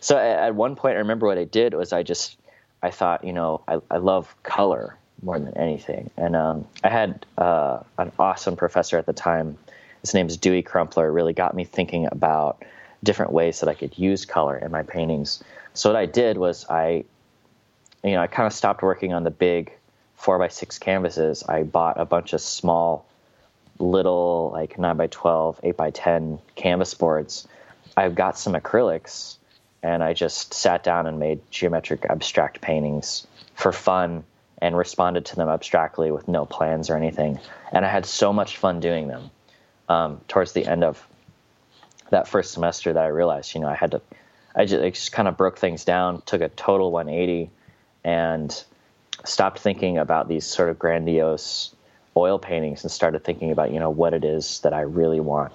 So 0.00 0.16
at 0.16 0.54
one 0.54 0.76
point, 0.76 0.94
I 0.94 0.98
remember 0.98 1.26
what 1.26 1.38
I 1.38 1.44
did 1.44 1.74
was 1.74 1.92
I 1.92 2.02
just 2.02 2.36
I 2.82 2.90
thought, 2.90 3.24
you 3.24 3.32
know, 3.32 3.62
I, 3.66 3.80
I 3.90 3.96
love 3.96 4.34
color 4.42 4.96
more 5.22 5.38
than 5.38 5.56
anything. 5.56 6.10
And 6.16 6.36
um, 6.36 6.66
I 6.84 6.88
had 6.88 7.26
uh, 7.36 7.80
an 7.98 8.12
awesome 8.18 8.56
professor 8.56 8.98
at 8.98 9.06
the 9.06 9.12
time. 9.12 9.58
His 10.02 10.14
name 10.14 10.28
is 10.28 10.36
Dewey 10.36 10.62
Crumpler. 10.62 11.10
Really 11.10 11.32
got 11.32 11.54
me 11.54 11.64
thinking 11.64 12.06
about 12.10 12.62
different 13.02 13.32
ways 13.32 13.60
that 13.60 13.68
I 13.68 13.74
could 13.74 13.98
use 13.98 14.24
color 14.24 14.56
in 14.56 14.70
my 14.70 14.82
paintings. 14.82 15.42
So 15.74 15.90
what 15.90 15.96
I 15.96 16.06
did 16.06 16.38
was 16.38 16.66
I, 16.68 17.04
you 18.04 18.12
know, 18.12 18.20
I 18.20 18.28
kind 18.28 18.46
of 18.46 18.52
stopped 18.52 18.82
working 18.82 19.12
on 19.12 19.24
the 19.24 19.30
big 19.30 19.72
four 20.18 20.38
by 20.38 20.48
six 20.48 20.78
canvases. 20.78 21.44
I 21.44 21.62
bought 21.62 21.98
a 21.98 22.04
bunch 22.04 22.32
of 22.32 22.40
small, 22.40 23.06
little 23.78 24.50
like 24.52 24.78
nine 24.78 24.96
by 24.96 25.06
12, 25.06 25.60
eight 25.62 25.76
by 25.76 25.90
10 25.90 26.40
canvas 26.56 26.92
boards. 26.92 27.46
I've 27.96 28.16
got 28.16 28.36
some 28.36 28.54
acrylics 28.54 29.36
and 29.82 30.02
I 30.02 30.12
just 30.12 30.52
sat 30.52 30.82
down 30.82 31.06
and 31.06 31.20
made 31.20 31.40
geometric 31.50 32.04
abstract 32.10 32.60
paintings 32.60 33.26
for 33.54 33.72
fun 33.72 34.24
and 34.60 34.76
responded 34.76 35.24
to 35.26 35.36
them 35.36 35.48
abstractly 35.48 36.10
with 36.10 36.26
no 36.26 36.44
plans 36.44 36.90
or 36.90 36.96
anything. 36.96 37.38
And 37.70 37.84
I 37.84 37.88
had 37.88 38.04
so 38.04 38.32
much 38.32 38.56
fun 38.56 38.80
doing 38.80 39.06
them. 39.06 39.30
Um, 39.88 40.20
towards 40.28 40.52
the 40.52 40.66
end 40.66 40.82
of 40.84 41.06
that 42.10 42.26
first 42.26 42.52
semester, 42.52 42.92
that 42.92 43.02
I 43.02 43.06
realized, 43.06 43.54
you 43.54 43.60
know, 43.60 43.68
I 43.68 43.74
had 43.74 43.92
to, 43.92 44.02
I 44.54 44.64
just, 44.64 44.82
I 44.82 44.90
just 44.90 45.12
kind 45.12 45.28
of 45.28 45.36
broke 45.36 45.58
things 45.58 45.84
down, 45.84 46.22
took 46.26 46.40
a 46.40 46.48
total 46.48 46.90
180, 46.90 47.50
and 48.04 48.64
stopped 49.24 49.58
thinking 49.58 49.98
about 49.98 50.28
these 50.28 50.46
sort 50.46 50.70
of 50.70 50.78
grandiose 50.78 51.74
oil 52.16 52.38
paintings 52.38 52.82
and 52.82 52.90
started 52.90 53.24
thinking 53.24 53.50
about, 53.50 53.72
you 53.72 53.78
know, 53.78 53.90
what 53.90 54.14
it 54.14 54.24
is 54.24 54.60
that 54.60 54.72
I 54.72 54.80
really 54.80 55.20
want 55.20 55.52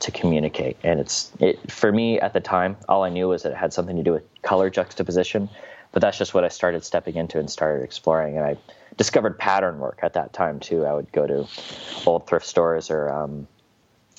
to 0.00 0.10
communicate. 0.10 0.76
And 0.82 1.00
it's 1.00 1.30
it, 1.38 1.70
for 1.70 1.90
me 1.92 2.20
at 2.20 2.32
the 2.32 2.40
time, 2.40 2.76
all 2.88 3.04
I 3.04 3.08
knew 3.08 3.28
was 3.28 3.42
that 3.44 3.52
it 3.52 3.56
had 3.56 3.72
something 3.72 3.96
to 3.96 4.02
do 4.02 4.12
with 4.12 4.24
color 4.42 4.68
juxtaposition. 4.68 5.48
But 5.92 6.00
that's 6.00 6.18
just 6.18 6.34
what 6.34 6.44
I 6.44 6.48
started 6.48 6.84
stepping 6.84 7.16
into 7.16 7.38
and 7.38 7.50
started 7.50 7.84
exploring. 7.84 8.36
And 8.36 8.46
I 8.46 8.56
discovered 8.96 9.38
pattern 9.38 9.78
work 9.78 10.00
at 10.02 10.14
that 10.14 10.32
time 10.32 10.58
too. 10.58 10.84
I 10.84 10.94
would 10.94 11.12
go 11.12 11.26
to 11.26 11.46
old 12.06 12.26
thrift 12.26 12.46
stores 12.46 12.90
or 12.90 13.10
um, 13.10 13.46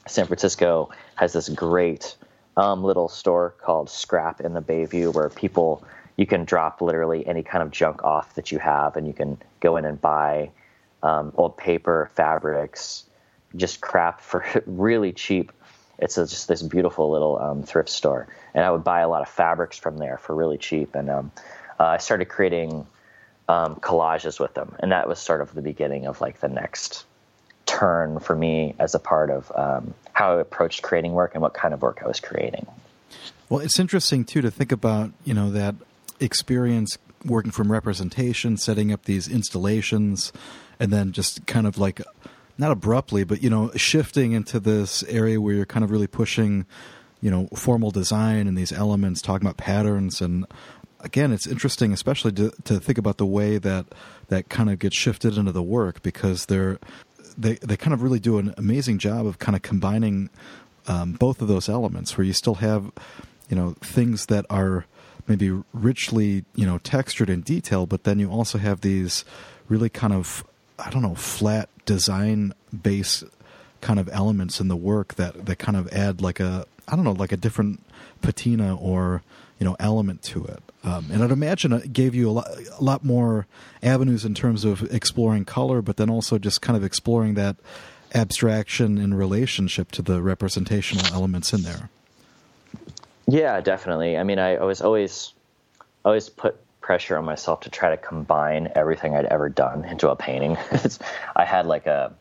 San 0.08 0.28
Francisco 0.28 0.90
has 1.16 1.34
this 1.34 1.50
great 1.50 2.16
um, 2.58 2.84
little 2.84 3.08
store 3.08 3.56
called 3.60 3.90
Scrap 3.90 4.42
in 4.42 4.54
the 4.54 4.62
Bayview 4.62 5.14
where 5.14 5.30
people 5.30 5.84
you 6.18 6.26
can 6.26 6.46
drop 6.46 6.82
literally 6.82 7.26
any 7.26 7.44
kind 7.44 7.64
of 7.64 7.72
junk 7.72 8.04
off 8.04 8.36
that 8.36 8.52
you 8.52 8.60
have, 8.60 8.96
and 8.96 9.08
you 9.08 9.14
can 9.14 9.38
go 9.60 9.78
in 9.78 9.86
and 9.86 10.00
buy 10.00 10.52
um, 11.02 11.34
old 11.36 11.58
paper, 11.58 12.10
fabrics, 12.14 13.06
just 13.56 13.82
crap 13.82 14.22
for 14.22 14.46
really 14.66 15.12
cheap 15.12 15.52
it's 16.00 16.18
a, 16.18 16.28
just 16.28 16.48
this 16.48 16.62
beautiful 16.62 17.12
little 17.12 17.38
um, 17.38 17.64
thrift 17.64 17.90
store, 17.90 18.28
and 18.54 18.64
I 18.66 18.72
would 18.72 18.84
buy 18.84 19.02
a 19.02 19.10
lot 19.10 19.22
of 19.22 19.30
fabrics 19.30 19.78
from 19.78 19.98
there 19.98 20.18
for 20.18 20.36
really 20.36 20.58
cheap. 20.58 20.96
And 20.96 21.10
um, 21.10 21.32
uh, 21.80 21.86
I 21.86 21.98
started 21.98 22.26
creating 22.26 22.86
um, 23.48 23.76
collages 23.76 24.40
with 24.40 24.54
them, 24.54 24.76
and 24.80 24.92
that 24.92 25.08
was 25.08 25.20
sort 25.20 25.42
of 25.42 25.54
the 25.54 25.62
beginning 25.62 26.08
of 26.08 26.20
like 26.20 26.40
the 26.40 26.48
next 26.48 27.06
turn 27.66 28.20
for 28.20 28.36
me 28.36 28.76
as 28.80 28.96
a 28.96 29.00
part 29.00 29.30
of 29.30 29.52
um, 29.56 29.94
how 30.12 30.38
I 30.38 30.42
approached 30.42 30.82
creating 30.82 31.14
work 31.14 31.36
and 31.36 31.42
what 31.42 31.54
kind 31.54 31.74
of 31.74 31.82
work 31.82 32.02
I 32.04 32.08
was 32.08 32.20
creating. 32.20 32.66
Well, 33.50 33.62
it's 33.62 33.80
interesting 33.80 34.26
too 34.26 34.42
to 34.42 34.52
think 34.52 34.72
about 34.72 35.12
you 35.24 35.34
know 35.34 35.52
that 35.52 35.76
experience 36.24 36.98
working 37.26 37.52
from 37.52 37.72
representation, 37.72 38.58
setting 38.58 38.92
up 38.92 39.06
these 39.06 39.28
installations, 39.28 40.34
and 40.80 40.92
then 40.92 41.12
just 41.12 41.46
kind 41.46 41.68
of 41.68 41.78
like 41.78 42.02
not 42.58 42.72
abruptly, 42.72 43.24
but 43.24 43.42
you 43.42 43.50
know, 43.50 43.72
shifting 43.76 44.34
into 44.34 44.60
this 44.60 45.04
area 45.04 45.40
where 45.40 45.56
you're 45.56 45.66
kind 45.66 45.84
of 45.84 45.92
really 45.92 46.08
pushing, 46.08 46.66
you 47.22 47.32
know, 47.32 47.48
formal 47.56 47.92
design 47.92 48.48
and 48.48 48.58
these 48.58 48.72
elements, 48.72 49.22
talking 49.22 49.46
about 49.46 49.58
patterns, 49.58 50.22
and 50.22 50.46
again, 51.04 51.32
it's 51.32 51.46
interesting, 51.46 51.94
especially 51.94 52.32
to, 52.32 52.52
to 52.64 52.80
think 52.80 52.98
about 52.98 53.18
the 53.18 53.26
way 53.26 53.58
that 53.58 53.86
that 54.30 54.50
kind 54.50 54.70
of 54.70 54.80
gets 54.80 54.96
shifted 54.96 55.38
into 55.38 55.52
the 55.52 55.64
work 55.64 56.02
because 56.02 56.46
they're 56.48 56.80
they 57.38 57.56
they 57.56 57.78
kind 57.78 57.94
of 57.94 58.02
really 58.02 58.20
do 58.20 58.38
an 58.40 58.54
amazing 58.58 58.98
job 58.98 59.26
of 59.26 59.40
kind 59.40 59.56
of 59.56 59.62
combining 59.62 60.30
um, 60.88 61.14
both 61.14 61.42
of 61.42 61.48
those 61.48 61.70
elements, 61.70 62.18
where 62.18 62.26
you 62.26 62.34
still 62.34 62.56
have, 62.56 62.92
you 63.50 63.56
know, 63.56 63.76
things 63.82 64.28
that 64.28 64.46
are 64.50 64.86
maybe 65.28 65.52
richly, 65.74 66.46
you 66.56 66.66
know, 66.66 66.78
textured 66.80 67.30
and 67.30 67.44
detailed, 67.44 67.90
but 67.90 68.04
then 68.04 68.20
you 68.20 68.30
also 68.30 68.58
have 68.58 68.82
these 68.82 69.24
really 69.70 69.90
kind 69.90 70.14
of 70.14 70.44
I 70.80 70.90
don't 70.90 71.02
know, 71.02 71.16
flat 71.16 71.70
design 71.86 72.54
base 72.82 73.24
kind 73.82 74.00
of 74.00 74.10
elements 74.12 74.60
in 74.60 74.68
the 74.68 74.76
work 74.76 75.16
that, 75.16 75.46
that 75.46 75.60
kind 75.60 75.78
of 75.78 75.88
add 75.94 76.22
like 76.22 76.40
a, 76.40 76.66
I 76.88 76.96
don't 76.96 77.06
know, 77.06 77.12
like 77.12 77.32
a 77.32 77.38
different 77.38 77.82
patina 78.22 78.76
or, 78.76 79.22
you 79.60 79.66
know, 79.66 79.76
element 79.80 80.24
to 80.24 80.46
it. 80.46 80.64
Um, 80.84 81.10
and 81.12 81.24
I'd 81.24 81.32
imagine 81.32 81.72
it 81.74 81.94
gave 81.94 82.16
you 82.16 82.30
a 82.30 82.32
lot, 82.32 82.48
a 82.80 82.84
lot 82.84 83.04
more 83.06 83.46
avenues 83.82 84.26
in 84.26 84.34
terms 84.34 84.66
of 84.66 84.84
exploring 84.94 85.46
color, 85.46 85.82
but 85.82 85.98
then 85.98 86.10
also 86.10 86.38
just 86.38 86.62
kind 86.62 86.76
of 86.76 86.84
exploring 86.84 87.36
that 87.36 87.56
abstraction 88.14 88.98
in 88.98 89.14
relationship 89.14 89.92
to 89.92 90.02
the 90.02 90.22
representational 90.22 91.06
elements 91.14 91.54
in 91.54 91.64
there. 91.64 91.90
Yeah, 93.28 93.62
definitely. 93.62 94.18
I 94.18 94.24
mean, 94.24 94.40
I, 94.40 94.56
I 94.56 94.64
was 94.64 94.82
always, 94.82 95.34
always 96.04 96.30
put 96.30 96.58
pressure 96.82 97.18
on 97.18 97.26
myself 97.26 97.62
to 97.62 97.70
try 97.70 97.90
to 97.90 97.98
combine 97.98 98.72
everything 98.76 99.16
I'd 99.16 99.26
ever 99.26 99.50
done 99.50 99.86
into 99.86 100.10
a 100.10 100.16
painting. 100.16 100.58
I 101.36 101.46
had 101.46 101.66
like 101.66 101.88
a 101.88 102.14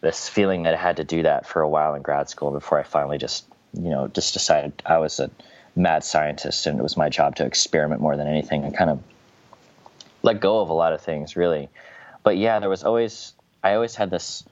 this 0.00 0.28
feeling 0.28 0.64
that 0.64 0.74
I 0.74 0.76
had 0.76 0.96
to 0.96 1.04
do 1.04 1.22
that 1.22 1.46
for 1.46 1.62
a 1.62 1.68
while 1.68 1.94
in 1.94 2.02
grad 2.02 2.28
school 2.28 2.50
before 2.50 2.78
I 2.78 2.82
finally 2.82 3.18
just 3.18 3.44
you 3.74 3.90
know 3.90 4.08
just 4.08 4.32
decided 4.32 4.72
I 4.84 4.98
was 4.98 5.20
a 5.20 5.30
mad 5.76 6.04
scientist 6.04 6.66
and 6.66 6.78
it 6.78 6.82
was 6.82 6.96
my 6.96 7.08
job 7.08 7.36
to 7.36 7.44
experiment 7.44 8.00
more 8.00 8.16
than 8.16 8.26
anything 8.26 8.64
and 8.64 8.76
kind 8.76 8.90
of 8.90 9.00
let 10.22 10.40
go 10.40 10.60
of 10.60 10.68
a 10.68 10.72
lot 10.72 10.92
of 10.92 11.00
things 11.00 11.36
really. 11.36 11.68
But 12.24 12.36
yeah, 12.36 12.58
there 12.58 12.68
was 12.68 12.82
always 12.82 13.32
I 13.62 13.74
always 13.74 13.94
had 13.94 14.10
this 14.10 14.44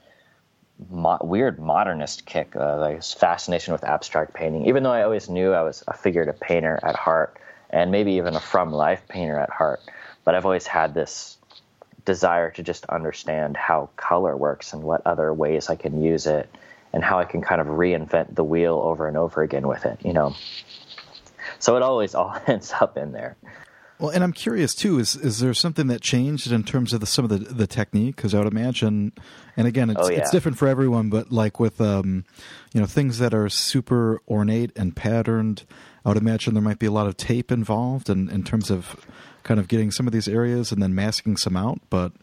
mo- 0.89 1.19
weird 1.21 1.59
modernist 1.59 2.25
kick, 2.25 2.55
uh, 2.55 2.77
like 2.79 3.03
fascination 3.03 3.73
with 3.73 3.83
abstract 3.83 4.33
painting. 4.33 4.65
Even 4.67 4.83
though 4.83 4.91
I 4.91 5.03
always 5.03 5.29
knew 5.29 5.51
I 5.53 5.63
was 5.63 5.83
a 5.87 5.93
figurative 5.93 6.39
painter 6.39 6.79
at 6.83 6.95
heart, 6.95 7.37
and 7.69 7.91
maybe 7.91 8.13
even 8.13 8.35
a 8.35 8.39
from 8.39 8.71
life 8.71 9.07
painter 9.07 9.37
at 9.37 9.49
heart. 9.49 9.81
But 10.23 10.35
I've 10.35 10.45
always 10.45 10.67
had 10.67 10.93
this 10.93 11.37
desire 12.05 12.49
to 12.51 12.63
just 12.63 12.85
understand 12.85 13.57
how 13.57 13.89
color 13.95 14.35
works 14.35 14.73
and 14.73 14.83
what 14.83 15.05
other 15.05 15.33
ways 15.33 15.69
I 15.69 15.75
can 15.75 16.01
use 16.01 16.25
it 16.25 16.49
and 16.91 17.03
how 17.03 17.19
I 17.19 17.25
can 17.25 17.41
kind 17.41 17.61
of 17.61 17.67
reinvent 17.67 18.33
the 18.33 18.43
wheel 18.43 18.81
over 18.83 19.07
and 19.07 19.17
over 19.17 19.43
again 19.43 19.67
with 19.67 19.85
it, 19.85 19.99
you 20.03 20.13
know. 20.13 20.35
So 21.59 21.75
it 21.75 21.83
always 21.83 22.15
all 22.19 22.35
ends 22.47 22.73
up 22.79 22.97
in 22.97 23.11
there. 23.11 23.37
Well, 23.99 24.11
and 24.11 24.23
I'm 24.23 24.31
curious 24.31 24.73
too. 24.73 24.97
Is 24.97 25.15
is 25.17 25.39
there 25.39 25.53
something 25.53 25.87
that 25.87 26.01
changed 26.01 26.51
in 26.51 26.63
terms 26.63 26.93
of 26.93 27.01
the, 27.01 27.05
some 27.05 27.25
of 27.25 27.29
the 27.29 27.37
the 27.37 27.67
technique? 27.67 28.15
Because 28.15 28.33
I 28.33 28.39
would 28.39 28.51
imagine, 28.51 29.11
and 29.57 29.67
again, 29.67 29.89
it's, 29.89 29.99
oh, 30.01 30.09
yeah. 30.09 30.19
it's 30.19 30.31
different 30.31 30.57
for 30.57 30.69
everyone. 30.69 31.09
But 31.09 31.33
like 31.33 31.59
with 31.59 31.81
um, 31.81 32.23
you 32.73 32.79
know, 32.79 32.87
things 32.87 33.19
that 33.19 33.33
are 33.33 33.49
super 33.49 34.21
ornate 34.27 34.71
and 34.77 34.95
patterned, 34.95 35.65
I 36.05 36.09
would 36.09 36.17
imagine 36.17 36.53
there 36.53 36.63
might 36.63 36.79
be 36.79 36.85
a 36.85 36.91
lot 36.91 37.07
of 37.07 37.17
tape 37.17 37.51
involved 37.51 38.09
in, 38.09 38.29
in 38.29 38.43
terms 38.43 38.71
of 38.71 39.05
kind 39.43 39.59
of 39.59 39.67
getting 39.67 39.91
some 39.91 40.07
of 40.07 40.13
these 40.13 40.29
areas 40.29 40.71
and 40.71 40.81
then 40.81 40.95
masking 40.95 41.35
some 41.35 41.57
out. 41.57 41.79
But 41.89 42.13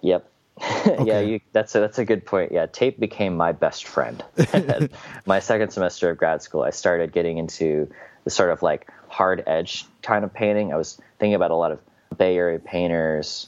yep, 0.00 0.28
okay. 0.60 1.04
yeah, 1.04 1.20
you, 1.20 1.40
that's 1.52 1.74
a, 1.76 1.80
that's 1.80 1.98
a 1.98 2.04
good 2.04 2.26
point. 2.26 2.50
Yeah, 2.50 2.66
tape 2.66 2.98
became 2.98 3.36
my 3.36 3.52
best 3.52 3.84
friend. 3.84 4.24
my 5.26 5.38
second 5.38 5.70
semester 5.70 6.10
of 6.10 6.18
grad 6.18 6.42
school, 6.42 6.62
I 6.62 6.70
started 6.70 7.12
getting 7.12 7.38
into 7.38 7.88
the 8.24 8.30
sort 8.30 8.50
of 8.50 8.62
like 8.62 8.88
hard 9.08 9.42
edge 9.46 9.84
kind 10.02 10.24
of 10.24 10.32
painting. 10.32 10.72
I 10.72 10.76
was 10.76 10.98
thinking 11.22 11.36
about 11.36 11.52
a 11.52 11.54
lot 11.54 11.70
of 11.70 11.78
Bay 12.18 12.36
Area 12.36 12.58
painters. 12.58 13.46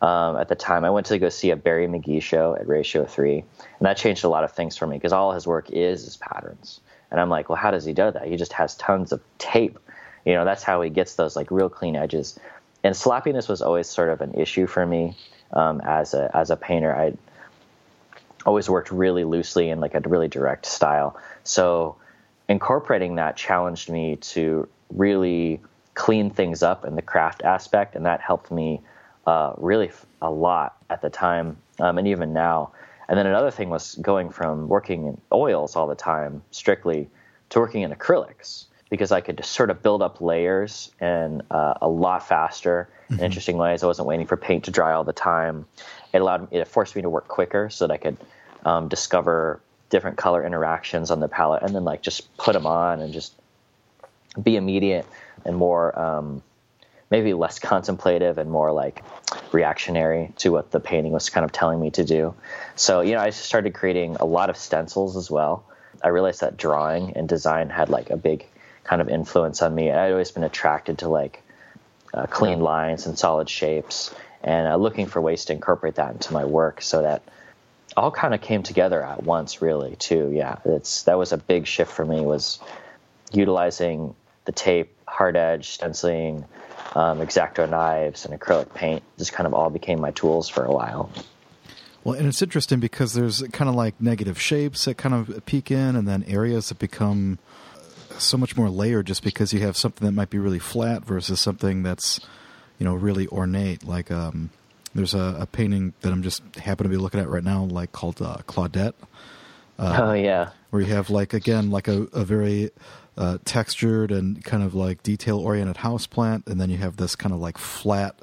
Um, 0.00 0.36
at 0.36 0.46
the 0.46 0.54
time, 0.54 0.84
I 0.84 0.90
went 0.90 1.06
to 1.06 1.18
go 1.18 1.28
see 1.28 1.50
a 1.50 1.56
Barry 1.56 1.88
McGee 1.88 2.22
show 2.22 2.54
at 2.54 2.68
Ratio 2.68 3.04
Three, 3.04 3.38
and 3.38 3.80
that 3.80 3.96
changed 3.96 4.22
a 4.22 4.28
lot 4.28 4.44
of 4.44 4.52
things 4.52 4.76
for 4.76 4.86
me 4.86 4.96
because 4.96 5.12
all 5.12 5.32
his 5.32 5.44
work 5.44 5.68
is 5.70 6.06
is 6.06 6.16
patterns. 6.16 6.80
And 7.10 7.20
I'm 7.20 7.28
like, 7.28 7.48
well, 7.48 7.56
how 7.56 7.72
does 7.72 7.84
he 7.84 7.92
do 7.92 8.12
that? 8.12 8.28
He 8.28 8.36
just 8.36 8.52
has 8.52 8.76
tons 8.76 9.10
of 9.10 9.20
tape. 9.38 9.76
You 10.24 10.34
know, 10.34 10.44
that's 10.44 10.62
how 10.62 10.82
he 10.82 10.90
gets 10.90 11.16
those 11.16 11.34
like 11.34 11.50
real 11.50 11.68
clean 11.68 11.96
edges. 11.96 12.38
And 12.84 12.96
sloppiness 12.96 13.48
was 13.48 13.60
always 13.60 13.88
sort 13.88 14.10
of 14.10 14.20
an 14.20 14.34
issue 14.34 14.68
for 14.68 14.86
me 14.86 15.16
um, 15.52 15.80
as 15.84 16.14
a 16.14 16.30
as 16.32 16.50
a 16.50 16.56
painter. 16.56 16.94
I 16.94 17.14
always 18.44 18.70
worked 18.70 18.92
really 18.92 19.24
loosely 19.24 19.70
in 19.70 19.80
like 19.80 19.94
a 19.94 20.00
really 20.00 20.28
direct 20.28 20.64
style. 20.64 21.18
So 21.42 21.96
incorporating 22.48 23.16
that 23.16 23.36
challenged 23.36 23.90
me 23.90 24.14
to 24.16 24.68
really 24.90 25.60
clean 25.96 26.30
things 26.30 26.62
up 26.62 26.84
in 26.84 26.94
the 26.94 27.02
craft 27.02 27.42
aspect, 27.42 27.96
and 27.96 28.06
that 28.06 28.20
helped 28.20 28.52
me 28.52 28.80
uh, 29.26 29.54
really 29.56 29.90
a 30.22 30.30
lot 30.30 30.76
at 30.88 31.02
the 31.02 31.10
time, 31.10 31.56
um, 31.80 31.98
and 31.98 32.06
even 32.06 32.32
now. 32.32 32.70
And 33.08 33.18
then 33.18 33.26
another 33.26 33.50
thing 33.50 33.70
was 33.70 33.96
going 33.96 34.30
from 34.30 34.68
working 34.68 35.06
in 35.06 35.20
oils 35.32 35.74
all 35.74 35.88
the 35.88 35.96
time, 35.96 36.42
strictly, 36.50 37.08
to 37.50 37.58
working 37.58 37.82
in 37.82 37.92
acrylics 37.92 38.66
because 38.90 39.10
I 39.10 39.20
could 39.20 39.38
just 39.38 39.52
sort 39.52 39.70
of 39.70 39.82
build 39.82 40.02
up 40.02 40.20
layers 40.20 40.92
and 41.00 41.42
uh, 41.50 41.74
a 41.80 41.88
lot 41.88 42.28
faster 42.28 42.88
mm-hmm. 43.04 43.18
in 43.18 43.24
interesting 43.24 43.56
ways. 43.56 43.82
I 43.82 43.86
wasn't 43.86 44.06
waiting 44.06 44.26
for 44.26 44.36
paint 44.36 44.64
to 44.64 44.70
dry 44.70 44.92
all 44.92 45.02
the 45.02 45.12
time. 45.12 45.66
It 46.12 46.20
allowed 46.20 46.52
me, 46.52 46.58
it 46.58 46.68
forced 46.68 46.94
me 46.94 47.02
to 47.02 47.10
work 47.10 47.26
quicker 47.26 47.68
so 47.70 47.86
that 47.86 47.94
I 47.94 47.96
could 47.96 48.16
um, 48.64 48.88
discover 48.88 49.60
different 49.90 50.18
color 50.18 50.44
interactions 50.44 51.10
on 51.10 51.20
the 51.20 51.28
palette 51.28 51.62
and 51.62 51.74
then 51.74 51.84
like 51.84 52.02
just 52.02 52.36
put 52.36 52.52
them 52.52 52.66
on 52.66 53.00
and 53.00 53.12
just 53.12 53.34
be 54.40 54.56
immediate 54.56 55.06
and 55.44 55.56
more 55.56 55.98
um, 55.98 56.42
maybe 57.10 57.34
less 57.34 57.58
contemplative 57.70 58.38
and 58.38 58.50
more 58.50 58.72
like 58.72 59.02
reactionary 59.52 60.32
to 60.38 60.50
what 60.50 60.70
the 60.70 60.80
painting 60.80 61.12
was 61.12 61.30
kind 61.30 61.44
of 61.44 61.52
telling 61.52 61.80
me 61.80 61.90
to 61.90 62.04
do. 62.04 62.34
So, 62.74 63.00
you 63.00 63.14
know, 63.14 63.20
I 63.20 63.30
started 63.30 63.74
creating 63.74 64.16
a 64.16 64.24
lot 64.24 64.50
of 64.50 64.56
stencils 64.56 65.16
as 65.16 65.30
well. 65.30 65.64
I 66.02 66.08
realized 66.08 66.40
that 66.40 66.56
drawing 66.56 67.16
and 67.16 67.28
design 67.28 67.70
had 67.70 67.88
like 67.88 68.10
a 68.10 68.16
big 68.16 68.46
kind 68.84 69.02
of 69.02 69.08
influence 69.08 69.62
on 69.62 69.74
me. 69.74 69.90
I'd 69.90 70.12
always 70.12 70.30
been 70.30 70.44
attracted 70.44 70.98
to 70.98 71.08
like 71.08 71.42
uh, 72.14 72.26
clean 72.26 72.60
lines 72.60 73.06
and 73.06 73.18
solid 73.18 73.48
shapes 73.48 74.14
and 74.42 74.68
uh, 74.68 74.76
looking 74.76 75.06
for 75.06 75.20
ways 75.20 75.46
to 75.46 75.52
incorporate 75.52 75.96
that 75.96 76.12
into 76.12 76.32
my 76.32 76.44
work 76.44 76.80
so 76.82 77.02
that 77.02 77.22
all 77.96 78.10
kind 78.10 78.34
of 78.34 78.40
came 78.40 78.62
together 78.62 79.02
at 79.02 79.22
once 79.22 79.62
really 79.62 79.96
too 79.96 80.30
yeah 80.32 80.56
it's 80.64 81.04
that 81.04 81.18
was 81.18 81.32
a 81.32 81.36
big 81.36 81.66
shift 81.66 81.90
for 81.90 82.04
me 82.04 82.20
was 82.20 82.58
utilizing 83.32 84.14
the 84.44 84.52
tape 84.52 84.95
hard 85.08 85.36
edge 85.36 85.70
stenciling 85.70 86.44
um, 86.94 87.20
X-Acto 87.20 87.68
knives 87.68 88.24
and 88.24 88.38
acrylic 88.38 88.72
paint 88.74 89.02
just 89.18 89.32
kind 89.32 89.46
of 89.46 89.54
all 89.54 89.70
became 89.70 90.00
my 90.00 90.10
tools 90.12 90.48
for 90.48 90.64
a 90.64 90.72
while. 90.72 91.10
Well 92.04 92.16
and 92.16 92.26
it's 92.28 92.42
interesting 92.42 92.80
because 92.80 93.14
there's 93.14 93.42
kind 93.52 93.68
of 93.68 93.74
like 93.74 94.00
negative 94.00 94.40
shapes 94.40 94.84
that 94.84 94.96
kind 94.96 95.14
of 95.14 95.44
peek 95.46 95.70
in 95.70 95.96
and 95.96 96.06
then 96.06 96.24
areas 96.24 96.68
that 96.68 96.78
become 96.78 97.38
so 98.18 98.36
much 98.36 98.56
more 98.56 98.70
layered 98.70 99.06
just 99.06 99.22
because 99.22 99.52
you 99.52 99.60
have 99.60 99.76
something 99.76 100.06
that 100.06 100.12
might 100.12 100.30
be 100.30 100.38
really 100.38 100.58
flat 100.58 101.04
versus 101.04 101.40
something 101.40 101.82
that's 101.82 102.20
you 102.78 102.84
know 102.84 102.94
really 102.94 103.26
ornate. 103.28 103.84
Like 103.84 104.10
um, 104.10 104.50
there's 104.94 105.14
a, 105.14 105.36
a, 105.40 105.46
painting 105.46 105.92
that 106.00 106.12
I'm 106.12 106.22
just 106.22 106.42
happen 106.56 106.84
to 106.84 106.90
be 106.90 106.96
looking 106.96 107.20
at 107.20 107.28
right 107.28 107.44
now, 107.44 107.64
like 107.64 107.92
called 107.92 108.20
uh, 108.20 108.38
Claudette. 108.46 108.94
Uh, 109.78 109.98
oh 110.02 110.12
yeah, 110.12 110.50
where 110.70 110.82
you 110.82 110.92
have 110.92 111.10
like 111.10 111.34
again 111.34 111.70
like 111.70 111.88
a, 111.88 112.02
a 112.12 112.24
very 112.24 112.70
uh, 113.16 113.38
textured 113.44 114.10
and 114.10 114.44
kind 114.44 114.62
of 114.62 114.74
like 114.74 115.02
detail 115.02 115.38
oriented 115.38 115.78
house 115.78 116.06
plant, 116.06 116.46
and 116.46 116.60
then 116.60 116.70
you 116.70 116.76
have 116.78 116.96
this 116.96 117.16
kind 117.16 117.34
of 117.34 117.40
like 117.40 117.58
flat 117.58 118.20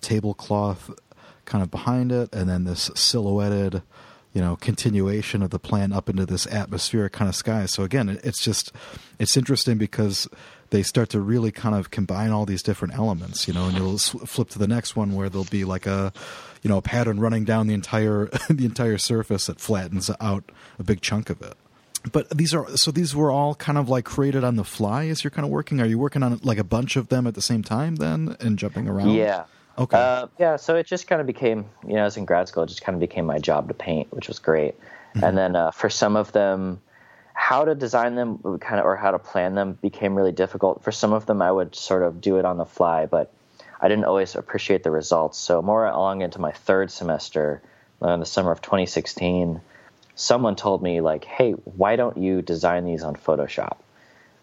tablecloth 0.00 0.90
kind 1.44 1.62
of 1.62 1.70
behind 1.70 2.12
it, 2.12 2.32
and 2.34 2.48
then 2.48 2.64
this 2.64 2.90
silhouetted, 2.94 3.82
you 4.32 4.40
know, 4.40 4.56
continuation 4.56 5.42
of 5.42 5.50
the 5.50 5.58
plant 5.58 5.92
up 5.92 6.08
into 6.08 6.26
this 6.26 6.46
atmospheric 6.46 7.12
kind 7.12 7.28
of 7.28 7.34
sky. 7.34 7.66
So 7.66 7.82
again, 7.82 8.20
it's 8.22 8.42
just 8.42 8.72
it's 9.18 9.36
interesting 9.36 9.78
because 9.78 10.28
they 10.70 10.82
start 10.82 11.08
to 11.10 11.20
really 11.20 11.52
kind 11.52 11.74
of 11.74 11.90
combine 11.90 12.30
all 12.30 12.44
these 12.44 12.62
different 12.62 12.94
elements, 12.94 13.46
you 13.46 13.54
know, 13.54 13.66
and 13.66 13.76
you'll 13.76 13.98
flip 13.98 14.48
to 14.50 14.58
the 14.58 14.66
next 14.66 14.96
one 14.96 15.14
where 15.14 15.28
there'll 15.28 15.44
be 15.44 15.64
like 15.64 15.86
a, 15.86 16.12
you 16.62 16.68
know, 16.68 16.78
a 16.78 16.82
pattern 16.82 17.20
running 17.20 17.44
down 17.44 17.66
the 17.66 17.74
entire 17.74 18.26
the 18.50 18.64
entire 18.64 18.98
surface 18.98 19.46
that 19.46 19.60
flattens 19.60 20.10
out 20.20 20.50
a 20.78 20.84
big 20.84 21.00
chunk 21.00 21.30
of 21.30 21.40
it. 21.42 21.54
But 22.12 22.30
these 22.30 22.54
are 22.54 22.68
so 22.76 22.90
these 22.90 23.14
were 23.14 23.30
all 23.30 23.54
kind 23.54 23.78
of 23.78 23.88
like 23.88 24.04
created 24.04 24.44
on 24.44 24.56
the 24.56 24.64
fly 24.64 25.06
as 25.06 25.24
you're 25.24 25.30
kind 25.30 25.44
of 25.44 25.50
working. 25.50 25.80
Are 25.80 25.86
you 25.86 25.98
working 25.98 26.22
on 26.22 26.38
like 26.42 26.58
a 26.58 26.64
bunch 26.64 26.96
of 26.96 27.08
them 27.08 27.26
at 27.26 27.34
the 27.34 27.42
same 27.42 27.62
time 27.62 27.96
then 27.96 28.36
and 28.40 28.58
jumping 28.58 28.88
around? 28.88 29.10
Yeah. 29.10 29.44
Okay. 29.78 29.96
Uh, 29.96 30.28
yeah. 30.38 30.56
So 30.56 30.76
it 30.76 30.86
just 30.86 31.06
kind 31.06 31.20
of 31.20 31.26
became, 31.26 31.66
you 31.86 31.94
know, 31.94 32.02
I 32.02 32.04
was 32.04 32.16
in 32.16 32.24
grad 32.24 32.48
school. 32.48 32.62
It 32.62 32.68
just 32.68 32.82
kind 32.82 32.94
of 32.94 33.00
became 33.00 33.26
my 33.26 33.38
job 33.38 33.68
to 33.68 33.74
paint, 33.74 34.12
which 34.12 34.28
was 34.28 34.38
great. 34.38 34.74
Mm-hmm. 34.78 35.24
And 35.24 35.36
then 35.36 35.56
uh, 35.56 35.70
for 35.70 35.90
some 35.90 36.16
of 36.16 36.32
them, 36.32 36.80
how 37.34 37.64
to 37.66 37.74
design 37.74 38.14
them 38.14 38.38
kind 38.60 38.80
of 38.80 38.86
or 38.86 38.96
how 38.96 39.10
to 39.10 39.18
plan 39.18 39.54
them 39.54 39.74
became 39.74 40.14
really 40.14 40.32
difficult. 40.32 40.82
For 40.82 40.92
some 40.92 41.12
of 41.12 41.26
them, 41.26 41.42
I 41.42 41.52
would 41.52 41.74
sort 41.74 42.02
of 42.02 42.20
do 42.20 42.38
it 42.38 42.46
on 42.46 42.56
the 42.56 42.64
fly, 42.64 43.04
but 43.04 43.32
I 43.78 43.88
didn't 43.88 44.06
always 44.06 44.34
appreciate 44.34 44.82
the 44.82 44.90
results. 44.90 45.36
So 45.36 45.60
more 45.60 45.86
along 45.86 46.22
into 46.22 46.40
my 46.40 46.52
third 46.52 46.90
semester, 46.90 47.62
uh, 48.00 48.08
in 48.08 48.20
the 48.20 48.26
summer 48.26 48.52
of 48.52 48.62
2016, 48.62 49.60
someone 50.16 50.56
told 50.56 50.82
me 50.82 51.00
like, 51.00 51.24
"Hey, 51.24 51.52
why 51.52 51.94
don't 51.94 52.16
you 52.16 52.42
design 52.42 52.84
these 52.84 53.04
on 53.04 53.14
Photoshop?" 53.14 53.76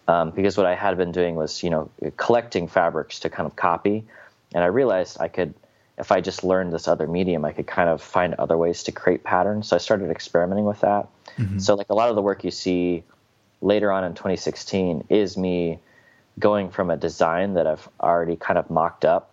Um, 0.08 0.32
because 0.32 0.58
what 0.58 0.66
I 0.66 0.76
had 0.76 0.98
been 0.98 1.12
doing 1.12 1.36
was, 1.36 1.64
you 1.64 1.70
know, 1.70 1.90
collecting 2.16 2.68
fabrics 2.68 3.20
to 3.22 3.30
kind 3.30 3.48
of 3.48 3.56
copy, 3.56 4.06
and 4.54 4.64
I 4.64 4.68
realized 4.68 5.18
I 5.20 5.28
could, 5.28 5.54
if 5.98 6.12
I 6.12 6.22
just 6.22 6.44
learned 6.44 6.72
this 6.72 6.88
other 6.88 7.08
medium, 7.08 7.44
I 7.46 7.52
could 7.52 7.68
kind 7.68 7.90
of 7.90 8.02
find 8.02 8.34
other 8.36 8.58
ways 8.58 8.84
to 8.84 8.92
create 8.92 9.24
patterns. 9.24 9.68
So 9.68 9.76
I 9.76 9.80
started 9.80 10.10
experimenting 10.10 10.66
with 10.66 10.82
that. 10.82 11.08
Mm-hmm. 11.38 11.60
So 11.60 11.76
like 11.76 11.90
a 11.90 11.96
lot 11.96 12.10
of 12.10 12.16
the 12.16 12.22
work 12.22 12.44
you 12.44 12.52
see 12.52 13.04
later 13.62 13.92
on 13.92 14.04
in 14.04 14.14
2016 14.14 15.06
is 15.10 15.38
me 15.38 15.80
going 16.40 16.70
from 16.70 16.90
a 16.90 16.98
design 16.98 17.54
that 17.54 17.68
I've 17.68 17.88
already 18.00 18.36
kind 18.36 18.58
of 18.58 18.70
mocked 18.70 19.06
up, 19.06 19.32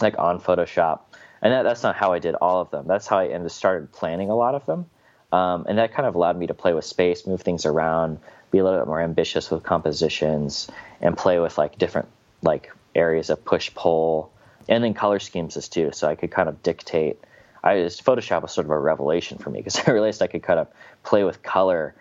like 0.00 0.18
on 0.18 0.40
Photoshop. 0.40 1.00
And 1.42 1.52
that, 1.52 1.62
that's 1.62 1.82
not 1.82 1.96
how 1.96 2.12
I 2.12 2.18
did 2.18 2.34
all 2.36 2.60
of 2.60 2.70
them. 2.70 2.86
That's 2.86 3.06
how 3.06 3.18
I 3.18 3.28
ended, 3.28 3.50
started 3.50 3.92
planning 3.92 4.30
a 4.30 4.36
lot 4.36 4.54
of 4.54 4.64
them. 4.66 4.86
Um, 5.34 5.66
and 5.68 5.78
that 5.78 5.92
kind 5.94 6.06
of 6.06 6.14
allowed 6.14 6.38
me 6.38 6.46
to 6.46 6.54
play 6.54 6.74
with 6.74 6.84
space, 6.84 7.26
move 7.26 7.42
things 7.42 7.66
around, 7.66 8.20
be 8.50 8.58
a 8.58 8.64
little 8.64 8.78
bit 8.78 8.86
more 8.86 9.00
ambitious 9.00 9.50
with 9.50 9.62
compositions, 9.62 10.68
and 11.00 11.16
play 11.16 11.38
with 11.38 11.58
like 11.58 11.78
different 11.78 12.08
like 12.42 12.72
areas 12.94 13.30
of 13.30 13.44
push 13.44 13.74
pull, 13.74 14.30
and 14.68 14.84
then 14.84 14.94
color 14.94 15.18
schemes 15.18 15.56
as 15.56 15.68
too. 15.68 15.90
So 15.92 16.08
I 16.08 16.14
could 16.14 16.30
kind 16.30 16.48
of 16.48 16.62
dictate 16.62 17.18
I 17.64 17.78
just, 17.82 18.04
Photoshop 18.04 18.42
was 18.42 18.52
sort 18.52 18.66
of 18.66 18.70
a 18.70 18.78
revelation 18.78 19.38
for 19.38 19.48
me 19.48 19.60
because 19.60 19.80
I 19.88 19.90
realized 19.90 20.22
I 20.22 20.26
could 20.26 20.42
kind 20.42 20.60
of 20.60 20.68
play 21.02 21.24
with 21.24 21.42
color 21.42 21.94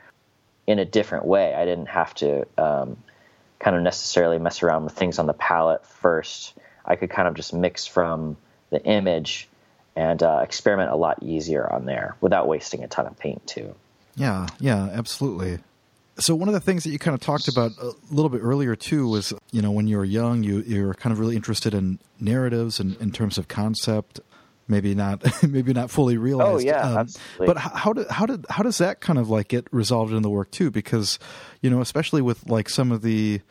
in 0.67 0.77
a 0.77 0.85
different 0.85 1.25
way. 1.25 1.55
I 1.55 1.65
didn't 1.65 1.87
have 1.87 2.13
to 2.15 2.45
um, 2.57 2.97
kind 3.59 3.75
of 3.75 3.81
necessarily 3.81 4.37
mess 4.37 4.61
around 4.61 4.83
with 4.83 4.93
things 4.93 5.17
on 5.17 5.25
the 5.25 5.33
palette 5.33 5.85
first. 5.85 6.53
I 6.85 6.97
could 6.97 7.09
kind 7.09 7.27
of 7.29 7.33
just 7.33 7.53
mix 7.53 7.87
from 7.87 8.35
the 8.69 8.83
image 8.83 9.47
and 9.95 10.21
uh, 10.23 10.41
experiment 10.43 10.91
a 10.91 10.95
lot 10.95 11.21
easier 11.21 11.71
on 11.71 11.85
there 11.85 12.15
without 12.21 12.47
wasting 12.47 12.83
a 12.83 12.87
ton 12.87 13.05
of 13.05 13.17
paint 13.17 13.45
too. 13.47 13.75
Yeah, 14.15 14.47
yeah, 14.59 14.89
absolutely. 14.91 15.59
So 16.19 16.35
one 16.35 16.47
of 16.47 16.53
the 16.53 16.59
things 16.59 16.83
that 16.83 16.91
you 16.91 16.99
kind 16.99 17.15
of 17.15 17.21
talked 17.21 17.47
about 17.47 17.71
a 17.79 17.91
little 18.11 18.29
bit 18.29 18.41
earlier 18.41 18.75
too 18.75 19.07
was, 19.07 19.33
you 19.51 19.61
know, 19.61 19.71
when 19.71 19.87
you 19.87 19.97
were 19.97 20.05
young, 20.05 20.43
you 20.43 20.61
you 20.61 20.85
were 20.85 20.93
kind 20.93 21.11
of 21.11 21.19
really 21.19 21.35
interested 21.35 21.73
in 21.73 21.99
narratives 22.19 22.79
and 22.79 22.95
in 22.97 23.11
terms 23.11 23.37
of 23.37 23.47
concept 23.47 24.19
maybe 24.67 24.95
not 24.95 25.23
maybe 25.43 25.73
not 25.73 25.89
fully 25.89 26.17
realized. 26.17 26.65
Oh 26.65 26.67
yeah, 26.67 26.99
um, 26.99 27.07
but 27.39 27.57
how 27.57 27.93
did 27.93 28.07
how 28.09 28.25
did 28.25 28.45
how 28.49 28.63
does 28.63 28.77
that 28.77 29.01
kind 29.01 29.19
of 29.19 29.29
like 29.29 29.47
get 29.47 29.67
resolved 29.71 30.13
in 30.13 30.21
the 30.21 30.29
work 30.29 30.51
too? 30.51 30.71
Because 30.71 31.19
you 31.61 31.69
know, 31.69 31.81
especially 31.81 32.21
with 32.21 32.47
like 32.49 32.69
some 32.69 32.91
of 32.91 33.01
the 33.01 33.41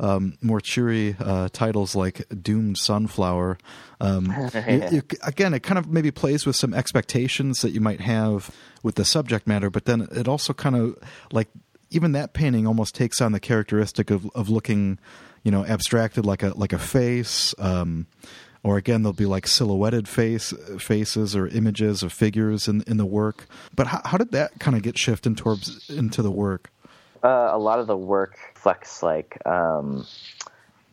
um, 0.00 0.38
more 0.40 0.60
cheery 0.60 1.16
uh, 1.18 1.48
titles 1.52 1.94
like 1.94 2.24
Doomed 2.42 2.78
Sunflower. 2.78 3.58
Um, 4.00 4.26
yeah. 4.26 4.70
you, 4.90 4.96
you, 4.96 5.02
again, 5.22 5.54
it 5.54 5.62
kind 5.62 5.78
of 5.78 5.88
maybe 5.88 6.10
plays 6.10 6.46
with 6.46 6.56
some 6.56 6.72
expectations 6.72 7.62
that 7.62 7.70
you 7.70 7.80
might 7.80 8.00
have 8.00 8.50
with 8.82 8.94
the 8.94 9.04
subject 9.04 9.46
matter, 9.46 9.70
but 9.70 9.84
then 9.86 10.06
it 10.12 10.28
also 10.28 10.52
kind 10.52 10.76
of 10.76 10.96
like 11.32 11.48
even 11.90 12.12
that 12.12 12.32
painting 12.32 12.66
almost 12.66 12.94
takes 12.94 13.20
on 13.20 13.32
the 13.32 13.40
characteristic 13.40 14.10
of, 14.10 14.28
of 14.34 14.48
looking, 14.48 14.98
you 15.42 15.50
know, 15.50 15.64
abstracted 15.64 16.24
like 16.24 16.42
a 16.42 16.50
like 16.56 16.72
a 16.72 16.78
face. 16.78 17.54
Um, 17.58 18.06
or 18.64 18.76
again 18.76 19.02
there'll 19.02 19.12
be 19.12 19.24
like 19.24 19.46
silhouetted 19.46 20.08
face 20.08 20.52
faces 20.78 21.36
or 21.36 21.46
images 21.46 22.02
of 22.02 22.12
figures 22.12 22.68
in 22.68 22.82
in 22.82 22.96
the 22.96 23.06
work. 23.06 23.46
But 23.74 23.86
how, 23.86 24.02
how 24.04 24.18
did 24.18 24.32
that 24.32 24.58
kind 24.58 24.76
of 24.76 24.82
get 24.82 24.98
shifted 24.98 25.36
towards 25.36 25.88
into 25.88 26.22
the 26.22 26.30
work? 26.30 26.70
Uh, 27.22 27.50
a 27.52 27.58
lot 27.58 27.78
of 27.78 27.86
the 27.86 27.96
work 27.96 28.38
reflects 28.54 29.02
like 29.02 29.38
um, 29.46 30.06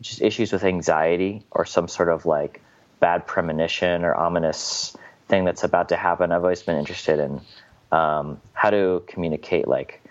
just 0.00 0.22
issues 0.22 0.52
with 0.52 0.64
anxiety 0.64 1.44
or 1.50 1.64
some 1.64 1.88
sort 1.88 2.08
of 2.08 2.26
like 2.26 2.62
bad 3.00 3.26
premonition 3.26 4.04
or 4.04 4.14
ominous 4.14 4.96
thing 5.28 5.44
that's 5.44 5.64
about 5.64 5.90
to 5.90 5.96
happen. 5.96 6.32
I've 6.32 6.42
always 6.42 6.62
been 6.62 6.78
interested 6.78 7.18
in 7.18 7.40
um, 7.92 8.40
how 8.52 8.70
to 8.70 9.04
communicate 9.06 9.68
like 9.68 10.02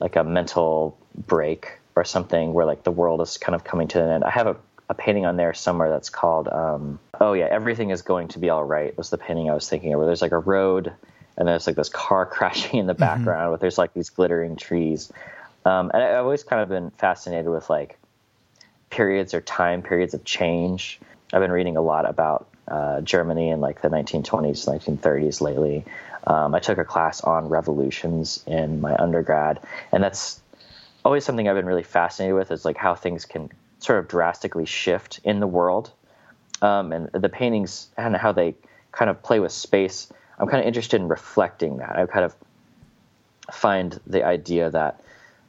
like 0.00 0.16
a 0.16 0.24
mental 0.24 0.98
break 1.14 1.78
or 1.94 2.04
something 2.04 2.54
where 2.54 2.64
like 2.64 2.84
the 2.84 2.90
world 2.90 3.20
is 3.20 3.36
kind 3.36 3.54
of 3.54 3.64
coming 3.64 3.88
to 3.88 4.02
an 4.02 4.10
end. 4.10 4.24
I 4.24 4.30
have 4.30 4.46
a 4.46 4.56
a 4.90 4.94
painting 4.94 5.24
on 5.24 5.36
there 5.36 5.54
somewhere 5.54 5.88
that's 5.88 6.10
called 6.10 6.48
um, 6.48 6.98
oh 7.20 7.32
yeah 7.32 7.46
everything 7.48 7.90
is 7.90 8.02
going 8.02 8.26
to 8.26 8.40
be 8.40 8.50
all 8.50 8.64
right 8.64 8.98
was 8.98 9.08
the 9.08 9.16
painting 9.16 9.48
i 9.48 9.54
was 9.54 9.68
thinking 9.68 9.94
of 9.94 9.98
where 9.98 10.06
there's 10.06 10.20
like 10.20 10.32
a 10.32 10.38
road 10.38 10.92
and 11.38 11.46
there's 11.46 11.66
like 11.66 11.76
this 11.76 11.88
car 11.88 12.26
crashing 12.30 12.80
in 12.80 12.86
the 12.86 12.92
mm-hmm. 12.92 13.00
background 13.00 13.42
mm-hmm. 13.44 13.52
with 13.52 13.60
there's 13.60 13.78
like 13.78 13.94
these 13.94 14.10
glittering 14.10 14.56
trees 14.56 15.10
um, 15.64 15.90
and 15.92 16.02
i've 16.02 16.24
always 16.24 16.44
kind 16.44 16.62
of 16.62 16.68
been 16.68 16.90
fascinated 16.90 17.50
with 17.50 17.68
like 17.70 17.98
periods 18.90 19.34
or 19.34 19.40
time 19.40 19.82
periods 19.82 20.14
of 20.14 20.24
change 20.24 21.00
i've 21.32 21.40
been 21.40 21.52
reading 21.52 21.76
a 21.76 21.82
lot 21.82 22.08
about 22.08 22.48
uh, 22.68 23.00
germany 23.00 23.50
in 23.50 23.60
like 23.60 23.82
the 23.82 23.88
1920s 23.88 24.66
1930s 24.66 25.40
lately 25.40 25.84
um, 26.26 26.54
i 26.54 26.58
took 26.58 26.78
a 26.78 26.84
class 26.84 27.20
on 27.22 27.48
revolutions 27.48 28.42
in 28.46 28.80
my 28.80 28.94
undergrad 28.96 29.60
and 29.92 30.02
that's 30.02 30.40
always 31.04 31.24
something 31.24 31.48
i've 31.48 31.56
been 31.56 31.66
really 31.66 31.82
fascinated 31.82 32.34
with 32.34 32.50
is 32.50 32.64
like 32.64 32.76
how 32.76 32.94
things 32.94 33.24
can 33.24 33.50
sort 33.80 33.98
of 33.98 34.08
drastically 34.08 34.66
shift 34.66 35.20
in 35.24 35.40
the 35.40 35.46
world, 35.46 35.90
um, 36.62 36.92
and 36.92 37.08
the 37.12 37.28
paintings 37.28 37.88
and 37.96 38.16
how 38.16 38.30
they 38.32 38.54
kind 38.92 39.10
of 39.10 39.22
play 39.22 39.40
with 39.40 39.52
space. 39.52 40.12
I'm 40.38 40.46
kind 40.48 40.60
of 40.60 40.66
interested 40.66 41.00
in 41.00 41.08
reflecting 41.08 41.78
that. 41.78 41.96
I 41.96 42.06
kind 42.06 42.24
of 42.24 42.34
find 43.52 43.98
the 44.06 44.24
idea 44.24 44.70
that 44.70 45.00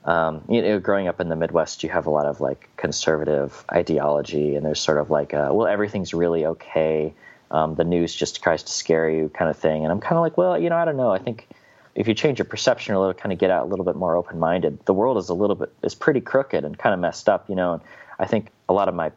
um, 0.06 0.44
you 0.50 0.62
know, 0.62 0.80
growing 0.80 1.08
up 1.08 1.20
in 1.20 1.30
the 1.30 1.36
Midwest, 1.36 1.84
you 1.84 1.90
have 1.90 2.08
a 2.08 2.10
lot 2.10 2.26
of 2.26 2.42
like 2.42 2.70
conservative 2.78 3.64
ideology, 3.72 4.56
and 4.56 4.66
there's 4.66 4.80
sort 4.80 4.98
of 4.98 5.10
like, 5.10 5.34
a, 5.34 5.54
well, 5.54 5.68
everything's 5.68 6.14
really 6.14 6.46
okay. 6.46 7.14
Um, 7.52 7.76
the 7.76 7.84
news 7.84 8.16
just 8.16 8.42
tries 8.42 8.64
to 8.64 8.72
scare 8.72 9.10
you, 9.10 9.30
kind 9.30 9.52
of 9.52 9.58
thing. 9.58 9.84
And 9.84 9.92
I'm 9.92 10.00
kind 10.00 10.18
of 10.18 10.22
like, 10.22 10.38
well, 10.38 10.58
you 10.58 10.70
know, 10.70 10.78
I 10.78 10.86
don't 10.86 10.98
know. 10.98 11.12
I 11.12 11.20
think 11.20 11.48
if 11.96 12.08
you 12.08 12.14
change 12.14 12.40
your 12.40 12.46
perception 12.46 12.96
a 12.96 13.00
little, 13.00 13.14
kind 13.14 13.34
of 13.34 13.40
get 13.40 13.52
out 13.52 13.66
a 13.66 13.70
little 13.70 13.86
bit 13.86 13.96
more 13.96 14.16
open 14.16 14.40
minded, 14.40 14.80
the 14.86 14.94
world 14.94 15.18
is 15.18 15.30
a 15.30 15.34
little 15.34 15.56
bit 15.56 15.72
is 15.84 15.94
pretty 15.94 16.22
crooked 16.22 16.64
and 16.64 16.78
kind 16.78 16.94
of 16.94 17.00
messed 17.00 17.28
up, 17.28 17.50
you 17.50 17.56
know. 17.56 17.74
And 17.74 17.82
I 18.18 18.26
think 18.26 18.48
a 18.70 18.74
lot 18.74 18.88
of 18.88 18.96
my 18.96 19.12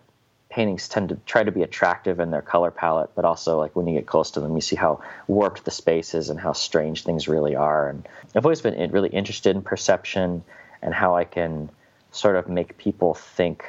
paintings 0.50 0.88
tend 0.88 1.08
to 1.08 1.16
try 1.26 1.42
to 1.42 1.50
be 1.50 1.62
attractive 1.62 2.20
in 2.20 2.30
their 2.30 2.42
color 2.42 2.70
palette, 2.70 3.10
but 3.14 3.24
also 3.24 3.58
like 3.58 3.74
when 3.74 3.86
you 3.86 3.94
get 3.94 4.06
close 4.06 4.30
to 4.32 4.40
them, 4.40 4.54
you 4.54 4.60
see 4.60 4.76
how 4.76 5.00
warped 5.26 5.64
the 5.64 5.70
space 5.70 6.14
is 6.14 6.28
and 6.28 6.38
how 6.38 6.52
strange 6.52 7.04
things 7.04 7.26
really 7.26 7.56
are. 7.56 7.88
And 7.88 8.06
I've 8.36 8.44
always 8.44 8.60
been 8.60 8.90
really 8.92 9.08
interested 9.08 9.56
in 9.56 9.62
perception 9.62 10.44
and 10.84 10.94
how 10.94 11.16
I 11.16 11.24
can 11.24 11.70
sort 12.12 12.36
of 12.36 12.48
make 12.48 12.78
people 12.78 13.14
think 13.14 13.64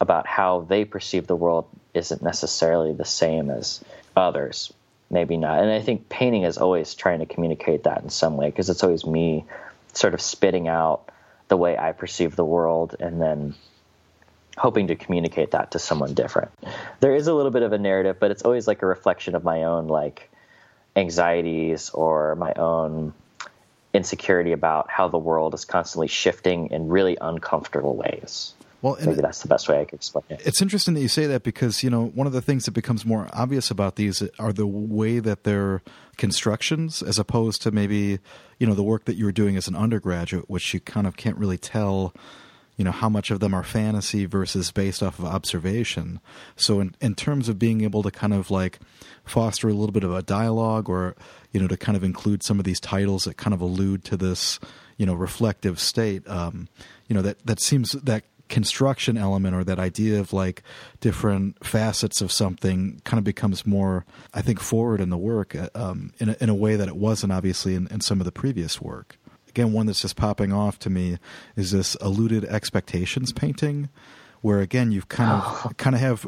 about 0.00 0.26
how 0.26 0.60
they 0.60 0.84
perceive 0.84 1.26
the 1.26 1.36
world 1.36 1.66
isn't 1.94 2.22
necessarily 2.22 2.92
the 2.92 3.04
same 3.04 3.50
as 3.50 3.82
others 4.16 4.72
maybe 5.10 5.36
not. 5.36 5.60
And 5.60 5.70
I 5.70 5.80
think 5.80 6.08
painting 6.08 6.42
is 6.42 6.58
always 6.58 6.94
trying 6.94 7.20
to 7.20 7.26
communicate 7.26 7.84
that 7.84 8.02
in 8.02 8.10
some 8.10 8.36
way 8.36 8.46
because 8.46 8.68
it's 8.68 8.82
always 8.82 9.06
me 9.06 9.44
sort 9.92 10.12
of 10.12 10.20
spitting 10.20 10.68
out 10.68 11.08
the 11.48 11.56
way 11.56 11.78
I 11.78 11.92
perceive 11.92 12.36
the 12.36 12.44
world 12.44 12.96
and 12.98 13.20
then 13.20 13.54
hoping 14.56 14.88
to 14.88 14.96
communicate 14.96 15.52
that 15.52 15.72
to 15.72 15.78
someone 15.78 16.14
different. 16.14 16.50
There 17.00 17.14
is 17.14 17.26
a 17.26 17.34
little 17.34 17.50
bit 17.50 17.62
of 17.62 17.72
a 17.72 17.78
narrative, 17.78 18.18
but 18.20 18.30
it's 18.30 18.42
always 18.42 18.66
like 18.66 18.82
a 18.82 18.86
reflection 18.86 19.34
of 19.34 19.44
my 19.44 19.64
own 19.64 19.88
like 19.88 20.30
anxieties 20.96 21.90
or 21.90 22.34
my 22.36 22.52
own 22.54 23.12
insecurity 23.94 24.52
about 24.52 24.90
how 24.90 25.08
the 25.08 25.18
world 25.18 25.54
is 25.54 25.64
constantly 25.64 26.08
shifting 26.08 26.68
in 26.70 26.88
really 26.88 27.16
uncomfortable 27.20 27.96
ways. 27.96 28.54
Well, 28.82 28.98
maybe 29.00 29.22
that's 29.22 29.40
the 29.40 29.48
best 29.48 29.66
way 29.66 29.80
I 29.80 29.86
could 29.86 29.94
explain 29.94 30.24
it. 30.28 30.42
It's 30.44 30.60
interesting 30.60 30.92
that 30.92 31.00
you 31.00 31.08
say 31.08 31.24
that 31.24 31.42
because 31.42 31.82
you 31.82 31.88
know 31.88 32.04
one 32.08 32.26
of 32.26 32.34
the 32.34 32.42
things 32.42 32.66
that 32.66 32.72
becomes 32.72 33.06
more 33.06 33.30
obvious 33.32 33.70
about 33.70 33.96
these 33.96 34.22
are 34.38 34.52
the 34.52 34.66
way 34.66 35.20
that 35.20 35.44
they're 35.44 35.80
constructions, 36.18 37.02
as 37.02 37.18
opposed 37.18 37.62
to 37.62 37.70
maybe 37.70 38.18
you 38.58 38.66
know 38.66 38.74
the 38.74 38.82
work 38.82 39.06
that 39.06 39.16
you 39.16 39.24
were 39.24 39.32
doing 39.32 39.56
as 39.56 39.68
an 39.68 39.74
undergraduate, 39.74 40.50
which 40.50 40.74
you 40.74 40.80
kind 40.80 41.06
of 41.06 41.16
can't 41.16 41.38
really 41.38 41.56
tell. 41.56 42.12
You 42.76 42.84
know 42.84 42.92
how 42.92 43.08
much 43.08 43.30
of 43.30 43.40
them 43.40 43.54
are 43.54 43.62
fantasy 43.62 44.26
versus 44.26 44.72
based 44.72 45.02
off 45.02 45.18
of 45.18 45.24
observation. 45.24 46.20
So, 46.56 46.80
in 46.80 46.96
in 47.00 47.14
terms 47.14 47.48
of 47.48 47.58
being 47.58 47.82
able 47.82 48.02
to 48.02 48.10
kind 48.10 48.34
of 48.34 48.50
like 48.50 48.80
foster 49.24 49.68
a 49.68 49.74
little 49.74 49.92
bit 49.92 50.04
of 50.04 50.12
a 50.14 50.22
dialogue, 50.22 50.88
or 50.88 51.14
you 51.52 51.60
know 51.60 51.68
to 51.68 51.76
kind 51.76 51.96
of 51.96 52.04
include 52.04 52.42
some 52.42 52.58
of 52.58 52.64
these 52.64 52.80
titles 52.80 53.24
that 53.24 53.36
kind 53.36 53.54
of 53.54 53.60
allude 53.60 54.04
to 54.04 54.16
this 54.16 54.58
you 54.96 55.06
know 55.06 55.14
reflective 55.14 55.78
state, 55.78 56.28
um, 56.28 56.68
you 57.08 57.14
know 57.14 57.22
that 57.22 57.44
that 57.46 57.60
seems 57.60 57.92
that 57.92 58.24
construction 58.48 59.16
element 59.16 59.54
or 59.54 59.64
that 59.64 59.78
idea 59.78 60.20
of 60.20 60.32
like 60.32 60.62
different 61.00 61.64
facets 61.64 62.20
of 62.20 62.30
something 62.30 63.00
kind 63.04 63.18
of 63.18 63.24
becomes 63.24 63.66
more, 63.66 64.04
I 64.32 64.42
think, 64.42 64.60
forward 64.60 65.00
in 65.00 65.10
the 65.10 65.18
work 65.18 65.54
uh, 65.54 65.70
um, 65.74 66.12
in, 66.18 66.30
a, 66.30 66.36
in 66.40 66.48
a 66.48 66.54
way 66.54 66.76
that 66.76 66.88
it 66.88 66.96
wasn't 66.96 67.32
obviously 67.32 67.74
in, 67.74 67.88
in 67.88 68.00
some 68.00 68.20
of 68.20 68.24
the 68.24 68.32
previous 68.32 68.80
work. 68.80 69.16
Again, 69.54 69.72
one 69.72 69.86
that's 69.86 70.02
just 70.02 70.16
popping 70.16 70.52
off 70.52 70.78
to 70.80 70.90
me 70.90 71.18
is 71.54 71.70
this 71.70 71.96
eluded 72.00 72.44
expectations 72.46 73.32
painting, 73.32 73.88
where 74.40 74.60
again 74.60 74.90
you 74.90 75.02
kind 75.02 75.30
of 75.30 75.76
kind 75.76 75.94
of 75.94 76.00
have 76.00 76.26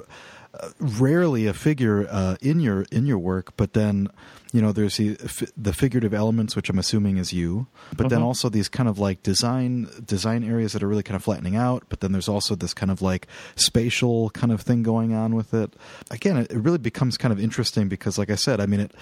rarely 0.79 1.47
a 1.47 1.55
figure 1.55 2.07
uh, 2.11 2.37
in 2.41 2.61
your 2.61 2.87
in 2.93 3.07
your 3.07 3.19
work, 3.19 3.57
but 3.57 3.73
then 3.73 4.09
you 4.53 4.63
know 4.63 4.73
there's 4.73 4.97
the, 4.97 5.17
the 5.57 5.73
figurative 5.73 6.15
elements, 6.15 6.57
which 6.57 6.71
I'm 6.71 6.79
assuming 6.79 7.17
is 7.17 7.33
you, 7.33 7.67
but 7.97 8.09
then 8.09 8.19
mm-hmm. 8.19 8.27
also 8.27 8.49
these 8.49 8.69
kind 8.69 8.89
of 8.89 8.99
like 8.99 9.23
design 9.23 9.89
design 10.05 10.45
areas 10.45 10.73
that 10.73 10.83
are 10.83 10.89
really 10.89 11.03
kind 11.03 11.17
of 11.17 11.25
flattening 11.25 11.57
out. 11.57 11.85
But 11.89 12.01
then 12.01 12.13
there's 12.13 12.29
also 12.29 12.55
this 12.55 12.75
kind 12.75 12.91
of 12.91 13.03
like 13.03 13.27
spatial 13.57 14.31
kind 14.31 14.53
of 14.53 14.61
thing 14.63 14.83
going 14.83 15.15
on 15.15 15.35
with 15.35 15.53
it. 15.53 15.75
Again, 16.11 16.37
it, 16.37 16.53
it 16.53 16.59
really 16.59 16.79
becomes 16.79 17.17
kind 17.17 17.33
of 17.33 17.41
interesting 17.41 17.89
because, 17.89 18.19
like 18.19 18.31
I 18.31 18.37
said, 18.37 18.61
I 18.61 18.67
mean 18.67 18.81
it. 18.81 18.93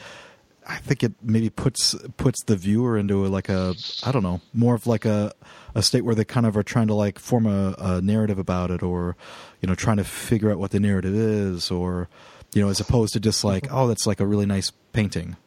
I 0.66 0.76
think 0.76 1.02
it 1.02 1.12
maybe 1.22 1.50
puts 1.50 1.94
puts 2.16 2.42
the 2.44 2.56
viewer 2.56 2.96
into 2.96 3.26
a, 3.26 3.28
like 3.28 3.48
a 3.48 3.74
I 4.02 4.12
don't 4.12 4.22
know 4.22 4.40
more 4.52 4.74
of 4.74 4.86
like 4.86 5.04
a 5.04 5.32
a 5.74 5.82
state 5.82 6.02
where 6.02 6.14
they 6.14 6.24
kind 6.24 6.46
of 6.46 6.56
are 6.56 6.62
trying 6.62 6.86
to 6.88 6.94
like 6.94 7.18
form 7.18 7.46
a, 7.46 7.74
a 7.78 8.00
narrative 8.00 8.38
about 8.38 8.70
it 8.70 8.82
or 8.82 9.16
you 9.60 9.68
know 9.68 9.74
trying 9.74 9.98
to 9.98 10.04
figure 10.04 10.50
out 10.50 10.58
what 10.58 10.70
the 10.70 10.80
narrative 10.80 11.14
is 11.14 11.70
or 11.70 12.08
you 12.54 12.62
know 12.62 12.68
as 12.68 12.80
opposed 12.80 13.12
to 13.12 13.20
just 13.20 13.44
like 13.44 13.66
oh 13.70 13.86
that's 13.88 14.06
like 14.06 14.20
a 14.20 14.26
really 14.26 14.46
nice 14.46 14.70
painting. 14.92 15.36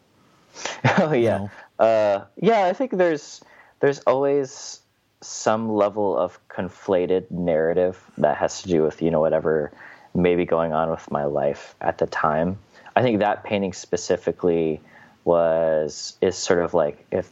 Oh 1.00 1.14
yeah, 1.14 1.42
you 1.42 1.50
know? 1.80 1.86
uh, 1.86 2.26
yeah. 2.42 2.66
I 2.66 2.74
think 2.74 2.92
there's 2.92 3.42
there's 3.80 4.00
always 4.00 4.82
some 5.22 5.70
level 5.70 6.18
of 6.18 6.40
conflated 6.48 7.30
narrative 7.30 8.04
that 8.18 8.38
has 8.38 8.62
to 8.64 8.70
do 8.70 8.82
with 8.84 9.02
you 9.02 9.12
know 9.12 9.20
whatever 9.20 9.72
maybe 10.16 10.46
going 10.46 10.74
on 10.74 10.90
with 10.90 11.10
my 11.12 11.26
life 11.26 11.76
at 11.80 12.00
the 12.00 12.08
time. 12.08 12.58
I 12.96 13.04
think 13.04 13.20
that 13.20 13.44
painting 13.44 13.74
specifically 13.74 14.82
was 15.28 16.18
is 16.22 16.38
sort 16.38 16.64
of 16.64 16.74
like 16.74 17.06
if, 17.12 17.30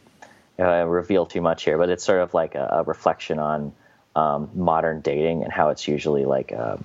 if 0.58 0.64
I 0.64 0.82
reveal 0.82 1.24
too 1.24 1.40
much 1.40 1.64
here, 1.64 1.78
but 1.78 1.88
it's 1.88 2.04
sort 2.04 2.20
of 2.20 2.34
like 2.34 2.54
a, 2.54 2.68
a 2.70 2.82
reflection 2.82 3.38
on 3.38 3.72
um, 4.14 4.50
modern 4.54 5.00
dating 5.00 5.42
and 5.42 5.50
how 5.50 5.70
it's 5.70 5.88
usually 5.88 6.26
like 6.26 6.52
uh, 6.52 6.76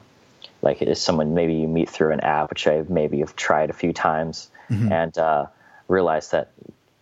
like 0.62 0.82
it 0.82 0.88
is 0.88 1.02
someone 1.02 1.34
maybe 1.34 1.54
you 1.56 1.68
meet 1.68 1.90
through 1.90 2.12
an 2.14 2.22
app, 2.22 2.50
which 2.50 2.66
I 2.66 2.86
maybe 2.88 3.20
have 3.20 3.36
tried 3.36 3.70
a 3.70 3.74
few 3.74 3.92
times, 3.92 4.50
mm-hmm. 4.70 4.92
and 4.92 5.18
uh, 5.18 5.48
realize 5.90 6.30
that 6.32 6.52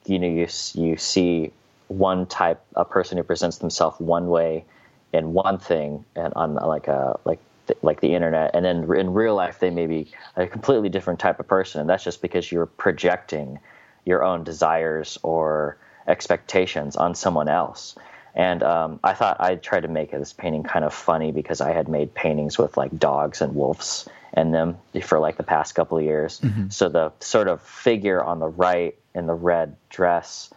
you 0.07 0.17
know 0.17 0.27
you 0.27 0.47
you 0.73 0.97
see 0.97 1.51
one 1.87 2.25
type 2.25 2.61
a 2.75 2.85
person 2.85 3.17
who 3.17 3.23
presents 3.23 3.59
themselves 3.59 3.99
one 3.99 4.27
way 4.27 4.65
in 5.13 5.33
one 5.33 5.59
thing 5.59 6.03
and 6.15 6.33
on 6.33 6.55
like 6.55 6.87
a 6.87 7.19
like 7.25 7.39
like 7.83 8.01
the 8.01 8.15
internet 8.15 8.49
and 8.55 8.65
then 8.65 8.91
in 8.95 9.13
real 9.13 9.35
life 9.35 9.59
they 9.59 9.69
may 9.69 9.85
be 9.85 10.11
a 10.35 10.47
completely 10.47 10.89
different 10.89 11.19
type 11.19 11.39
of 11.39 11.47
person 11.47 11.81
and 11.81 11.89
that's 11.89 12.03
just 12.03 12.21
because 12.21 12.51
you're 12.51 12.65
projecting 12.65 13.59
your 14.09 14.23
own 14.23 14.43
desires 14.43 15.17
or 15.23 15.77
expectations 16.07 16.95
on 16.95 17.13
someone 17.15 17.47
else. 17.47 17.95
And 18.35 18.63
um, 18.63 18.99
I 19.03 19.13
thought 19.13 19.37
I'd 19.39 19.61
try 19.61 19.79
to 19.79 19.87
make 19.87 20.11
this 20.11 20.33
painting 20.33 20.63
kind 20.63 20.83
of 20.83 20.93
funny 20.93 21.31
because 21.31 21.61
I 21.61 21.71
had 21.71 21.87
made 21.87 22.13
paintings 22.13 22.57
with 22.57 22.75
like 22.75 22.97
dogs 22.97 23.41
and 23.41 23.55
wolves 23.55 24.09
in 24.35 24.51
them 24.51 24.77
for 25.03 25.19
like 25.19 25.37
the 25.37 25.43
past 25.43 25.75
couple 25.75 25.97
of 25.97 26.03
years. 26.03 26.39
Mm-hmm. 26.39 26.69
So 26.69 26.89
the 26.89 27.11
sort 27.19 27.47
of 27.47 27.61
figure 27.61 28.23
on 28.23 28.39
the 28.39 28.47
right 28.47 28.95
in 29.13 29.27
the 29.27 29.33
red 29.33 29.75
dress 29.89 30.51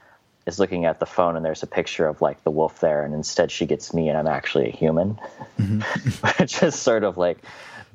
is 0.46 0.58
looking 0.58 0.86
at 0.86 0.98
the 0.98 1.06
phone 1.06 1.36
and 1.36 1.44
there's 1.44 1.62
a 1.62 1.66
picture 1.66 2.06
of 2.06 2.20
like 2.20 2.42
the 2.42 2.50
wolf 2.50 2.80
there 2.80 3.04
and 3.04 3.14
instead 3.14 3.50
she 3.50 3.64
gets 3.66 3.94
me 3.94 4.08
and 4.08 4.18
I'm 4.18 4.26
actually 4.26 4.68
a 4.68 4.72
human. 4.72 5.18
Mm-hmm. 5.58 6.26
Which 6.42 6.62
is 6.62 6.74
sort 6.74 7.04
of 7.04 7.16
like 7.16 7.38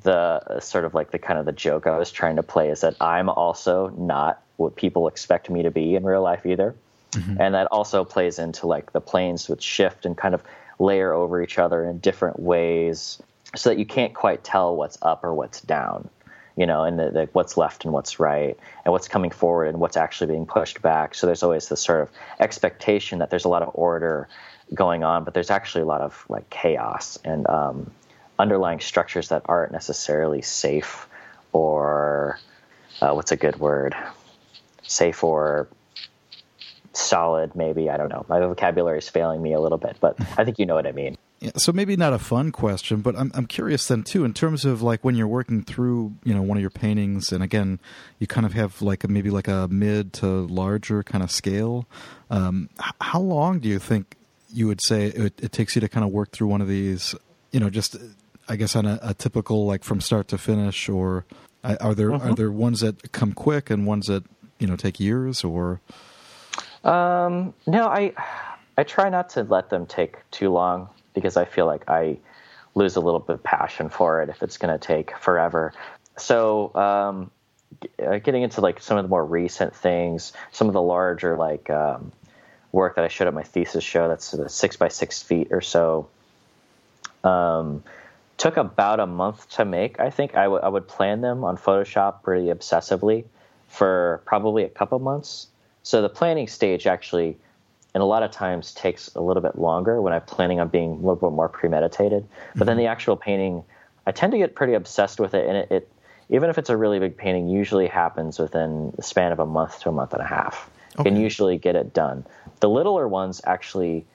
the 0.02 0.60
sort 0.60 0.84
of 0.84 0.94
like 0.94 1.10
the 1.10 1.18
kind 1.18 1.38
of 1.38 1.46
the 1.46 1.52
joke 1.52 1.86
I 1.86 1.98
was 1.98 2.12
trying 2.12 2.36
to 2.36 2.42
play 2.42 2.70
is 2.70 2.82
that 2.82 2.96
I'm 3.00 3.28
also 3.28 3.88
not 3.96 4.42
what 4.56 4.76
people 4.76 5.08
expect 5.08 5.50
me 5.50 5.62
to 5.62 5.70
be 5.70 5.94
in 5.94 6.04
real 6.04 6.22
life 6.22 6.46
either. 6.46 6.74
Mm-hmm. 7.12 7.40
And 7.40 7.54
that 7.54 7.68
also 7.70 8.04
plays 8.04 8.38
into 8.38 8.66
like 8.66 8.92
the 8.92 9.00
planes 9.00 9.48
which 9.48 9.62
shift 9.62 10.04
and 10.04 10.16
kind 10.16 10.34
of 10.34 10.42
layer 10.78 11.12
over 11.12 11.42
each 11.42 11.58
other 11.58 11.84
in 11.84 11.98
different 11.98 12.38
ways 12.38 13.20
so 13.56 13.70
that 13.70 13.78
you 13.78 13.86
can't 13.86 14.14
quite 14.14 14.44
tell 14.44 14.76
what's 14.76 14.98
up 15.02 15.24
or 15.24 15.34
what's 15.34 15.60
down, 15.62 16.08
you 16.56 16.66
know, 16.66 16.84
and 16.84 16.98
the, 16.98 17.10
the, 17.10 17.28
what's 17.32 17.56
left 17.56 17.84
and 17.84 17.94
what's 17.94 18.20
right 18.20 18.58
and 18.84 18.92
what's 18.92 19.08
coming 19.08 19.30
forward 19.30 19.68
and 19.68 19.80
what's 19.80 19.96
actually 19.96 20.26
being 20.26 20.46
pushed 20.46 20.82
back. 20.82 21.14
So 21.14 21.26
there's 21.26 21.42
always 21.42 21.68
this 21.68 21.80
sort 21.80 22.02
of 22.02 22.10
expectation 22.40 23.20
that 23.20 23.30
there's 23.30 23.46
a 23.46 23.48
lot 23.48 23.62
of 23.62 23.70
order 23.74 24.28
going 24.74 25.02
on, 25.02 25.24
but 25.24 25.34
there's 25.34 25.50
actually 25.50 25.82
a 25.82 25.86
lot 25.86 26.02
of 26.02 26.24
like 26.28 26.50
chaos 26.50 27.18
and 27.24 27.46
um, 27.48 27.90
underlying 28.38 28.80
structures 28.80 29.28
that 29.28 29.42
aren't 29.46 29.72
necessarily 29.72 30.42
safe 30.42 31.08
or 31.52 32.38
uh, 33.00 33.12
what's 33.12 33.32
a 33.32 33.36
good 33.36 33.58
word? 33.58 33.94
safe 34.88 35.22
or 35.22 35.68
solid 36.94 37.54
maybe 37.54 37.88
i 37.88 37.96
don't 37.96 38.08
know 38.08 38.24
my 38.28 38.40
vocabulary 38.40 38.98
is 38.98 39.08
failing 39.08 39.40
me 39.40 39.52
a 39.52 39.60
little 39.60 39.78
bit 39.78 39.96
but 40.00 40.16
i 40.36 40.44
think 40.44 40.58
you 40.58 40.66
know 40.66 40.74
what 40.74 40.86
i 40.86 40.92
mean 40.92 41.16
yeah, 41.40 41.50
so 41.56 41.70
maybe 41.70 41.94
not 41.96 42.12
a 42.12 42.18
fun 42.18 42.50
question 42.50 43.00
but 43.02 43.16
I'm, 43.16 43.30
I'm 43.34 43.46
curious 43.46 43.86
then 43.86 44.02
too 44.02 44.24
in 44.24 44.34
terms 44.34 44.64
of 44.64 44.82
like 44.82 45.04
when 45.04 45.14
you're 45.14 45.28
working 45.28 45.62
through 45.62 46.14
you 46.24 46.34
know 46.34 46.42
one 46.42 46.56
of 46.56 46.60
your 46.60 46.70
paintings 46.70 47.30
and 47.30 47.44
again 47.44 47.78
you 48.18 48.26
kind 48.26 48.46
of 48.46 48.54
have 48.54 48.82
like 48.82 49.04
a, 49.04 49.08
maybe 49.08 49.30
like 49.30 49.46
a 49.46 49.68
mid 49.68 50.12
to 50.14 50.26
larger 50.26 51.04
kind 51.04 51.22
of 51.22 51.30
scale 51.30 51.86
um, 52.30 52.68
how 53.00 53.20
long 53.20 53.60
do 53.60 53.68
you 53.68 53.78
think 53.78 54.16
you 54.52 54.66
would 54.66 54.80
say 54.82 55.06
it, 55.06 55.40
it, 55.40 55.52
takes 55.52 55.74
you 55.76 55.80
to 55.80 55.88
kind 55.88 56.04
of 56.04 56.10
work 56.10 56.32
through 56.32 56.48
one 56.48 56.60
of 56.60 56.68
these 56.68 57.14
you 57.52 57.60
know 57.60 57.70
just 57.70 57.96
i 58.48 58.56
guess 58.56 58.74
on 58.74 58.86
a, 58.86 58.98
a 59.02 59.14
typical 59.14 59.66
like 59.66 59.84
from 59.84 60.00
start 60.00 60.28
to 60.28 60.38
finish 60.38 60.88
or 60.88 61.24
are 61.64 61.94
there 61.94 62.12
are 62.14 62.34
there 62.34 62.52
ones 62.52 62.80
that 62.80 63.12
come 63.12 63.32
quick 63.32 63.70
and 63.70 63.86
ones 63.86 64.06
that 64.06 64.24
you 64.58 64.66
know 64.66 64.76
take 64.76 65.00
years 65.00 65.44
or? 65.44 65.80
Um, 66.84 67.54
no, 67.66 67.86
I 67.88 68.12
I 68.76 68.84
try 68.84 69.08
not 69.08 69.30
to 69.30 69.42
let 69.42 69.70
them 69.70 69.86
take 69.86 70.16
too 70.30 70.50
long 70.50 70.88
because 71.14 71.36
I 71.36 71.44
feel 71.44 71.66
like 71.66 71.88
I 71.88 72.18
lose 72.74 72.96
a 72.96 73.00
little 73.00 73.20
bit 73.20 73.34
of 73.34 73.42
passion 73.42 73.88
for 73.88 74.22
it 74.22 74.28
if 74.28 74.42
it's 74.42 74.56
going 74.56 74.78
to 74.78 74.84
take 74.84 75.16
forever. 75.18 75.72
So, 76.16 76.74
um, 76.74 77.30
uh, 78.04 78.18
getting 78.18 78.42
into 78.42 78.60
like 78.60 78.80
some 78.80 78.96
of 78.98 79.04
the 79.04 79.08
more 79.08 79.24
recent 79.24 79.74
things, 79.74 80.32
some 80.52 80.68
of 80.68 80.74
the 80.74 80.82
larger 80.82 81.36
like 81.36 81.68
um, 81.70 82.12
work 82.70 82.96
that 82.96 83.04
I 83.04 83.08
showed 83.08 83.26
at 83.26 83.34
my 83.34 83.42
thesis 83.42 83.82
show, 83.82 84.08
that's 84.08 84.30
the 84.30 84.48
six 84.48 84.76
by 84.76 84.88
six 84.88 85.22
feet 85.22 85.48
or 85.50 85.60
so. 85.60 86.08
Um, 87.24 87.82
took 88.38 88.56
about 88.56 89.00
a 89.00 89.06
month 89.06 89.48
to 89.50 89.64
make. 89.64 90.00
I 90.00 90.10
think 90.10 90.36
I, 90.36 90.44
w- 90.44 90.62
I 90.62 90.68
would 90.68 90.88
plan 90.88 91.20
them 91.20 91.44
on 91.44 91.58
Photoshop 91.58 92.22
pretty 92.22 92.46
obsessively 92.46 93.24
for 93.68 94.22
probably 94.24 94.64
a 94.64 94.68
couple 94.68 94.98
months. 95.00 95.48
So 95.82 96.00
the 96.00 96.08
planning 96.08 96.46
stage 96.46 96.86
actually, 96.86 97.36
and 97.94 98.02
a 98.02 98.06
lot 98.06 98.22
of 98.22 98.30
times 98.30 98.72
takes 98.72 99.14
a 99.14 99.20
little 99.20 99.42
bit 99.42 99.58
longer 99.58 100.00
when 100.00 100.12
I'm 100.12 100.22
planning 100.22 100.60
on 100.60 100.68
being 100.68 100.92
a 100.92 100.94
little 100.94 101.16
bit 101.16 101.32
more 101.32 101.48
premeditated. 101.48 102.26
But 102.28 102.60
mm-hmm. 102.60 102.64
then 102.66 102.76
the 102.76 102.86
actual 102.86 103.16
painting, 103.16 103.64
I 104.06 104.12
tend 104.12 104.32
to 104.32 104.38
get 104.38 104.54
pretty 104.54 104.74
obsessed 104.74 105.18
with 105.18 105.34
it, 105.34 105.46
and 105.46 105.56
it, 105.56 105.70
it, 105.70 105.92
even 106.28 106.48
if 106.48 106.58
it's 106.58 106.70
a 106.70 106.76
really 106.76 106.98
big 106.98 107.16
painting, 107.16 107.48
usually 107.48 107.88
happens 107.88 108.38
within 108.38 108.92
the 108.96 109.02
span 109.02 109.32
of 109.32 109.40
a 109.40 109.46
month 109.46 109.80
to 109.80 109.88
a 109.88 109.92
month 109.92 110.12
and 110.12 110.22
a 110.22 110.26
half. 110.26 110.70
Okay. 110.94 111.10
Can 111.10 111.20
usually 111.20 111.58
get 111.58 111.74
it 111.74 111.92
done. 111.92 112.26
The 112.60 112.68
littler 112.68 113.08
ones 113.08 113.40
actually 113.44 114.06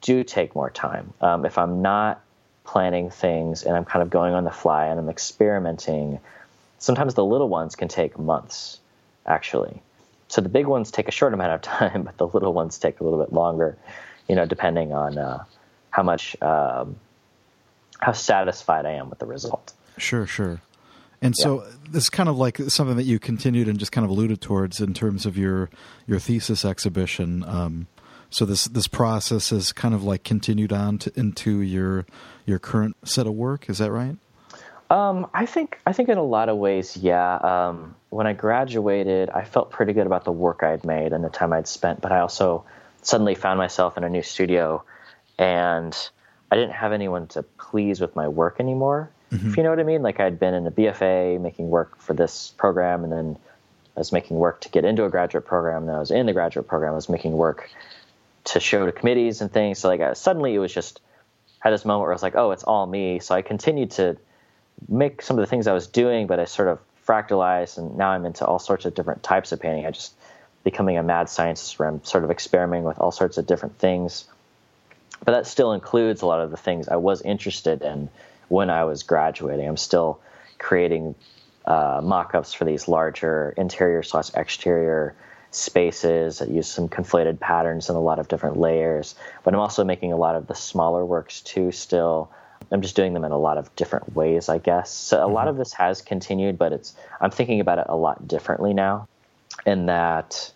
do 0.00 0.24
take 0.24 0.54
more 0.54 0.70
time. 0.70 1.12
Um, 1.20 1.44
if 1.44 1.58
I'm 1.58 1.82
not 1.82 2.22
planning 2.64 3.10
things 3.10 3.62
and 3.62 3.76
I'm 3.76 3.84
kind 3.84 4.02
of 4.02 4.10
going 4.10 4.34
on 4.34 4.44
the 4.44 4.50
fly 4.50 4.86
and 4.86 4.98
I'm 4.98 5.08
experimenting, 5.08 6.20
sometimes 6.78 7.14
the 7.14 7.24
little 7.24 7.48
ones 7.48 7.76
can 7.76 7.88
take 7.88 8.18
months, 8.18 8.78
actually. 9.26 9.82
So 10.28 10.40
the 10.40 10.48
big 10.48 10.66
ones 10.66 10.90
take 10.90 11.08
a 11.08 11.12
short 11.12 11.34
amount 11.34 11.52
of 11.52 11.62
time, 11.62 12.04
but 12.04 12.16
the 12.16 12.26
little 12.26 12.52
ones 12.52 12.78
take 12.78 13.00
a 13.00 13.04
little 13.04 13.18
bit 13.18 13.32
longer, 13.32 13.76
you 14.28 14.34
know, 14.34 14.46
depending 14.46 14.92
on 14.92 15.18
uh, 15.18 15.44
how 15.90 16.02
much, 16.02 16.40
um, 16.40 16.96
how 18.00 18.12
satisfied 18.12 18.86
I 18.86 18.92
am 18.92 19.10
with 19.10 19.18
the 19.18 19.26
result. 19.26 19.72
Sure, 19.98 20.26
sure. 20.26 20.60
And 21.20 21.34
yeah. 21.38 21.44
so 21.44 21.64
this 21.88 22.04
is 22.04 22.10
kind 22.10 22.28
of 22.28 22.36
like 22.36 22.58
something 22.68 22.96
that 22.96 23.04
you 23.04 23.20
continued 23.20 23.68
and 23.68 23.78
just 23.78 23.92
kind 23.92 24.04
of 24.04 24.10
alluded 24.10 24.40
towards 24.40 24.80
in 24.80 24.92
terms 24.92 25.24
of 25.24 25.38
your 25.38 25.70
your 26.06 26.18
thesis 26.18 26.64
exhibition. 26.64 27.44
Um, 27.44 27.86
so 28.32 28.44
this 28.44 28.64
this 28.66 28.88
process 28.88 29.50
has 29.50 29.72
kind 29.72 29.94
of 29.94 30.02
like 30.02 30.24
continued 30.24 30.72
on 30.72 30.98
to, 30.98 31.12
into 31.18 31.60
your 31.60 32.06
your 32.46 32.58
current 32.58 32.96
set 33.06 33.26
of 33.26 33.34
work. 33.34 33.68
Is 33.68 33.78
that 33.78 33.90
right? 33.90 34.16
Um, 34.90 35.28
I 35.32 35.46
think 35.46 35.78
I 35.86 35.92
think 35.92 36.08
in 36.08 36.18
a 36.18 36.22
lot 36.22 36.48
of 36.48 36.56
ways, 36.56 36.96
yeah. 36.96 37.36
Um, 37.36 37.94
when 38.10 38.26
I 38.26 38.34
graduated, 38.34 39.30
I 39.30 39.44
felt 39.44 39.70
pretty 39.70 39.92
good 39.92 40.06
about 40.06 40.24
the 40.24 40.32
work 40.32 40.62
I'd 40.62 40.84
made 40.84 41.12
and 41.12 41.24
the 41.24 41.30
time 41.30 41.52
I'd 41.52 41.66
spent, 41.66 42.00
but 42.00 42.12
I 42.12 42.20
also 42.20 42.64
suddenly 43.00 43.34
found 43.34 43.58
myself 43.58 43.96
in 43.96 44.04
a 44.04 44.08
new 44.08 44.22
studio, 44.22 44.84
and 45.38 45.96
I 46.50 46.56
didn't 46.56 46.72
have 46.72 46.92
anyone 46.92 47.26
to 47.28 47.42
please 47.42 48.00
with 48.00 48.14
my 48.14 48.28
work 48.28 48.56
anymore. 48.60 49.10
Mm-hmm. 49.32 49.48
If 49.48 49.56
you 49.56 49.62
know 49.62 49.70
what 49.70 49.80
I 49.80 49.84
mean, 49.84 50.02
like 50.02 50.20
I'd 50.20 50.38
been 50.38 50.52
in 50.52 50.66
a 50.66 50.70
BFA 50.70 51.40
making 51.40 51.70
work 51.70 51.98
for 51.98 52.12
this 52.12 52.52
program, 52.58 53.04
and 53.04 53.12
then 53.12 53.38
I 53.96 54.00
was 54.00 54.12
making 54.12 54.36
work 54.36 54.60
to 54.62 54.68
get 54.68 54.84
into 54.84 55.04
a 55.04 55.10
graduate 55.10 55.46
program. 55.46 55.82
And 55.82 55.88
then 55.88 55.96
I 55.96 56.00
was 56.00 56.10
in 56.10 56.26
the 56.26 56.32
graduate 56.32 56.66
program. 56.66 56.92
I 56.92 56.96
was 56.96 57.08
making 57.08 57.32
work 57.32 57.70
to 58.44 58.60
show 58.60 58.86
to 58.86 58.92
committees 58.92 59.40
and 59.40 59.52
things. 59.52 59.78
So 59.78 59.88
like 59.88 60.00
I, 60.00 60.12
suddenly 60.14 60.54
it 60.54 60.58
was 60.58 60.72
just 60.72 61.00
had 61.60 61.72
this 61.72 61.84
moment 61.84 62.02
where 62.02 62.12
I 62.12 62.14
was 62.14 62.22
like, 62.22 62.36
oh, 62.36 62.50
it's 62.50 62.64
all 62.64 62.86
me. 62.86 63.20
So 63.20 63.34
I 63.34 63.42
continued 63.42 63.92
to 63.92 64.16
make 64.88 65.22
some 65.22 65.38
of 65.38 65.42
the 65.42 65.46
things 65.46 65.66
I 65.66 65.72
was 65.72 65.86
doing, 65.86 66.26
but 66.26 66.40
I 66.40 66.44
sort 66.44 66.68
of 66.68 66.80
fractalized, 67.06 67.78
and 67.78 67.96
now 67.96 68.10
I'm 68.10 68.24
into 68.24 68.44
all 68.44 68.58
sorts 68.58 68.84
of 68.84 68.94
different 68.94 69.22
types 69.22 69.52
of 69.52 69.60
painting. 69.60 69.86
I 69.86 69.90
just 69.90 70.14
becoming 70.64 70.96
a 70.96 71.02
mad 71.02 71.28
scientist 71.28 71.78
where 71.78 71.88
I'm 71.88 72.04
sort 72.04 72.24
of 72.24 72.30
experimenting 72.30 72.84
with 72.84 72.98
all 72.98 73.10
sorts 73.12 73.38
of 73.38 73.46
different 73.46 73.78
things. 73.78 74.24
But 75.24 75.32
that 75.32 75.46
still 75.46 75.72
includes 75.72 76.22
a 76.22 76.26
lot 76.26 76.40
of 76.40 76.50
the 76.50 76.56
things 76.56 76.88
I 76.88 76.96
was 76.96 77.22
interested 77.22 77.82
in 77.82 78.08
when 78.48 78.70
I 78.70 78.84
was 78.84 79.02
graduating. 79.02 79.68
I'm 79.68 79.76
still 79.76 80.20
creating 80.58 81.14
uh, 81.64 82.00
mock-ups 82.02 82.54
for 82.54 82.64
these 82.64 82.88
larger 82.88 83.54
interior 83.56 84.02
slash 84.02 84.30
exterior 84.34 85.14
spaces 85.54 86.38
that 86.38 86.50
use 86.50 86.66
some 86.66 86.88
conflated 86.88 87.38
patterns 87.38 87.88
and 87.88 87.96
a 87.96 88.00
lot 88.00 88.18
of 88.18 88.28
different 88.28 88.56
layers. 88.56 89.14
But 89.44 89.54
I'm 89.54 89.60
also 89.60 89.84
making 89.84 90.12
a 90.12 90.16
lot 90.16 90.34
of 90.34 90.46
the 90.46 90.54
smaller 90.54 91.04
works 91.04 91.40
too 91.40 91.72
still. 91.72 92.30
I'm 92.70 92.80
just 92.80 92.96
doing 92.96 93.12
them 93.12 93.24
in 93.24 93.32
a 93.32 93.38
lot 93.38 93.58
of 93.58 93.74
different 93.76 94.14
ways, 94.14 94.48
I 94.48 94.58
guess. 94.58 94.90
So 94.90 95.18
a 95.18 95.24
mm-hmm. 95.24 95.34
lot 95.34 95.48
of 95.48 95.56
this 95.56 95.72
has 95.74 96.00
continued, 96.00 96.58
but 96.58 96.72
it's 96.72 96.94
I'm 97.20 97.30
thinking 97.30 97.60
about 97.60 97.78
it 97.78 97.86
a 97.88 97.96
lot 97.96 98.26
differently 98.26 98.72
now, 98.72 99.08
in 99.66 99.86
that 99.86 100.52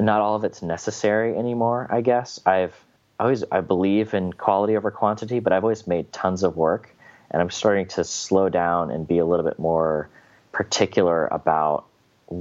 not 0.00 0.20
all 0.20 0.36
of 0.36 0.44
it's 0.44 0.62
necessary 0.62 1.36
anymore. 1.36 1.86
I 1.90 2.00
guess 2.00 2.40
I've 2.46 2.74
always 3.20 3.44
I 3.52 3.60
believe 3.60 4.14
in 4.14 4.32
quality 4.32 4.76
over 4.76 4.90
quantity, 4.90 5.38
but 5.38 5.52
I've 5.52 5.64
always 5.64 5.86
made 5.86 6.12
tons 6.12 6.42
of 6.42 6.56
work, 6.56 6.94
and 7.30 7.42
I'm 7.42 7.50
starting 7.50 7.86
to 7.88 8.04
slow 8.04 8.48
down 8.48 8.90
and 8.90 9.06
be 9.06 9.18
a 9.18 9.24
little 9.24 9.44
bit 9.44 9.58
more 9.58 10.08
particular 10.52 11.26
about 11.26 11.84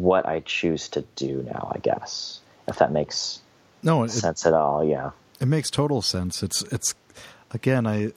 what 0.02 0.28
I 0.28 0.42
choose 0.42 0.90
to 0.90 1.02
do 1.16 1.44
now, 1.44 1.72
I 1.74 1.80
guess, 1.80 2.40
if 2.68 2.78
that 2.78 2.92
makes 2.92 3.42
no 3.82 4.04
it, 4.04 4.12
sense 4.12 4.46
at 4.46 4.54
all. 4.54 4.84
Yeah, 4.84 5.12
it 5.40 5.48
makes 5.48 5.70
total 5.70 6.02
sense. 6.02 6.44
It's 6.44 6.62
it's 6.64 6.96
again, 7.52 7.86
I 7.86 8.14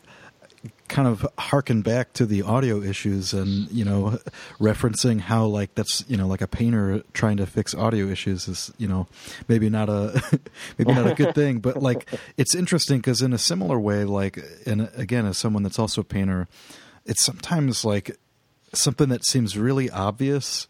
kind 0.88 1.08
of 1.08 1.26
harken 1.38 1.82
back 1.82 2.12
to 2.12 2.24
the 2.26 2.42
audio 2.42 2.80
issues 2.80 3.32
and 3.32 3.70
you 3.70 3.84
know 3.84 4.18
referencing 4.60 5.20
how 5.20 5.44
like 5.44 5.74
that's 5.74 6.04
you 6.08 6.16
know 6.16 6.26
like 6.26 6.40
a 6.40 6.46
painter 6.46 7.02
trying 7.12 7.36
to 7.36 7.46
fix 7.46 7.74
audio 7.74 8.06
issues 8.06 8.48
is 8.48 8.72
you 8.78 8.86
know 8.86 9.06
maybe 9.48 9.68
not 9.68 9.88
a 9.88 10.22
maybe 10.78 10.92
not 10.92 11.06
a 11.06 11.14
good 11.14 11.34
thing 11.34 11.58
but 11.58 11.82
like 11.82 12.08
it's 12.36 12.54
interesting 12.54 12.98
because 12.98 13.20
in 13.20 13.32
a 13.32 13.38
similar 13.38 13.78
way 13.78 14.04
like 14.04 14.38
and 14.64 14.88
again 14.96 15.26
as 15.26 15.36
someone 15.36 15.62
that's 15.62 15.78
also 15.78 16.00
a 16.00 16.04
painter 16.04 16.46
it's 17.04 17.22
sometimes 17.22 17.84
like 17.84 18.16
something 18.72 19.08
that 19.08 19.24
seems 19.24 19.58
really 19.58 19.90
obvious 19.90 20.66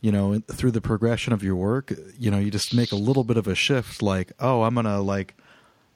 you 0.00 0.12
know 0.12 0.40
through 0.50 0.70
the 0.70 0.80
progression 0.80 1.32
of 1.32 1.42
your 1.42 1.56
work 1.56 1.92
you 2.18 2.30
know 2.30 2.38
you 2.38 2.50
just 2.50 2.74
make 2.74 2.92
a 2.92 2.96
little 2.96 3.24
bit 3.24 3.36
of 3.36 3.46
a 3.46 3.54
shift 3.54 4.02
like 4.02 4.32
oh 4.40 4.62
i'm 4.62 4.74
gonna 4.74 5.00
like 5.00 5.34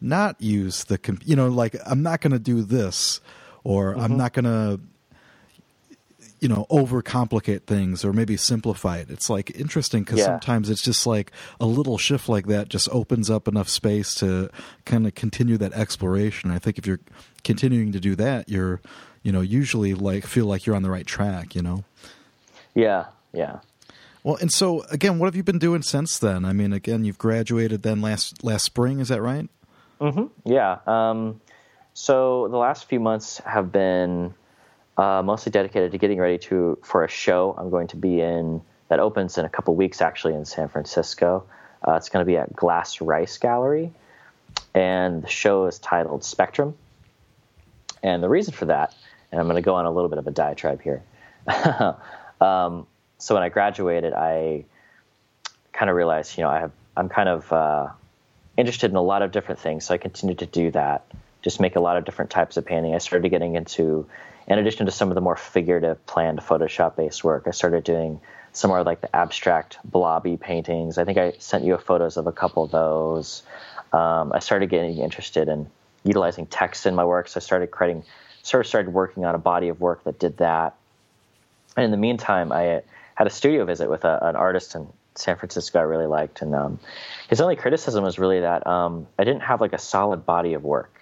not 0.01 0.41
use 0.41 0.85
the 0.85 0.99
comp- 0.99 1.27
you 1.27 1.37
know 1.37 1.49
like 1.49 1.77
i'm 1.87 2.03
not 2.03 2.21
gonna 2.21 2.39
do 2.39 2.63
this 2.63 3.21
or 3.65 3.93
mm-hmm. 3.93 4.01
i'm 4.01 4.17
not 4.17 4.33
gonna 4.33 4.79
you 6.41 6.49
know 6.49 6.67
overcomplicate 6.71 7.63
things 7.63 8.05
or 8.05 8.13
maybe 8.13 8.37
simplify 8.37 8.99
it 8.99 9.09
it's 9.09 9.31
like 9.31 9.55
interesting 9.55 10.03
because 10.03 10.19
yeah. 10.19 10.27
sometimes 10.27 10.69
it's 10.69 10.83
just 10.83 11.07
like 11.07 11.31
a 11.61 11.67
little 11.67 11.97
shift 11.97 12.29
like 12.29 12.49
that 12.49 12.69
just 12.69 12.89
opens 12.91 13.31
up 13.31 13.47
enough 13.47 13.69
space 13.69 14.17
to 14.17 14.51
kind 14.85 15.07
of 15.07 15.15
continue 15.15 15.57
that 15.57 15.73
exploration 15.73 16.51
i 16.51 16.59
think 16.59 16.79
if 16.79 16.87
you're 16.87 16.99
continuing 17.45 17.93
to 17.93 18.01
do 18.01 18.17
that 18.17 18.49
you're 18.49 18.81
you 19.23 19.31
know 19.31 19.41
usually 19.41 19.95
like 19.95 20.27
feel 20.27 20.47
like 20.47 20.67
you're 20.67 20.75
on 20.75 20.83
the 20.83 20.91
right 20.91 21.07
track 21.07 21.55
you 21.55 21.63
know 21.63 21.85
yeah 22.75 23.05
yeah 23.33 23.61
well, 24.25 24.37
and 24.37 24.53
so 24.53 24.83
again, 24.91 25.19
what 25.19 25.27
have 25.27 25.37
you 25.37 25.43
been 25.43 25.59
doing 25.59 25.83
since 25.83 26.19
then? 26.19 26.45
I 26.45 26.53
mean, 26.53 26.73
again, 26.73 27.05
you've 27.05 27.19
graduated 27.19 27.83
then 27.83 28.01
last 28.01 28.45
last 28.45 28.65
spring. 28.65 29.01
Is 29.01 29.09
that 29.09 29.21
right? 29.21 29.49
Mm-hmm. 30.01 30.51
Yeah. 30.51 30.79
Um, 30.87 31.41
so 31.95 32.49
the 32.49 32.57
last 32.57 32.89
few 32.89 33.01
months 33.01 33.39
have 33.39 33.71
been 33.73 34.35
uh, 34.97 35.23
mostly 35.25 35.51
dedicated 35.51 35.93
to 35.93 35.99
getting 35.99 36.19
ready 36.19 36.39
to 36.39 36.79
for 36.83 37.05
a 37.05 37.09
show 37.09 37.55
I'm 37.59 37.71
going 37.71 37.89
to 37.89 37.97
be 37.97 38.21
in 38.21 38.63
that 38.89 39.01
opens 39.01 39.39
in 39.39 39.45
a 39.45 39.49
couple 39.49 39.75
weeks 39.75 40.01
actually 40.01 40.35
in 40.35 40.45
San 40.45 40.69
Francisco. 40.69 41.45
Uh, 41.87 41.95
it's 41.95 42.09
going 42.09 42.25
to 42.25 42.27
be 42.27 42.37
at 42.37 42.55
Glass 42.55 43.01
Rice 43.01 43.39
Gallery, 43.39 43.91
and 44.75 45.23
the 45.23 45.29
show 45.29 45.67
is 45.67 45.79
titled 45.79 46.23
Spectrum. 46.23 46.77
And 48.03 48.23
the 48.23 48.29
reason 48.29 48.53
for 48.53 48.67
that, 48.67 48.95
and 49.31 49.41
I'm 49.41 49.47
going 49.47 49.57
to 49.57 49.65
go 49.65 49.75
on 49.75 49.87
a 49.87 49.91
little 49.91 50.09
bit 50.09 50.19
of 50.19 50.27
a 50.27 50.31
diatribe 50.31 50.83
here. 50.83 51.03
um, 52.41 52.87
so 53.23 53.37
when 53.37 53.45
I 53.45 53.51
graduated, 53.51 54.15
I 54.15 54.65
kind 55.73 55.89
of 55.89 55.95
realized, 55.95 56.37
you 56.37 56.43
know, 56.43 56.51
I 56.51 56.59
have 56.59 56.73
I'm 56.97 57.09
kind 57.09 57.29
of 57.29 57.53
uh, 57.53 57.89
interested 58.57 58.91
in 58.91 58.97
a 58.97 59.03
lot 59.03 59.23
of 59.23 59.31
different 59.31 59.61
things. 59.61 59.85
So 59.85 59.95
I 59.95 59.99
continued 59.99 60.41
to 60.41 60.47
do 60.47 60.73
that, 60.73 61.07
just 61.41 61.61
make 61.61 61.77
a 61.77 61.81
lot 61.81 61.97
of 61.97 62.05
different 62.05 62.33
types 62.33 62.57
of 62.57 62.67
painting. 62.67 62.97
I 62.97 62.99
started 62.99 63.29
getting 63.29 63.55
into, 63.55 64.09
in 64.49 64.59
addition 64.59 64.87
to 64.87 64.93
some 64.93 65.09
of 65.09 65.15
the 65.15 65.21
more 65.21 65.37
figurative, 65.37 66.05
planned 66.05 66.41
Photoshop 66.41 66.97
based 66.97 67.23
work, 67.23 67.45
I 67.47 67.53
started 67.53 67.85
doing 67.85 68.21
some 68.53 68.71
more 68.71 68.83
like 68.83 69.01
the 69.01 69.15
abstract 69.15 69.79
blobby 69.85 70.37
paintings. 70.37 70.99
I 70.99 71.05
think 71.05 71.17
I 71.17 71.35
sent 71.39 71.63
you 71.63 71.79
photos 71.79 72.17
of 72.17 72.27
a 72.27 72.33
couple 72.33 72.65
of 72.65 72.73
those. 72.73 73.45
Um, 73.93 74.33
I 74.33 74.41
started 74.41 74.69
getting 74.69 74.99
interested 74.99 75.47
in 75.47 75.71
utilizing 76.03 76.47
text 76.47 76.87
in 76.87 76.97
my 76.97 77.05
work, 77.05 77.29
so 77.29 77.39
I 77.39 77.41
started 77.41 77.71
creating, 77.71 78.03
sort 78.43 78.67
of 78.67 78.69
started 78.69 78.93
working 78.93 79.25
on 79.25 79.37
a 79.37 79.39
body 79.39 79.69
of 79.69 79.81
work 79.81 80.03
that 80.03 80.19
did 80.19 80.39
that. 80.39 80.75
And 81.77 81.85
in 81.85 81.93
the 81.93 81.97
meantime, 81.97 82.51
I 82.51 82.83
had 83.15 83.27
a 83.27 83.31
studio 83.31 83.65
visit 83.65 83.89
with 83.89 84.05
a, 84.05 84.19
an 84.27 84.37
artist 84.37 84.75
in 84.75 84.87
San 85.15 85.37
Francisco 85.37 85.79
I 85.79 85.83
really 85.83 86.07
liked, 86.07 86.43
and 86.43 86.55
um, 86.55 86.81
his 87.29 87.41
only 87.41 87.57
criticism 87.57 88.05
was 88.05 88.19
really 88.19 88.41
that 88.41 88.67
um, 88.67 89.07
I 89.19 89.25
didn't 89.25 89.43
have 89.43 89.61
like 89.61 89.73
a 89.73 89.79
solid 89.79 90.25
body 90.25 90.55
of 90.55 90.65
work, 90.65 90.95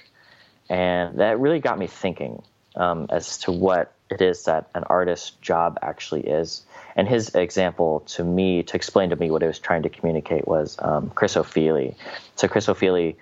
and 0.69 1.21
that 1.21 1.39
really 1.39 1.61
got 1.61 1.79
me 1.79 1.87
thinking 1.87 2.43
um, 2.77 3.07
as 3.11 3.39
to 3.39 3.53
what 3.53 3.93
it 4.11 4.21
is 4.21 4.45
that 4.45 4.69
an 4.75 4.85
artist's 4.85 5.31
job 5.43 5.79
actually 5.83 6.23
is. 6.23 6.65
And 6.97 7.09
his 7.09 7.35
example 7.35 8.01
to 8.09 8.25
me, 8.25 8.63
to 8.65 8.77
explain 8.77 9.11
to 9.11 9.17
me 9.17 9.31
what 9.31 9.43
he 9.43 9.49
was 9.49 9.59
trying 9.59 9.83
to 9.83 9.89
communicate, 9.89 10.47
was 10.47 10.77
um, 10.81 11.11
Chris 11.11 11.35
Ofili. 11.35 11.95
So 12.35 12.49
Chris 12.49 12.67
Ofili, 12.67 13.17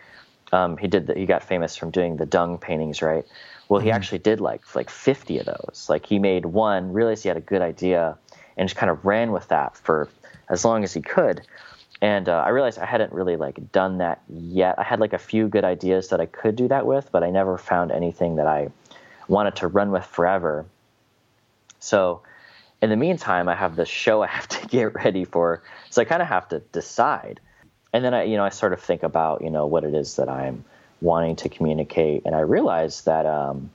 um, 0.53 0.79
he 0.79 0.89
did 0.89 1.07
the, 1.07 1.15
he 1.15 1.27
got 1.27 1.43
famous 1.43 1.77
from 1.77 1.91
doing 1.91 2.17
the 2.17 2.27
dung 2.27 2.59
paintings, 2.59 3.03
right? 3.03 3.27
Well, 3.69 3.81
he 3.81 3.89
mm-hmm. 3.89 3.97
actually 3.97 4.19
did 4.19 4.41
like 4.41 4.75
like 4.75 4.89
50 4.89 5.39
of 5.41 5.47
those. 5.47 5.87
Like 5.89 6.07
he 6.07 6.19
made 6.19 6.47
one, 6.47 6.93
realized 6.93 7.23
he 7.23 7.29
had 7.29 7.37
a 7.37 7.43
good 7.43 7.61
idea, 7.61 8.17
and 8.59 8.69
just 8.69 8.79
kind 8.79 8.91
of 8.91 9.05
ran 9.05 9.33
with 9.33 9.49
that 9.49 9.77
for 9.77 10.09
as 10.49 10.65
long 10.65 10.85
as 10.85 10.93
he 10.93 11.01
could. 11.01 11.41
And 12.01 12.29
uh, 12.29 12.43
I 12.45 12.51
realized 12.51 12.79
I 12.79 12.87
hadn't 12.87 13.13
really 13.13 13.37
like 13.37 13.73
done 13.73 13.99
that 13.99 14.23
yet. 14.29 14.79
I 14.79 14.83
had 14.83 15.01
like 15.01 15.13
a 15.13 15.19
few 15.19 15.49
good 15.49 15.65
ideas 15.65 16.09
that 16.09 16.21
I 16.21 16.27
could 16.27 16.55
do 16.55 16.69
that 16.69 16.87
with, 16.87 17.11
but 17.11 17.25
I 17.25 17.31
never 17.31 17.59
found 17.59 17.91
anything 17.91 18.37
that 18.37 18.47
I 18.47 18.71
wanted 19.27 19.57
to 19.57 19.69
run 19.69 19.91
with 19.91 20.05
forever. 20.05 20.65
So 21.81 22.23
in 22.81 22.91
the 22.91 22.97
meantime, 22.97 23.49
I 23.49 23.55
have 23.55 23.75
this 23.75 23.89
show 23.89 24.23
I 24.23 24.29
have 24.29 24.49
to 24.49 24.67
get 24.69 24.95
ready 24.95 25.25
for. 25.25 25.63
So 25.91 26.03
I 26.03 26.05
kind 26.05 26.23
of 26.23 26.29
have 26.29 26.49
to 26.51 26.61
decide. 26.73 27.41
And 27.93 28.05
then 28.05 28.15
I, 28.15 28.25
you 28.25 28.37
know, 28.37 28.45
I 28.45 28.51
sort 28.51 28.73
of 28.73 28.81
think 28.81 29.03
about, 29.03 29.43
you 29.43 29.51
know, 29.51 29.67
what 29.67 29.85
it 29.85 29.95
is 29.95 30.17
that 30.17 30.29
I'm 30.29 30.65
wanting 31.01 31.37
to 31.37 31.49
communicate. 31.49 32.23
And 32.27 32.35
I 32.35 32.41
realize 32.41 33.03
that, 33.03 33.25
um, 33.25 33.71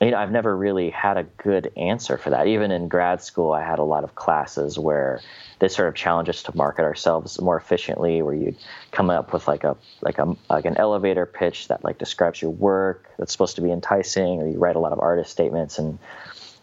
you 0.00 0.10
know, 0.10 0.18
I've 0.18 0.30
never 0.30 0.54
really 0.54 0.90
had 0.90 1.16
a 1.16 1.22
good 1.22 1.72
answer 1.76 2.18
for 2.18 2.30
that. 2.30 2.46
Even 2.46 2.70
in 2.70 2.88
grad 2.88 3.22
school, 3.22 3.52
I 3.52 3.62
had 3.62 3.78
a 3.78 3.84
lot 3.84 4.04
of 4.04 4.14
classes 4.14 4.78
where 4.78 5.20
they 5.58 5.68
sort 5.68 5.88
of 5.88 5.94
challenge 5.94 6.28
us 6.28 6.42
to 6.44 6.56
market 6.56 6.82
ourselves 6.82 7.40
more 7.40 7.56
efficiently, 7.56 8.20
where 8.20 8.34
you'd 8.34 8.56
come 8.90 9.08
up 9.08 9.32
with 9.32 9.48
like 9.48 9.64
a 9.64 9.74
like 10.02 10.18
a 10.18 10.36
like 10.50 10.66
an 10.66 10.76
elevator 10.76 11.24
pitch 11.24 11.68
that 11.68 11.82
like 11.82 11.96
describes 11.96 12.42
your 12.42 12.50
work 12.50 13.08
that's 13.18 13.32
supposed 13.32 13.56
to 13.56 13.62
be 13.62 13.70
enticing, 13.70 14.42
or 14.42 14.48
you 14.48 14.58
write 14.58 14.76
a 14.76 14.80
lot 14.80 14.92
of 14.92 15.00
artist 15.00 15.30
statements. 15.30 15.78
And 15.78 15.98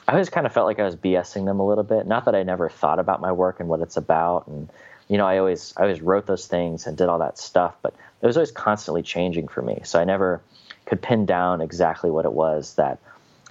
I 0.07 0.11
always 0.11 0.29
kind 0.29 0.45
of 0.45 0.53
felt 0.53 0.67
like 0.67 0.79
I 0.79 0.83
was 0.83 0.95
BSing 0.95 1.45
them 1.45 1.59
a 1.59 1.65
little 1.65 1.83
bit. 1.83 2.05
Not 2.05 2.25
that 2.25 2.35
I 2.35 2.43
never 2.43 2.69
thought 2.69 2.99
about 2.99 3.19
my 3.19 3.31
work 3.31 3.59
and 3.59 3.67
what 3.67 3.79
it's 3.79 3.97
about, 3.97 4.45
and 4.45 4.69
you 5.07 5.17
know, 5.17 5.25
I 5.25 5.39
always 5.39 5.73
I 5.75 5.83
always 5.83 6.01
wrote 6.01 6.27
those 6.27 6.45
things 6.45 6.85
and 6.85 6.95
did 6.95 7.09
all 7.09 7.17
that 7.17 7.39
stuff, 7.39 7.75
but 7.81 7.95
it 8.21 8.27
was 8.27 8.37
always 8.37 8.51
constantly 8.51 9.01
changing 9.01 9.47
for 9.47 9.63
me. 9.63 9.81
So 9.85 9.99
I 9.99 10.03
never 10.03 10.39
could 10.85 11.01
pin 11.01 11.25
down 11.25 11.61
exactly 11.61 12.11
what 12.11 12.25
it 12.25 12.33
was 12.33 12.75
that 12.75 12.99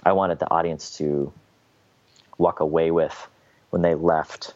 I 0.05 0.13
wanted 0.13 0.39
the 0.39 0.49
audience 0.49 0.97
to 0.97 1.31
walk 2.37 2.59
away 2.59 2.91
with 2.91 3.27
when 3.69 3.81
they 3.81 3.95
left 3.95 4.53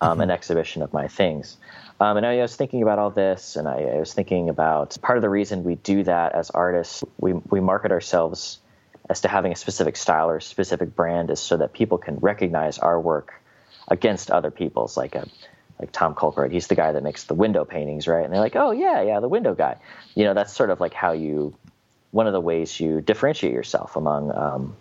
um, 0.00 0.12
mm-hmm. 0.12 0.22
an 0.22 0.30
exhibition 0.30 0.82
of 0.82 0.92
my 0.92 1.08
things. 1.08 1.56
Um, 2.00 2.16
and 2.16 2.24
I 2.24 2.36
was 2.36 2.56
thinking 2.56 2.82
about 2.82 2.98
all 2.98 3.10
this, 3.10 3.56
and 3.56 3.68
I, 3.68 3.82
I, 3.82 3.98
was 3.98 4.14
thinking 4.14 4.48
about 4.48 4.96
part 5.02 5.18
of 5.18 5.22
the 5.22 5.28
reason 5.28 5.64
we 5.64 5.74
do 5.74 6.02
that 6.04 6.32
as 6.32 6.48
artists. 6.48 7.04
We 7.18 7.34
we 7.34 7.60
market 7.60 7.92
ourselves 7.92 8.58
as 9.10 9.20
to 9.22 9.28
having 9.28 9.52
a 9.52 9.56
specific 9.56 9.96
style 9.96 10.30
or 10.30 10.36
a 10.36 10.42
specific 10.42 10.96
brand, 10.96 11.30
is 11.30 11.40
so 11.40 11.58
that 11.58 11.74
people 11.74 11.98
can 11.98 12.16
recognize 12.16 12.78
our 12.78 12.98
work 12.98 13.34
against 13.88 14.30
other 14.30 14.50
people's. 14.50 14.96
Like 14.96 15.14
a 15.14 15.26
like 15.78 15.92
Tom 15.92 16.14
Colcord, 16.14 16.52
he's 16.52 16.68
the 16.68 16.74
guy 16.74 16.92
that 16.92 17.02
makes 17.02 17.24
the 17.24 17.34
window 17.34 17.66
paintings, 17.66 18.08
right? 18.08 18.24
And 18.24 18.32
they're 18.32 18.40
like, 18.40 18.56
oh 18.56 18.70
yeah, 18.70 19.02
yeah, 19.02 19.20
the 19.20 19.28
window 19.28 19.54
guy. 19.54 19.76
You 20.14 20.24
know, 20.24 20.32
that's 20.32 20.54
sort 20.54 20.70
of 20.70 20.80
like 20.80 20.94
how 20.94 21.12
you 21.12 21.54
one 22.12 22.26
of 22.26 22.32
the 22.32 22.40
ways 22.40 22.80
you 22.80 23.02
differentiate 23.02 23.52
yourself 23.52 23.96
among 23.96 24.34
um, 24.34 24.76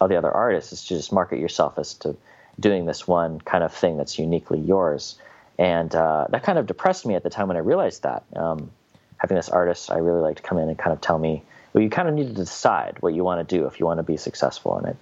all 0.00 0.08
the 0.08 0.16
other 0.16 0.30
artists 0.30 0.72
is 0.72 0.82
to 0.84 0.96
just 0.96 1.12
market 1.12 1.38
yourself 1.38 1.78
as 1.78 1.94
to 1.94 2.16
doing 2.60 2.86
this 2.86 3.06
one 3.06 3.40
kind 3.40 3.62
of 3.62 3.72
thing 3.72 3.96
that's 3.96 4.18
uniquely 4.18 4.58
yours. 4.58 5.18
And 5.58 5.94
uh, 5.94 6.26
that 6.30 6.42
kind 6.42 6.58
of 6.58 6.66
depressed 6.66 7.06
me 7.06 7.14
at 7.14 7.22
the 7.22 7.30
time 7.30 7.48
when 7.48 7.56
I 7.56 7.60
realized 7.60 8.02
that. 8.04 8.24
Um, 8.36 8.70
having 9.18 9.36
this 9.36 9.48
artist 9.48 9.90
I 9.90 9.98
really 9.98 10.20
like 10.20 10.36
to 10.36 10.42
come 10.42 10.58
in 10.58 10.68
and 10.68 10.78
kind 10.78 10.92
of 10.92 11.00
tell 11.00 11.18
me, 11.18 11.42
well, 11.72 11.82
you 11.82 11.90
kind 11.90 12.08
of 12.08 12.14
need 12.14 12.28
to 12.28 12.34
decide 12.34 12.96
what 13.00 13.14
you 13.14 13.24
want 13.24 13.46
to 13.46 13.56
do 13.56 13.66
if 13.66 13.78
you 13.78 13.86
want 13.86 13.98
to 13.98 14.02
be 14.02 14.16
successful. 14.16 14.76
And 14.78 14.86
I 14.86 14.94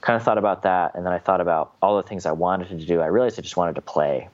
kind 0.00 0.16
of 0.16 0.22
thought 0.22 0.38
about 0.38 0.62
that. 0.62 0.94
And 0.94 1.06
then 1.06 1.12
I 1.12 1.18
thought 1.18 1.40
about 1.40 1.72
all 1.80 1.96
the 1.96 2.02
things 2.02 2.26
I 2.26 2.32
wanted 2.32 2.68
to 2.68 2.84
do. 2.84 3.00
I 3.00 3.06
realized 3.06 3.38
I 3.38 3.42
just 3.42 3.56
wanted 3.56 3.76
to 3.76 3.80
play, 3.80 4.28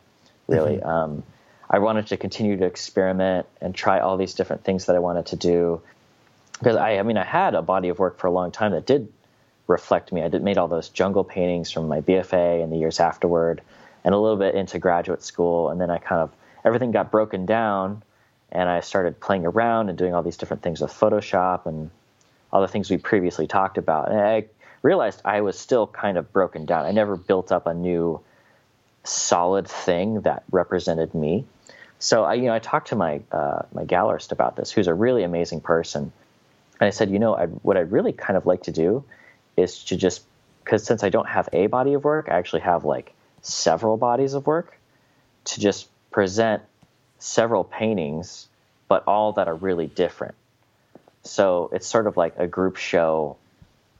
really. 0.48 0.78
Mm-hmm. 0.78 0.88
Um, 0.88 1.22
I 1.70 1.78
wanted 1.78 2.06
to 2.09 2.16
continue 2.16 2.56
to 2.56 2.64
experiment 2.64 3.46
and 3.61 3.74
try 3.74 4.00
all 4.00 4.16
these 4.16 4.34
different 4.34 4.64
things 4.64 4.86
that 4.86 4.96
I 4.96 4.98
wanted 4.98 5.26
to 5.26 5.36
do. 5.36 5.82
Because 6.59 6.76
I, 6.76 6.98
I 6.98 7.02
mean, 7.02 7.18
I 7.18 7.24
had 7.24 7.54
a 7.54 7.62
body 7.62 7.90
of 7.90 7.98
work 7.98 8.18
for 8.18 8.26
a 8.26 8.30
long 8.30 8.50
time 8.50 8.72
that 8.72 8.86
did 8.86 9.12
reflect 9.69 10.12
me. 10.12 10.23
I 10.23 10.29
did, 10.29 10.43
made 10.43 10.59
all 10.59 10.66
those 10.66 10.89
jungle 10.89 11.23
paintings 11.23 11.71
from 11.71 11.87
my 11.87 12.01
BFA 12.01 12.62
and 12.62 12.73
the 12.73 12.77
years 12.79 12.99
afterward, 12.99 13.62
and 14.05 14.14
a 14.14 14.19
little 14.19 14.39
bit 14.39 14.55
into 14.55 14.79
graduate 14.79 15.23
school. 15.23 15.69
And 15.69 15.81
then 15.81 15.91
I 15.91 15.99
kind 15.99 16.23
of 16.23 16.33
everything 16.64 16.91
got 16.91 17.12
broken 17.12 17.47
down, 17.47 18.03
and 18.51 18.69
I 18.69 18.81
started 18.81 19.21
playing 19.21 19.47
around 19.47 19.91
and 19.91 19.97
doing 19.97 20.14
all 20.14 20.23
these 20.23 20.39
different 20.39 20.62
things 20.62 20.81
with 20.81 20.91
Photoshop 20.91 21.66
and 21.66 21.91
all 22.53 22.62
the 22.62 22.69
things 22.69 22.91
we 22.91 22.97
previously 22.97 23.47
talked 23.47 23.79
about. 23.79 24.11
And 24.11 24.19
I 24.19 24.47
realized 24.83 25.21
I 25.25 25.43
was 25.43 25.59
still 25.59 25.87
kind 25.87 26.16
of 26.16 26.33
broken 26.33 26.64
down. 26.64 26.87
I 26.87 26.93
never 26.93 27.16
built 27.16 27.53
up 27.53 27.66
a 27.66 27.75
new 27.75 28.21
solid 29.05 29.69
thing 29.69 30.23
that 30.23 30.45
represented 30.51 31.14
me. 31.14 31.45
So 31.99 32.25
I, 32.25 32.35
you 32.35 32.45
know, 32.45 32.55
I 32.55 32.59
talked 32.59 32.89
to 32.89 32.97
my 32.97 33.21
uh, 33.31 33.62
my 33.73 33.85
gallerist 33.85 34.33
about 34.33 34.57
this, 34.57 34.73
who's 34.73 34.87
a 34.87 34.95
really 34.95 35.25
amazing 35.25 35.61
person, 35.61 36.11
and 36.81 36.87
I 36.87 36.91
said, 36.91 37.11
you 37.11 37.19
know, 37.19 37.35
I'd, 37.35 37.51
what 37.62 37.77
I'd 37.77 37.93
really 37.93 38.12
kind 38.12 38.37
of 38.37 38.47
like 38.47 38.62
to 38.62 38.73
do 38.73 39.05
is 39.59 39.84
to 39.84 39.96
just 39.96 40.22
because 40.64 40.84
since 40.84 41.02
I 41.02 41.09
don't 41.09 41.28
have 41.28 41.48
a 41.52 41.66
body 41.66 41.94
of 41.94 42.04
work, 42.04 42.28
I 42.30 42.36
actually 42.36 42.61
have 42.61 42.84
like 42.84 43.14
several 43.42 43.96
bodies 43.96 44.34
of 44.34 44.46
work 44.46 44.78
to 45.44 45.61
just 45.61 45.88
present 46.11 46.62
several 47.18 47.64
paintings, 47.64 48.48
but 48.86 49.04
all 49.06 49.32
that 49.32 49.48
are 49.48 49.54
really 49.54 49.86
different. 49.86 50.34
So 51.22 51.70
it's 51.72 51.86
sort 51.86 52.06
of 52.06 52.16
like 52.16 52.34
a 52.38 52.46
group 52.46 52.76
show, 52.76 53.36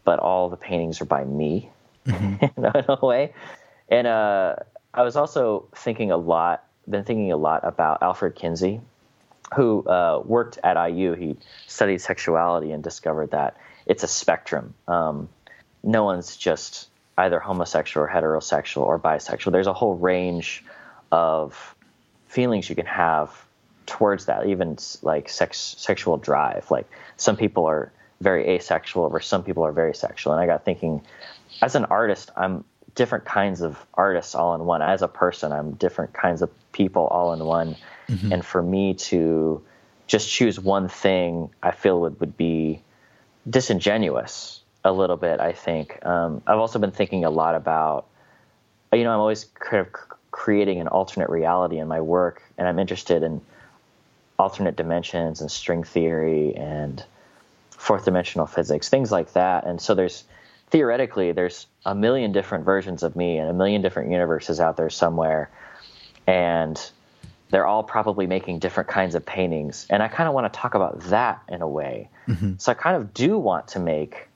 but 0.05 0.19
all 0.19 0.49
the 0.49 0.57
paintings 0.57 1.01
are 1.01 1.07
by 1.07 1.25
me 1.25 1.71
mm-hmm. 2.07 2.45
in 2.77 2.85
a 2.89 3.07
way. 3.07 3.33
And 3.89 4.07
uh, 4.07 4.57
I 4.93 5.03
was 5.03 5.17
also 5.17 5.69
thinking 5.75 6.11
a 6.11 6.17
lot, 6.17 6.65
been 6.89 7.05
thinking 7.05 7.33
a 7.33 7.37
lot 7.37 7.65
about 7.65 8.03
Alfred 8.03 8.35
Kinsey, 8.35 8.81
who 9.55 9.87
uh, 9.87 10.23
worked 10.25 10.59
at 10.63 10.77
IU. 10.91 11.15
He 11.15 11.37
studied 11.67 12.01
sexuality 12.01 12.73
and 12.73 12.83
discovered 12.83 13.31
that 13.31 13.57
it's 13.87 14.03
a 14.03 14.09
spectrum. 14.09 14.75
Um, 14.87 15.29
no 15.83 16.05
one's 16.05 16.37
just 16.37 16.89
either 17.17 17.41
homosexual 17.41 18.07
or 18.07 18.09
heterosexual 18.09 18.83
or 18.83 18.99
bisexual. 18.99 19.53
There's 19.53 19.67
a 19.67 19.73
whole 19.73 19.95
range 19.95 20.65
of 21.11 21.75
feelings 22.29 22.69
you 22.69 22.77
can 22.77 22.87
have 22.87 23.31
towards 23.87 24.27
that, 24.27 24.47
even 24.47 24.79
like 25.03 25.29
sex, 25.29 25.59
sexual 25.79 26.17
drive. 26.17 26.71
Like 26.71 26.89
some 27.17 27.37
people 27.37 27.67
are 27.67 27.93
very 28.21 28.47
asexual, 28.49 29.05
or 29.05 29.21
some 29.21 29.43
people 29.43 29.65
are 29.65 29.73
very 29.73 29.95
sexual. 29.95 30.33
And 30.33 30.41
I 30.41 30.47
got 30.47 30.65
thinking, 30.65 31.03
as 31.63 31.75
an 31.75 31.87
artist, 31.87 32.31
I'm 32.37 32.65
different 32.95 33.25
kinds 33.25 33.61
of 33.61 33.85
artists 33.95 34.35
all 34.35 34.55
in 34.55 34.65
one. 34.65 34.83
As 34.83 35.03
a 35.03 35.09
person, 35.09 35.53
I'm 35.53 35.73
different 35.73 36.13
kinds 36.13 36.43
of 36.43 36.51
people 36.73 37.07
all 37.07 37.33
in 37.33 37.45
one. 37.45 37.77
Mm-hmm. 38.09 38.33
And 38.33 38.45
for 38.45 38.63
me 38.63 38.95
to 38.95 39.63
just 40.07 40.29
choose 40.29 40.59
one 40.59 40.89
thing, 40.89 41.51
I 41.63 41.71
feel 41.71 42.01
would, 42.01 42.19
would 42.21 42.37
be 42.37 42.83
disingenuous 43.49 44.58
a 44.89 44.93
little 44.93 45.17
bit. 45.17 45.41
I 45.41 45.53
think 45.53 46.05
um, 46.05 46.43
I've 46.47 46.59
also 46.59 46.79
been 46.79 46.91
thinking 46.91 47.25
a 47.25 47.31
lot 47.31 47.55
about, 47.55 48.07
you 48.93 49.05
know, 49.05 49.13
I'm 49.13 49.21
always 49.21 49.45
kind 49.45 49.87
of 49.87 49.93
creating 50.31 50.81
an 50.81 50.89
alternate 50.89 51.31
reality 51.31 51.79
in 51.79 51.89
my 51.89 52.01
work, 52.01 52.43
and 52.57 52.67
I'm 52.67 52.79
interested 52.79 53.23
in 53.23 53.41
alternate 54.39 54.77
dimensions 54.77 55.41
and 55.41 55.51
string 55.51 55.85
theory 55.85 56.55
and 56.57 57.05
fourth 57.71 58.05
dimensional 58.05 58.47
physics, 58.47 58.89
things 58.89 59.13
like 59.13 59.33
that. 59.35 59.67
And 59.67 59.81
so 59.81 59.95
there's 59.95 60.25
theoretically 60.71 61.33
there's 61.33 61.67
a 61.85 61.95
million 61.95 62.33
different 62.33 62.65
versions 62.65 63.03
of 63.03 63.17
me 63.17 63.39
and 63.39 63.49
a 63.49 63.53
million 63.53 63.83
different 63.83 64.11
universes 64.11 64.61
out 64.61 64.77
there 64.77 64.91
somewhere, 64.91 65.51
and 66.27 66.91
they're 67.51 67.67
all 67.67 67.83
probably 67.83 68.27
making 68.27 68.59
different 68.59 68.89
kinds 68.89 69.15
of 69.15 69.25
paintings. 69.25 69.87
And 69.91 70.03
I 70.03 70.09
kind 70.09 70.29
of 70.29 70.35
want 70.35 70.53
to 70.53 70.59
talk 70.59 70.75
about 70.75 71.01
that 71.05 71.43
in 71.49 71.63
a 71.63 71.69
way. 71.69 72.11
Mm-hmm. 72.27 72.55
So 72.59 72.73
I 72.73 72.75
kind 72.75 72.97
of 72.97 73.15
do 73.15 73.39
want 73.39 73.69
to 73.69 73.81
make 73.81 74.29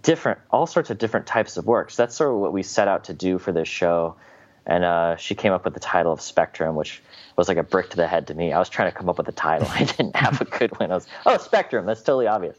different, 0.00 0.38
all 0.50 0.66
sorts 0.66 0.90
of 0.90 0.98
different 0.98 1.26
types 1.26 1.56
of 1.56 1.66
works. 1.66 1.96
That's 1.96 2.14
sort 2.14 2.32
of 2.32 2.40
what 2.40 2.52
we 2.52 2.62
set 2.62 2.88
out 2.88 3.04
to 3.04 3.14
do 3.14 3.38
for 3.38 3.52
this 3.52 3.68
show. 3.68 4.16
And 4.64 4.84
uh, 4.84 5.16
she 5.16 5.34
came 5.34 5.52
up 5.52 5.64
with 5.64 5.74
the 5.74 5.80
title 5.80 6.12
of 6.12 6.20
Spectrum, 6.20 6.76
which 6.76 7.02
was 7.36 7.48
like 7.48 7.56
a 7.56 7.62
brick 7.62 7.90
to 7.90 7.96
the 7.96 8.06
head 8.06 8.28
to 8.28 8.34
me. 8.34 8.52
I 8.52 8.58
was 8.58 8.68
trying 8.68 8.90
to 8.90 8.96
come 8.96 9.08
up 9.08 9.18
with 9.18 9.28
a 9.28 9.32
title. 9.32 9.68
I 9.72 9.84
didn't 9.84 10.16
have 10.16 10.40
a 10.40 10.44
good 10.44 10.78
one. 10.78 10.90
I 10.90 10.94
was, 10.94 11.06
oh, 11.26 11.36
Spectrum. 11.38 11.84
That's 11.84 12.02
totally 12.02 12.26
obvious. 12.26 12.56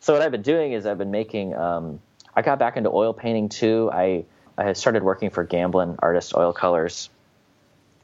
So 0.00 0.12
what 0.12 0.22
I've 0.22 0.30
been 0.30 0.42
doing 0.42 0.72
is 0.72 0.86
I've 0.86 0.98
been 0.98 1.10
making. 1.10 1.54
Um, 1.54 2.00
I 2.36 2.42
got 2.42 2.58
back 2.58 2.76
into 2.76 2.90
oil 2.90 3.12
painting 3.12 3.48
too. 3.48 3.90
I 3.92 4.24
I 4.56 4.72
started 4.72 5.02
working 5.02 5.30
for 5.30 5.44
Gamblin 5.44 5.96
Artist 6.00 6.34
Oil 6.36 6.52
Colors 6.52 7.10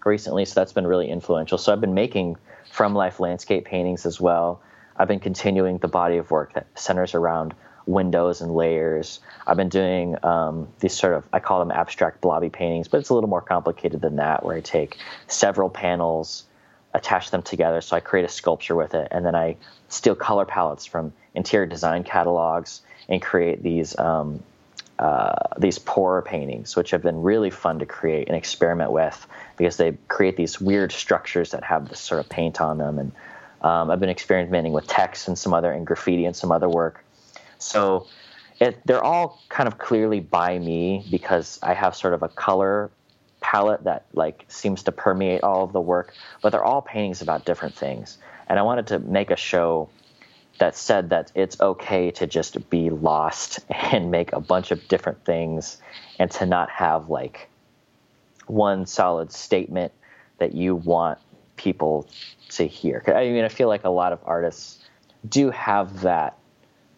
recently, 0.04 0.44
so 0.44 0.60
that's 0.60 0.72
been 0.72 0.86
really 0.86 1.08
influential. 1.08 1.58
So 1.58 1.72
I've 1.72 1.80
been 1.80 1.94
making 1.94 2.36
from 2.70 2.94
life 2.94 3.20
landscape 3.20 3.64
paintings 3.64 4.06
as 4.06 4.20
well. 4.20 4.60
I've 4.96 5.08
been 5.08 5.20
continuing 5.20 5.78
the 5.78 5.88
body 5.88 6.16
of 6.16 6.30
work 6.30 6.54
that 6.54 6.66
centers 6.76 7.14
around 7.14 7.54
windows 7.86 8.40
and 8.40 8.54
layers. 8.54 9.20
I've 9.46 9.56
been 9.56 9.68
doing 9.68 10.16
um, 10.24 10.68
these 10.80 10.94
sort 10.94 11.14
of, 11.14 11.24
I 11.32 11.40
call 11.40 11.58
them 11.58 11.70
abstract 11.70 12.20
blobby 12.20 12.50
paintings, 12.50 12.88
but 12.88 13.00
it's 13.00 13.10
a 13.10 13.14
little 13.14 13.30
more 13.30 13.42
complicated 13.42 14.00
than 14.00 14.16
that, 14.16 14.44
where 14.44 14.56
I 14.56 14.60
take 14.60 14.98
several 15.26 15.68
panels, 15.68 16.44
attach 16.94 17.30
them 17.30 17.42
together, 17.42 17.80
so 17.80 17.96
I 17.96 18.00
create 18.00 18.24
a 18.24 18.28
sculpture 18.28 18.74
with 18.74 18.94
it, 18.94 19.08
and 19.10 19.24
then 19.24 19.34
I 19.34 19.56
steal 19.88 20.14
color 20.14 20.44
palettes 20.44 20.86
from 20.86 21.12
interior 21.34 21.66
design 21.66 22.04
catalogs 22.04 22.80
and 23.08 23.20
create 23.20 23.62
these 23.62 23.98
um, 23.98 24.42
uh, 24.98 25.34
these 25.58 25.78
pour 25.78 26.22
paintings, 26.22 26.76
which 26.76 26.92
have 26.92 27.02
been 27.02 27.20
really 27.22 27.50
fun 27.50 27.80
to 27.80 27.86
create 27.86 28.28
and 28.28 28.36
experiment 28.36 28.92
with 28.92 29.26
because 29.56 29.76
they 29.76 29.92
create 30.06 30.36
these 30.36 30.60
weird 30.60 30.92
structures 30.92 31.50
that 31.50 31.64
have 31.64 31.88
this 31.88 31.98
sort 31.98 32.20
of 32.20 32.28
paint 32.28 32.60
on 32.60 32.78
them. 32.78 33.00
And 33.00 33.12
um, 33.60 33.90
I've 33.90 33.98
been 33.98 34.08
experimenting 34.08 34.72
with 34.72 34.86
text 34.86 35.26
and 35.26 35.36
some 35.36 35.52
other 35.52 35.72
and 35.72 35.84
graffiti 35.84 36.26
and 36.26 36.36
some 36.36 36.52
other 36.52 36.68
work 36.68 37.04
So 37.58 38.06
it, 38.60 38.80
they're 38.86 39.02
all 39.02 39.42
kind 39.48 39.66
of 39.66 39.78
clearly 39.78 40.20
by 40.20 40.58
me 40.58 41.04
because 41.10 41.58
I 41.62 41.74
have 41.74 41.96
sort 41.96 42.14
of 42.14 42.22
a 42.22 42.28
color 42.28 42.90
palette 43.40 43.84
that 43.84 44.06
like 44.14 44.44
seems 44.48 44.84
to 44.84 44.92
permeate 44.92 45.42
all 45.42 45.64
of 45.64 45.72
the 45.72 45.80
work, 45.80 46.14
but 46.40 46.50
they're 46.50 46.64
all 46.64 46.82
paintings 46.82 47.20
about 47.20 47.44
different 47.44 47.74
things. 47.74 48.18
And 48.48 48.58
I 48.58 48.62
wanted 48.62 48.86
to 48.88 48.98
make 48.98 49.30
a 49.30 49.36
show 49.36 49.88
that 50.58 50.76
said 50.76 51.10
that 51.10 51.32
it's 51.34 51.60
okay 51.60 52.10
to 52.12 52.26
just 52.26 52.70
be 52.70 52.90
lost 52.90 53.60
and 53.68 54.10
make 54.10 54.32
a 54.32 54.40
bunch 54.40 54.70
of 54.70 54.86
different 54.88 55.24
things 55.24 55.78
and 56.18 56.30
to 56.32 56.46
not 56.46 56.70
have 56.70 57.08
like 57.08 57.48
one 58.46 58.86
solid 58.86 59.32
statement 59.32 59.92
that 60.38 60.54
you 60.54 60.74
want 60.74 61.18
people 61.56 62.08
to 62.50 62.66
hear. 62.66 63.02
I 63.06 63.30
mean, 63.30 63.44
I 63.44 63.48
feel 63.48 63.68
like 63.68 63.84
a 63.84 63.90
lot 63.90 64.12
of 64.12 64.20
artists 64.24 64.78
do 65.28 65.50
have 65.50 66.02
that 66.02 66.38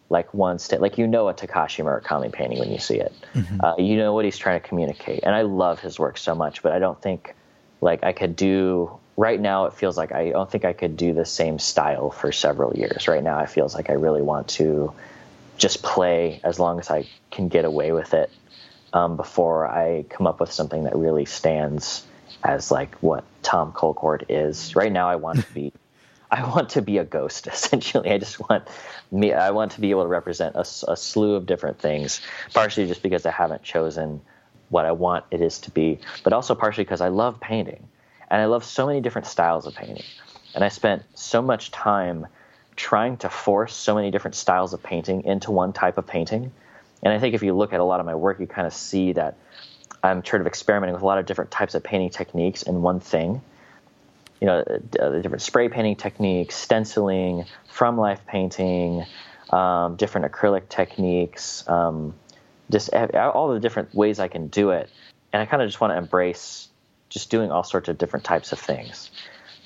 like 0.09 0.33
one 0.33 0.57
state 0.59 0.79
like 0.79 0.97
you 0.97 1.07
know 1.07 1.27
a 1.27 1.33
takashi 1.33 1.83
murakami 1.83 2.31
painting 2.31 2.59
when 2.59 2.71
you 2.71 2.79
see 2.79 2.97
it. 2.97 3.13
Mm-hmm. 3.33 3.61
uh, 3.63 3.75
you 3.77 3.97
know 3.97 4.13
what 4.13 4.25
he's 4.25 4.37
trying 4.37 4.61
to 4.61 4.67
communicate. 4.67 5.23
And 5.23 5.35
i 5.35 5.41
love 5.41 5.79
his 5.79 5.99
work 5.99 6.17
so 6.17 6.35
much 6.35 6.63
but 6.63 6.71
i 6.71 6.79
don't 6.79 7.01
think 7.01 7.35
like 7.81 8.03
i 8.03 8.13
could 8.13 8.35
do 8.35 8.97
right 9.15 9.39
now 9.39 9.65
it 9.65 9.73
feels 9.73 9.97
like 9.97 10.11
i 10.11 10.29
don't 10.29 10.49
think 10.49 10.65
i 10.65 10.73
could 10.73 10.95
do 10.97 11.13
the 11.13 11.25
same 11.25 11.59
style 11.59 12.09
for 12.09 12.31
several 12.31 12.75
years. 12.75 13.07
Right 13.07 13.23
now 13.23 13.39
it 13.39 13.49
feels 13.49 13.75
like 13.75 13.89
i 13.89 13.93
really 13.93 14.21
want 14.21 14.47
to 14.49 14.93
just 15.57 15.81
play 15.81 16.39
as 16.43 16.59
long 16.59 16.79
as 16.79 16.89
i 16.89 17.07
can 17.31 17.47
get 17.47 17.65
away 17.65 17.91
with 17.91 18.13
it 18.13 18.31
um, 18.93 19.17
before 19.17 19.67
i 19.67 20.05
come 20.09 20.27
up 20.27 20.39
with 20.39 20.51
something 20.51 20.83
that 20.85 20.95
really 20.95 21.25
stands 21.25 22.05
as 22.43 22.71
like 22.71 22.95
what 22.95 23.23
tom 23.41 23.73
colcord 23.73 24.23
is. 24.29 24.75
Right 24.75 24.91
now 24.91 25.09
i 25.09 25.15
want 25.15 25.43
to 25.43 25.53
be 25.53 25.73
I 26.29 26.47
want 26.47 26.69
to 26.69 26.81
be 26.81 26.97
a 26.97 27.05
ghost 27.05 27.47
essentially. 27.51 28.11
I 28.11 28.17
just 28.17 28.39
want 28.39 28.67
me. 29.11 29.33
I 29.33 29.51
want 29.51 29.71
to 29.73 29.81
be 29.81 29.91
able 29.91 30.03
to 30.03 30.09
represent 30.09 30.55
a, 30.55 30.61
a, 30.61 30.97
slew 30.97 31.35
of 31.35 31.45
different 31.45 31.79
things. 31.79 32.21
Partially 32.53 32.87
just 32.87 33.03
because 33.03 33.25
I 33.25 33.31
haven't 33.31 33.63
chosen 33.63 34.21
what 34.69 34.85
I 34.85 34.91
want 34.91 35.25
it 35.31 35.41
is 35.41 35.59
to 35.59 35.71
be, 35.71 35.99
but 36.23 36.33
also 36.33 36.53
partially 36.53 36.83
because 36.83 37.01
I 37.01 37.07
love 37.07 37.39
painting, 37.39 37.87
and 38.29 38.41
I 38.41 38.45
love 38.45 38.65
so 38.65 38.85
many 38.85 38.99
different 38.99 39.27
styles 39.27 39.65
of 39.65 39.75
painting, 39.75 40.03
and 40.53 40.63
I 40.63 40.67
spent 40.67 41.03
so 41.15 41.41
much 41.41 41.71
time 41.71 42.27
trying 42.75 43.17
to 43.17 43.29
force 43.29 43.73
so 43.73 43.95
many 43.95 44.11
different 44.11 44.35
styles 44.35 44.73
of 44.73 44.83
painting 44.83 45.23
into 45.23 45.51
one 45.51 45.73
type 45.73 45.97
of 45.97 46.05
painting. 46.05 46.51
And 47.01 47.13
I 47.13 47.19
think 47.19 47.33
if 47.33 47.41
you 47.41 47.55
look 47.55 47.73
at 47.73 47.79
a 47.79 47.83
lot 47.83 47.99
of 47.99 48.05
my 48.05 48.15
work, 48.15 48.39
you 48.39 48.47
kind 48.47 48.67
of 48.67 48.73
see 48.73 49.13
that 49.13 49.37
I'm 50.03 50.23
sort 50.23 50.41
of 50.41 50.47
experimenting 50.47 50.93
with 50.93 51.01
a 51.01 51.05
lot 51.05 51.17
of 51.17 51.25
different 51.25 51.49
types 51.49 51.73
of 51.73 51.83
painting 51.83 52.09
techniques 52.09 52.63
in 52.63 52.81
one 52.81 52.99
thing 52.99 53.41
you 54.39 54.47
know, 54.47 54.59
uh, 54.59 55.09
the 55.09 55.21
different 55.21 55.41
spray 55.41 55.69
painting 55.69 55.95
techniques, 55.95 56.55
stenciling, 56.55 57.45
from 57.67 57.97
life 57.97 58.25
painting, 58.27 59.05
um, 59.49 59.95
different 59.95 60.31
acrylic 60.31 60.69
techniques, 60.69 61.67
um, 61.67 62.13
just 62.69 62.93
all 62.93 63.53
the 63.53 63.59
different 63.59 63.93
ways 63.95 64.19
I 64.19 64.27
can 64.27 64.47
do 64.47 64.71
it. 64.71 64.89
And 65.33 65.41
I 65.41 65.45
kind 65.45 65.61
of 65.61 65.67
just 65.67 65.79
want 65.79 65.93
to 65.93 65.97
embrace 65.97 66.67
just 67.09 67.29
doing 67.29 67.51
all 67.51 67.63
sorts 67.63 67.89
of 67.89 67.97
different 67.97 68.25
types 68.25 68.51
of 68.51 68.59
things. 68.59 69.09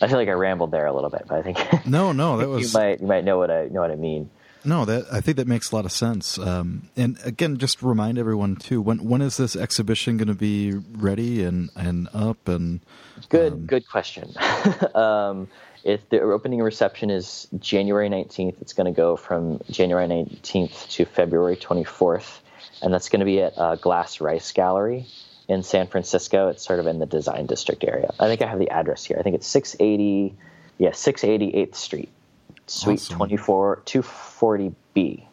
I 0.01 0.07
feel 0.07 0.17
like 0.17 0.29
I 0.29 0.33
rambled 0.33 0.71
there 0.71 0.85
a 0.85 0.93
little 0.93 1.09
bit, 1.09 1.25
but 1.27 1.37
I 1.37 1.41
think 1.41 1.85
no, 1.85 2.11
no, 2.11 2.37
that 2.37 2.49
was 2.49 2.73
you 2.73 2.79
might 2.79 3.01
you 3.01 3.07
might 3.07 3.23
know 3.23 3.37
what 3.37 3.51
I 3.51 3.67
know 3.67 3.81
what 3.81 3.91
I 3.91 3.95
mean. 3.95 4.29
No, 4.63 4.85
that 4.85 5.05
I 5.11 5.21
think 5.21 5.37
that 5.37 5.47
makes 5.47 5.71
a 5.71 5.75
lot 5.75 5.85
of 5.85 5.91
sense. 5.91 6.37
Um, 6.37 6.89
and 6.95 7.17
again, 7.23 7.57
just 7.57 7.81
remind 7.81 8.17
everyone 8.17 8.55
too 8.55 8.81
when 8.81 9.03
when 9.03 9.21
is 9.21 9.37
this 9.37 9.55
exhibition 9.55 10.17
going 10.17 10.27
to 10.27 10.35
be 10.35 10.73
ready 10.73 11.43
and 11.43 11.69
and 11.75 12.07
up 12.13 12.47
and 12.47 12.81
good 13.29 13.53
um, 13.53 13.65
good 13.65 13.87
question. 13.87 14.33
um, 14.95 15.47
if 15.83 16.07
the 16.09 16.21
opening 16.21 16.61
reception 16.61 17.09
is 17.09 17.47
January 17.59 18.07
nineteenth, 18.07 18.57
it's 18.61 18.73
going 18.73 18.85
to 18.85 18.95
go 18.95 19.15
from 19.15 19.61
January 19.69 20.07
nineteenth 20.07 20.87
to 20.89 21.05
February 21.05 21.55
twenty 21.55 21.83
fourth, 21.83 22.41
and 22.83 22.93
that's 22.93 23.09
going 23.09 23.21
to 23.21 23.25
be 23.25 23.41
at 23.41 23.57
uh, 23.57 23.75
Glass 23.77 24.21
Rice 24.21 24.51
Gallery 24.51 25.07
in 25.47 25.63
San 25.63 25.87
Francisco. 25.87 26.49
It's 26.49 26.63
sort 26.63 26.79
of 26.79 26.85
in 26.85 26.99
the 26.99 27.07
Design 27.07 27.47
District 27.47 27.83
area. 27.83 28.13
I 28.19 28.27
think 28.27 28.43
I 28.43 28.47
have 28.47 28.59
the 28.59 28.69
address 28.69 29.03
here. 29.03 29.17
I 29.19 29.23
think 29.23 29.35
it's 29.35 29.47
six 29.47 29.75
eighty, 29.79 30.35
yeah, 30.77 30.91
six 30.91 31.23
eighty 31.23 31.49
eighth 31.55 31.75
Street. 31.75 32.09
Suite 32.67 32.99
awesome. 32.99 33.17
24 33.17 33.83
240B. 33.85 35.25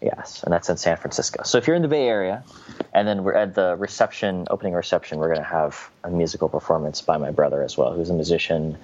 Yes, 0.00 0.44
and 0.44 0.52
that's 0.52 0.68
in 0.68 0.76
San 0.76 0.96
Francisco. 0.96 1.42
So 1.42 1.58
if 1.58 1.66
you're 1.66 1.74
in 1.74 1.82
the 1.82 1.88
Bay 1.88 2.06
Area, 2.06 2.44
and 2.92 3.08
then 3.08 3.24
we're 3.24 3.34
at 3.34 3.54
the 3.56 3.74
reception, 3.76 4.46
opening 4.48 4.74
reception, 4.74 5.18
we're 5.18 5.26
going 5.34 5.44
to 5.44 5.50
have 5.50 5.90
a 6.04 6.10
musical 6.10 6.48
performance 6.48 7.00
by 7.00 7.16
my 7.16 7.32
brother 7.32 7.62
as 7.64 7.76
well, 7.76 7.92
who's 7.92 8.08
a 8.08 8.14
musician, 8.14 8.78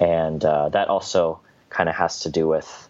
and 0.00 0.42
uh, 0.42 0.70
that 0.70 0.88
also 0.88 1.40
kind 1.68 1.90
of 1.90 1.94
has 1.96 2.20
to 2.20 2.30
do 2.30 2.48
with 2.48 2.88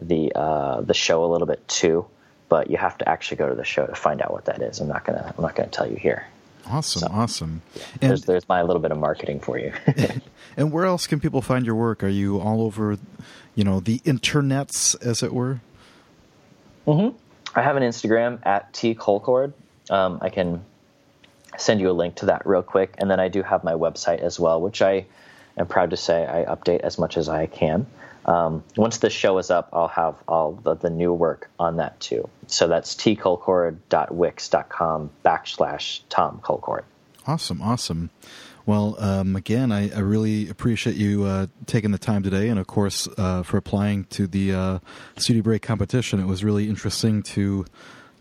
the 0.00 0.32
uh, 0.34 0.80
the 0.80 0.94
show 0.94 1.24
a 1.24 1.28
little 1.30 1.46
bit 1.46 1.66
too. 1.68 2.06
But 2.48 2.70
you 2.70 2.76
have 2.76 2.98
to 2.98 3.08
actually 3.08 3.36
go 3.38 3.48
to 3.48 3.54
the 3.54 3.64
show 3.64 3.86
to 3.86 3.94
find 3.94 4.20
out 4.20 4.32
what 4.32 4.46
that 4.46 4.60
is. 4.60 4.80
I'm 4.80 4.88
not 4.88 5.04
gonna 5.04 5.32
I'm 5.36 5.42
not 5.42 5.54
gonna 5.54 5.68
tell 5.68 5.88
you 5.88 5.96
here. 5.96 6.26
Awesome, 6.66 7.00
so, 7.00 7.08
awesome. 7.10 7.62
Yeah, 7.74 7.82
and 8.00 8.10
there's, 8.10 8.22
there's 8.22 8.48
my 8.48 8.62
little 8.62 8.80
bit 8.80 8.90
of 8.90 8.98
marketing 8.98 9.40
for 9.40 9.58
you. 9.58 9.72
and 10.56 10.72
where 10.72 10.84
else 10.84 11.06
can 11.06 11.20
people 11.20 11.42
find 11.42 11.66
your 11.66 11.74
work? 11.74 12.02
Are 12.02 12.08
you 12.08 12.40
all 12.40 12.62
over, 12.62 12.98
you 13.54 13.64
know, 13.64 13.80
the 13.80 13.98
internets, 14.00 15.00
as 15.04 15.22
it 15.22 15.32
were? 15.32 15.60
Mm-hmm. 16.86 17.16
I 17.54 17.62
have 17.62 17.76
an 17.76 17.82
Instagram 17.82 18.44
at 18.44 18.72
t 18.72 18.94
colcord. 18.94 19.52
Um, 19.90 20.18
I 20.20 20.30
can 20.30 20.64
send 21.56 21.80
you 21.80 21.90
a 21.90 21.92
link 21.92 22.16
to 22.16 22.26
that 22.26 22.46
real 22.46 22.62
quick, 22.62 22.94
and 22.98 23.10
then 23.10 23.20
I 23.20 23.28
do 23.28 23.42
have 23.42 23.64
my 23.64 23.72
website 23.72 24.20
as 24.20 24.40
well, 24.40 24.60
which 24.60 24.82
I 24.82 25.06
am 25.56 25.66
proud 25.66 25.90
to 25.90 25.96
say 25.96 26.26
I 26.26 26.44
update 26.52 26.80
as 26.80 26.98
much 26.98 27.16
as 27.16 27.28
I 27.28 27.46
can. 27.46 27.86
Um, 28.26 28.62
once 28.76 28.98
the 28.98 29.08
show 29.10 29.38
is 29.38 29.50
up, 29.50 29.70
I'll 29.72 29.88
have 29.88 30.16
all 30.26 30.52
the, 30.52 30.74
the 30.74 30.90
new 30.90 31.12
work 31.12 31.50
on 31.58 31.76
that 31.76 31.98
too. 32.00 32.28
So 32.46 32.68
that's 32.68 32.94
tcolcord.wix.com 32.94 35.10
backslash 35.24 36.00
Tom 36.08 36.40
Colcord. 36.42 36.84
Awesome, 37.26 37.62
awesome. 37.62 38.10
Well, 38.66 38.96
um, 38.98 39.36
again, 39.36 39.72
I, 39.72 39.94
I, 39.94 39.98
really 39.98 40.48
appreciate 40.48 40.96
you 40.96 41.24
uh, 41.24 41.48
taking 41.66 41.90
the 41.90 41.98
time 41.98 42.22
today, 42.22 42.48
and 42.48 42.58
of 42.58 42.66
course 42.66 43.06
uh, 43.18 43.42
for 43.42 43.58
applying 43.58 44.04
to 44.04 44.26
the 44.26 44.54
uh, 44.54 44.78
Studio 45.18 45.42
Break 45.42 45.60
competition. 45.60 46.18
It 46.18 46.26
was 46.26 46.42
really 46.42 46.70
interesting 46.70 47.22
to, 47.24 47.66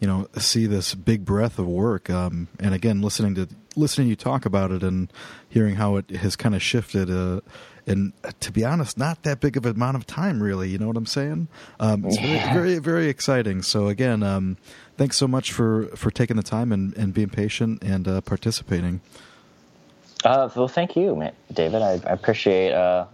you 0.01 0.07
know, 0.07 0.27
see 0.37 0.65
this 0.65 0.95
big 0.95 1.23
breadth 1.23 1.59
of 1.59 1.67
work, 1.67 2.09
um, 2.09 2.49
and 2.59 2.73
again, 2.73 3.01
listening 3.01 3.35
to 3.35 3.47
listening 3.75 4.07
you 4.07 4.15
talk 4.15 4.45
about 4.45 4.71
it 4.71 4.83
and 4.83 5.11
hearing 5.47 5.75
how 5.75 5.95
it 5.95 6.09
has 6.11 6.35
kind 6.35 6.55
of 6.55 6.61
shifted 6.61 7.09
uh, 7.09 7.41
and 7.85 8.13
to 8.39 8.51
be 8.51 8.63
honest, 8.63 8.97
not 8.97 9.23
that 9.23 9.39
big 9.39 9.57
of 9.57 9.65
an 9.65 9.75
amount 9.75 9.97
of 9.97 10.05
time, 10.05 10.41
really. 10.41 10.69
You 10.69 10.77
know 10.77 10.87
what 10.87 10.97
I'm 10.97 11.05
saying? 11.05 11.47
Um, 11.79 12.05
it's 12.05 12.19
yeah. 12.19 12.53
very, 12.53 12.53
very, 12.53 12.79
very 12.79 13.07
exciting. 13.09 13.61
So 13.61 13.87
again, 13.87 14.23
um, 14.23 14.57
thanks 14.97 15.17
so 15.17 15.27
much 15.27 15.51
for 15.51 15.87
for 15.95 16.11
taking 16.11 16.37
the 16.37 16.43
time 16.43 16.71
and, 16.71 16.95
and 16.97 17.13
being 17.13 17.29
patient 17.29 17.83
and 17.83 18.07
uh, 18.07 18.21
participating. 18.21 19.01
Uh, 20.23 20.49
well, 20.55 20.67
thank 20.67 20.95
you, 20.95 21.29
David. 21.51 21.81
I, 21.81 21.93
I 22.05 22.13
appreciate 22.13 22.71
uh, 22.71 23.05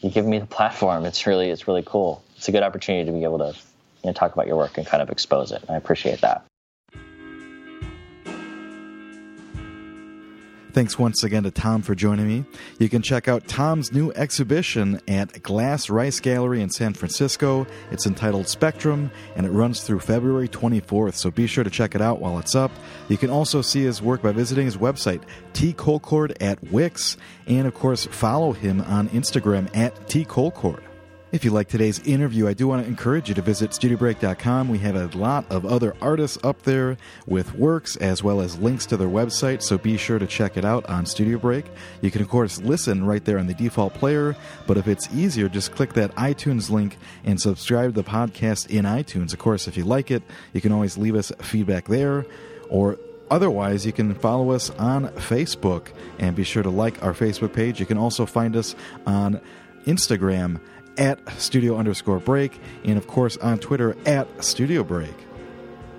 you 0.00 0.10
giving 0.10 0.30
me 0.30 0.38
the 0.38 0.46
platform. 0.46 1.04
It's 1.06 1.26
really, 1.26 1.50
it's 1.50 1.66
really 1.66 1.82
cool. 1.84 2.22
It's 2.36 2.48
a 2.48 2.52
good 2.52 2.62
opportunity 2.62 3.06
to 3.06 3.12
be 3.12 3.24
able 3.24 3.38
to 3.38 3.58
you 4.04 4.10
know, 4.10 4.12
talk 4.12 4.34
about 4.34 4.46
your 4.46 4.56
work 4.56 4.76
and 4.76 4.86
kind 4.86 5.02
of 5.02 5.08
expose 5.08 5.50
it. 5.50 5.64
I 5.68 5.76
appreciate 5.76 6.20
that. 6.20 6.44
Thanks 10.76 10.98
once 10.98 11.24
again 11.24 11.44
to 11.44 11.50
Tom 11.50 11.80
for 11.80 11.94
joining 11.94 12.28
me. 12.28 12.44
You 12.78 12.90
can 12.90 13.00
check 13.00 13.28
out 13.28 13.48
Tom's 13.48 13.94
new 13.94 14.12
exhibition 14.12 15.00
at 15.08 15.42
Glass 15.42 15.88
Rice 15.88 16.20
Gallery 16.20 16.60
in 16.60 16.68
San 16.68 16.92
Francisco. 16.92 17.66
It's 17.90 18.06
entitled 18.06 18.46
Spectrum 18.46 19.10
and 19.36 19.46
it 19.46 19.52
runs 19.52 19.82
through 19.82 20.00
February 20.00 20.48
24th, 20.50 21.14
so 21.14 21.30
be 21.30 21.46
sure 21.46 21.64
to 21.64 21.70
check 21.70 21.94
it 21.94 22.02
out 22.02 22.20
while 22.20 22.38
it's 22.38 22.54
up. 22.54 22.70
You 23.08 23.16
can 23.16 23.30
also 23.30 23.62
see 23.62 23.84
his 23.84 24.02
work 24.02 24.20
by 24.20 24.32
visiting 24.32 24.66
his 24.66 24.76
website, 24.76 25.22
tcolcord 25.54 26.36
at 26.42 26.62
Wix, 26.70 27.16
and 27.46 27.66
of 27.66 27.72
course, 27.72 28.04
follow 28.04 28.52
him 28.52 28.82
on 28.82 29.08
Instagram 29.08 29.74
at 29.74 29.94
tcolcord. 30.08 30.85
If 31.32 31.44
you 31.44 31.50
like 31.50 31.66
today's 31.66 31.98
interview, 32.06 32.46
I 32.46 32.54
do 32.54 32.68
want 32.68 32.84
to 32.84 32.88
encourage 32.88 33.28
you 33.28 33.34
to 33.34 33.42
visit 33.42 33.72
studiobreak.com. 33.72 34.68
We 34.68 34.78
have 34.78 34.94
a 34.94 35.18
lot 35.18 35.44
of 35.50 35.66
other 35.66 35.96
artists 36.00 36.38
up 36.44 36.62
there 36.62 36.96
with 37.26 37.52
works 37.56 37.96
as 37.96 38.22
well 38.22 38.40
as 38.40 38.56
links 38.60 38.86
to 38.86 38.96
their 38.96 39.08
website, 39.08 39.60
so 39.60 39.76
be 39.76 39.96
sure 39.96 40.20
to 40.20 40.26
check 40.28 40.56
it 40.56 40.64
out 40.64 40.86
on 40.86 41.04
Studio 41.04 41.36
Break. 41.38 41.66
You 42.00 42.12
can, 42.12 42.22
of 42.22 42.28
course, 42.28 42.60
listen 42.60 43.04
right 43.04 43.24
there 43.24 43.40
on 43.40 43.48
the 43.48 43.54
default 43.54 43.94
player, 43.94 44.36
but 44.68 44.76
if 44.76 44.86
it's 44.86 45.12
easier, 45.12 45.48
just 45.48 45.72
click 45.72 45.94
that 45.94 46.14
iTunes 46.14 46.70
link 46.70 46.96
and 47.24 47.40
subscribe 47.40 47.96
to 47.96 48.02
the 48.02 48.08
podcast 48.08 48.70
in 48.70 48.84
iTunes. 48.84 49.32
Of 49.32 49.40
course, 49.40 49.66
if 49.66 49.76
you 49.76 49.84
like 49.84 50.12
it, 50.12 50.22
you 50.52 50.60
can 50.60 50.70
always 50.70 50.96
leave 50.96 51.16
us 51.16 51.32
feedback 51.40 51.88
there 51.88 52.24
or 52.70 52.98
Otherwise, 53.28 53.84
you 53.84 53.90
can 53.90 54.14
follow 54.14 54.52
us 54.52 54.70
on 54.70 55.08
Facebook 55.08 55.88
and 56.20 56.36
be 56.36 56.44
sure 56.44 56.62
to 56.62 56.70
like 56.70 57.02
our 57.02 57.12
Facebook 57.12 57.52
page. 57.52 57.80
You 57.80 57.86
can 57.86 57.98
also 57.98 58.24
find 58.24 58.54
us 58.54 58.76
on 59.04 59.40
Instagram 59.84 60.60
at 60.98 61.18
studio 61.40 61.76
underscore 61.76 62.18
break, 62.18 62.60
and 62.84 62.98
of 62.98 63.06
course 63.06 63.36
on 63.38 63.58
Twitter 63.58 63.96
at 64.06 64.44
studio 64.44 64.82
break. 64.82 65.14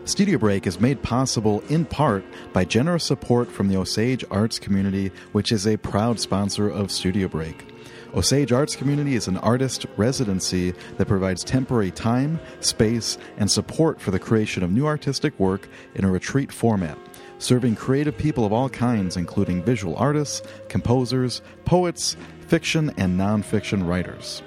Studio 0.07 0.37
Break 0.37 0.65
is 0.65 0.79
made 0.79 1.03
possible 1.03 1.61
in 1.67 1.83
part 1.83 2.23
by 2.53 2.63
generous 2.63 3.03
support 3.03 3.51
from 3.51 3.67
the 3.67 3.75
Osage 3.75 4.23
Arts 4.31 4.57
community, 4.57 5.11
which 5.33 5.51
is 5.51 5.67
a 5.67 5.75
proud 5.75 6.17
sponsor 6.17 6.69
of 6.69 6.93
Studio 6.93 7.27
Break. 7.27 7.65
Osage 8.15 8.53
Arts 8.53 8.73
Community 8.73 9.15
is 9.15 9.27
an 9.27 9.35
artist 9.39 9.85
residency 9.97 10.71
that 10.95 11.09
provides 11.09 11.43
temporary 11.43 11.91
time, 11.91 12.39
space, 12.61 13.17
and 13.35 13.51
support 13.51 13.99
for 13.99 14.11
the 14.11 14.17
creation 14.17 14.63
of 14.63 14.71
new 14.71 14.85
artistic 14.85 15.37
work 15.41 15.67
in 15.93 16.05
a 16.05 16.09
retreat 16.09 16.53
format, 16.53 16.97
serving 17.37 17.75
creative 17.75 18.17
people 18.17 18.45
of 18.45 18.53
all 18.53 18.69
kinds, 18.69 19.17
including 19.17 19.61
visual 19.61 19.97
artists, 19.97 20.41
composers, 20.69 21.41
poets, 21.65 22.15
fiction, 22.47 22.93
and 22.95 23.19
nonfiction 23.19 23.85
writers. 23.85 24.41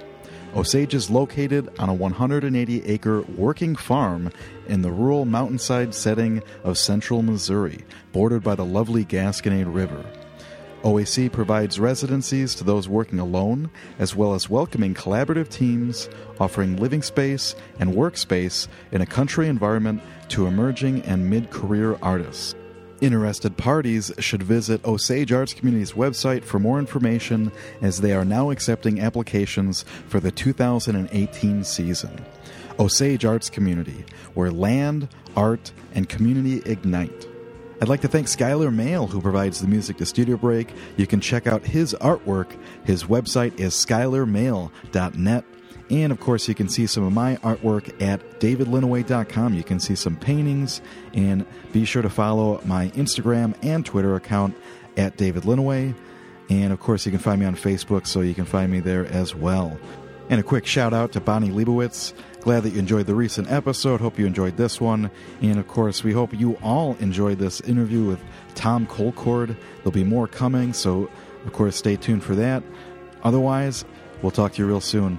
Osage 0.56 0.94
is 0.94 1.08
located 1.08 1.68
on 1.78 1.88
a 1.88 1.94
180 1.94 2.84
acre 2.84 3.22
working 3.22 3.76
farm 3.76 4.32
in 4.66 4.82
the 4.82 4.90
rural 4.90 5.24
mountainside 5.24 5.94
setting 5.94 6.42
of 6.64 6.76
central 6.76 7.22
Missouri, 7.22 7.84
bordered 8.12 8.42
by 8.42 8.56
the 8.56 8.64
lovely 8.64 9.04
Gasconade 9.04 9.72
River. 9.72 10.04
OAC 10.82 11.30
provides 11.30 11.78
residencies 11.78 12.56
to 12.56 12.64
those 12.64 12.88
working 12.88 13.20
alone, 13.20 13.70
as 14.00 14.16
well 14.16 14.34
as 14.34 14.50
welcoming 14.50 14.92
collaborative 14.92 15.48
teams, 15.48 16.08
offering 16.40 16.76
living 16.78 17.02
space 17.02 17.54
and 17.78 17.94
workspace 17.94 18.66
in 18.90 19.02
a 19.02 19.06
country 19.06 19.46
environment 19.46 20.02
to 20.30 20.48
emerging 20.48 21.02
and 21.02 21.30
mid 21.30 21.50
career 21.50 21.96
artists. 22.02 22.56
Interested 23.00 23.56
parties 23.56 24.12
should 24.18 24.42
visit 24.42 24.84
Osage 24.84 25.32
Arts 25.32 25.54
Community's 25.54 25.92
website 25.92 26.44
for 26.44 26.58
more 26.58 26.78
information 26.78 27.50
as 27.80 28.02
they 28.02 28.12
are 28.12 28.26
now 28.26 28.50
accepting 28.50 29.00
applications 29.00 29.86
for 30.06 30.20
the 30.20 30.30
2018 30.30 31.64
season. 31.64 32.24
Osage 32.78 33.24
Arts 33.24 33.48
Community, 33.48 34.04
where 34.34 34.50
land, 34.50 35.08
art, 35.34 35.72
and 35.94 36.10
community 36.10 36.60
ignite. 36.70 37.26
I'd 37.80 37.88
like 37.88 38.02
to 38.02 38.08
thank 38.08 38.26
Skylar 38.26 38.74
Mail, 38.74 39.06
who 39.06 39.22
provides 39.22 39.62
the 39.62 39.66
music 39.66 39.96
to 39.96 40.06
Studio 40.06 40.36
Break. 40.36 40.70
You 40.98 41.06
can 41.06 41.22
check 41.22 41.46
out 41.46 41.64
his 41.64 41.94
artwork. 42.02 42.54
His 42.84 43.04
website 43.04 43.58
is 43.58 43.72
skylarmail.net. 43.72 45.44
And 45.90 46.12
of 46.12 46.20
course, 46.20 46.48
you 46.48 46.54
can 46.54 46.68
see 46.68 46.86
some 46.86 47.02
of 47.02 47.12
my 47.12 47.36
artwork 47.36 48.00
at 48.00 48.40
davidlinaway.com. 48.40 49.54
You 49.54 49.64
can 49.64 49.80
see 49.80 49.96
some 49.96 50.16
paintings, 50.16 50.80
and 51.12 51.44
be 51.72 51.84
sure 51.84 52.02
to 52.02 52.10
follow 52.10 52.60
my 52.64 52.90
Instagram 52.90 53.54
and 53.62 53.84
Twitter 53.84 54.14
account 54.14 54.56
at 54.96 55.16
David 55.16 55.42
Linaway. 55.42 55.94
And 56.48 56.72
of 56.72 56.80
course, 56.80 57.06
you 57.06 57.12
can 57.12 57.20
find 57.20 57.40
me 57.40 57.46
on 57.46 57.56
Facebook, 57.56 58.06
so 58.06 58.20
you 58.20 58.34
can 58.34 58.44
find 58.44 58.70
me 58.70 58.80
there 58.80 59.06
as 59.06 59.34
well. 59.34 59.78
And 60.28 60.38
a 60.38 60.44
quick 60.44 60.64
shout 60.64 60.92
out 60.92 61.10
to 61.12 61.20
Bonnie 61.20 61.50
Leibowitz. 61.50 62.12
Glad 62.40 62.62
that 62.62 62.70
you 62.70 62.78
enjoyed 62.78 63.06
the 63.06 63.14
recent 63.16 63.50
episode. 63.50 64.00
Hope 64.00 64.16
you 64.16 64.26
enjoyed 64.26 64.56
this 64.56 64.80
one. 64.80 65.10
And 65.42 65.58
of 65.58 65.66
course, 65.66 66.04
we 66.04 66.12
hope 66.12 66.32
you 66.32 66.56
all 66.62 66.96
enjoyed 67.00 67.38
this 67.38 67.60
interview 67.62 68.04
with 68.04 68.20
Tom 68.54 68.86
Colcord. 68.86 69.56
There'll 69.78 69.90
be 69.90 70.04
more 70.04 70.28
coming, 70.28 70.72
so 70.72 71.10
of 71.44 71.52
course, 71.52 71.74
stay 71.74 71.96
tuned 71.96 72.22
for 72.22 72.36
that. 72.36 72.62
Otherwise, 73.24 73.84
we'll 74.22 74.30
talk 74.30 74.52
to 74.52 74.62
you 74.62 74.68
real 74.68 74.80
soon. 74.80 75.18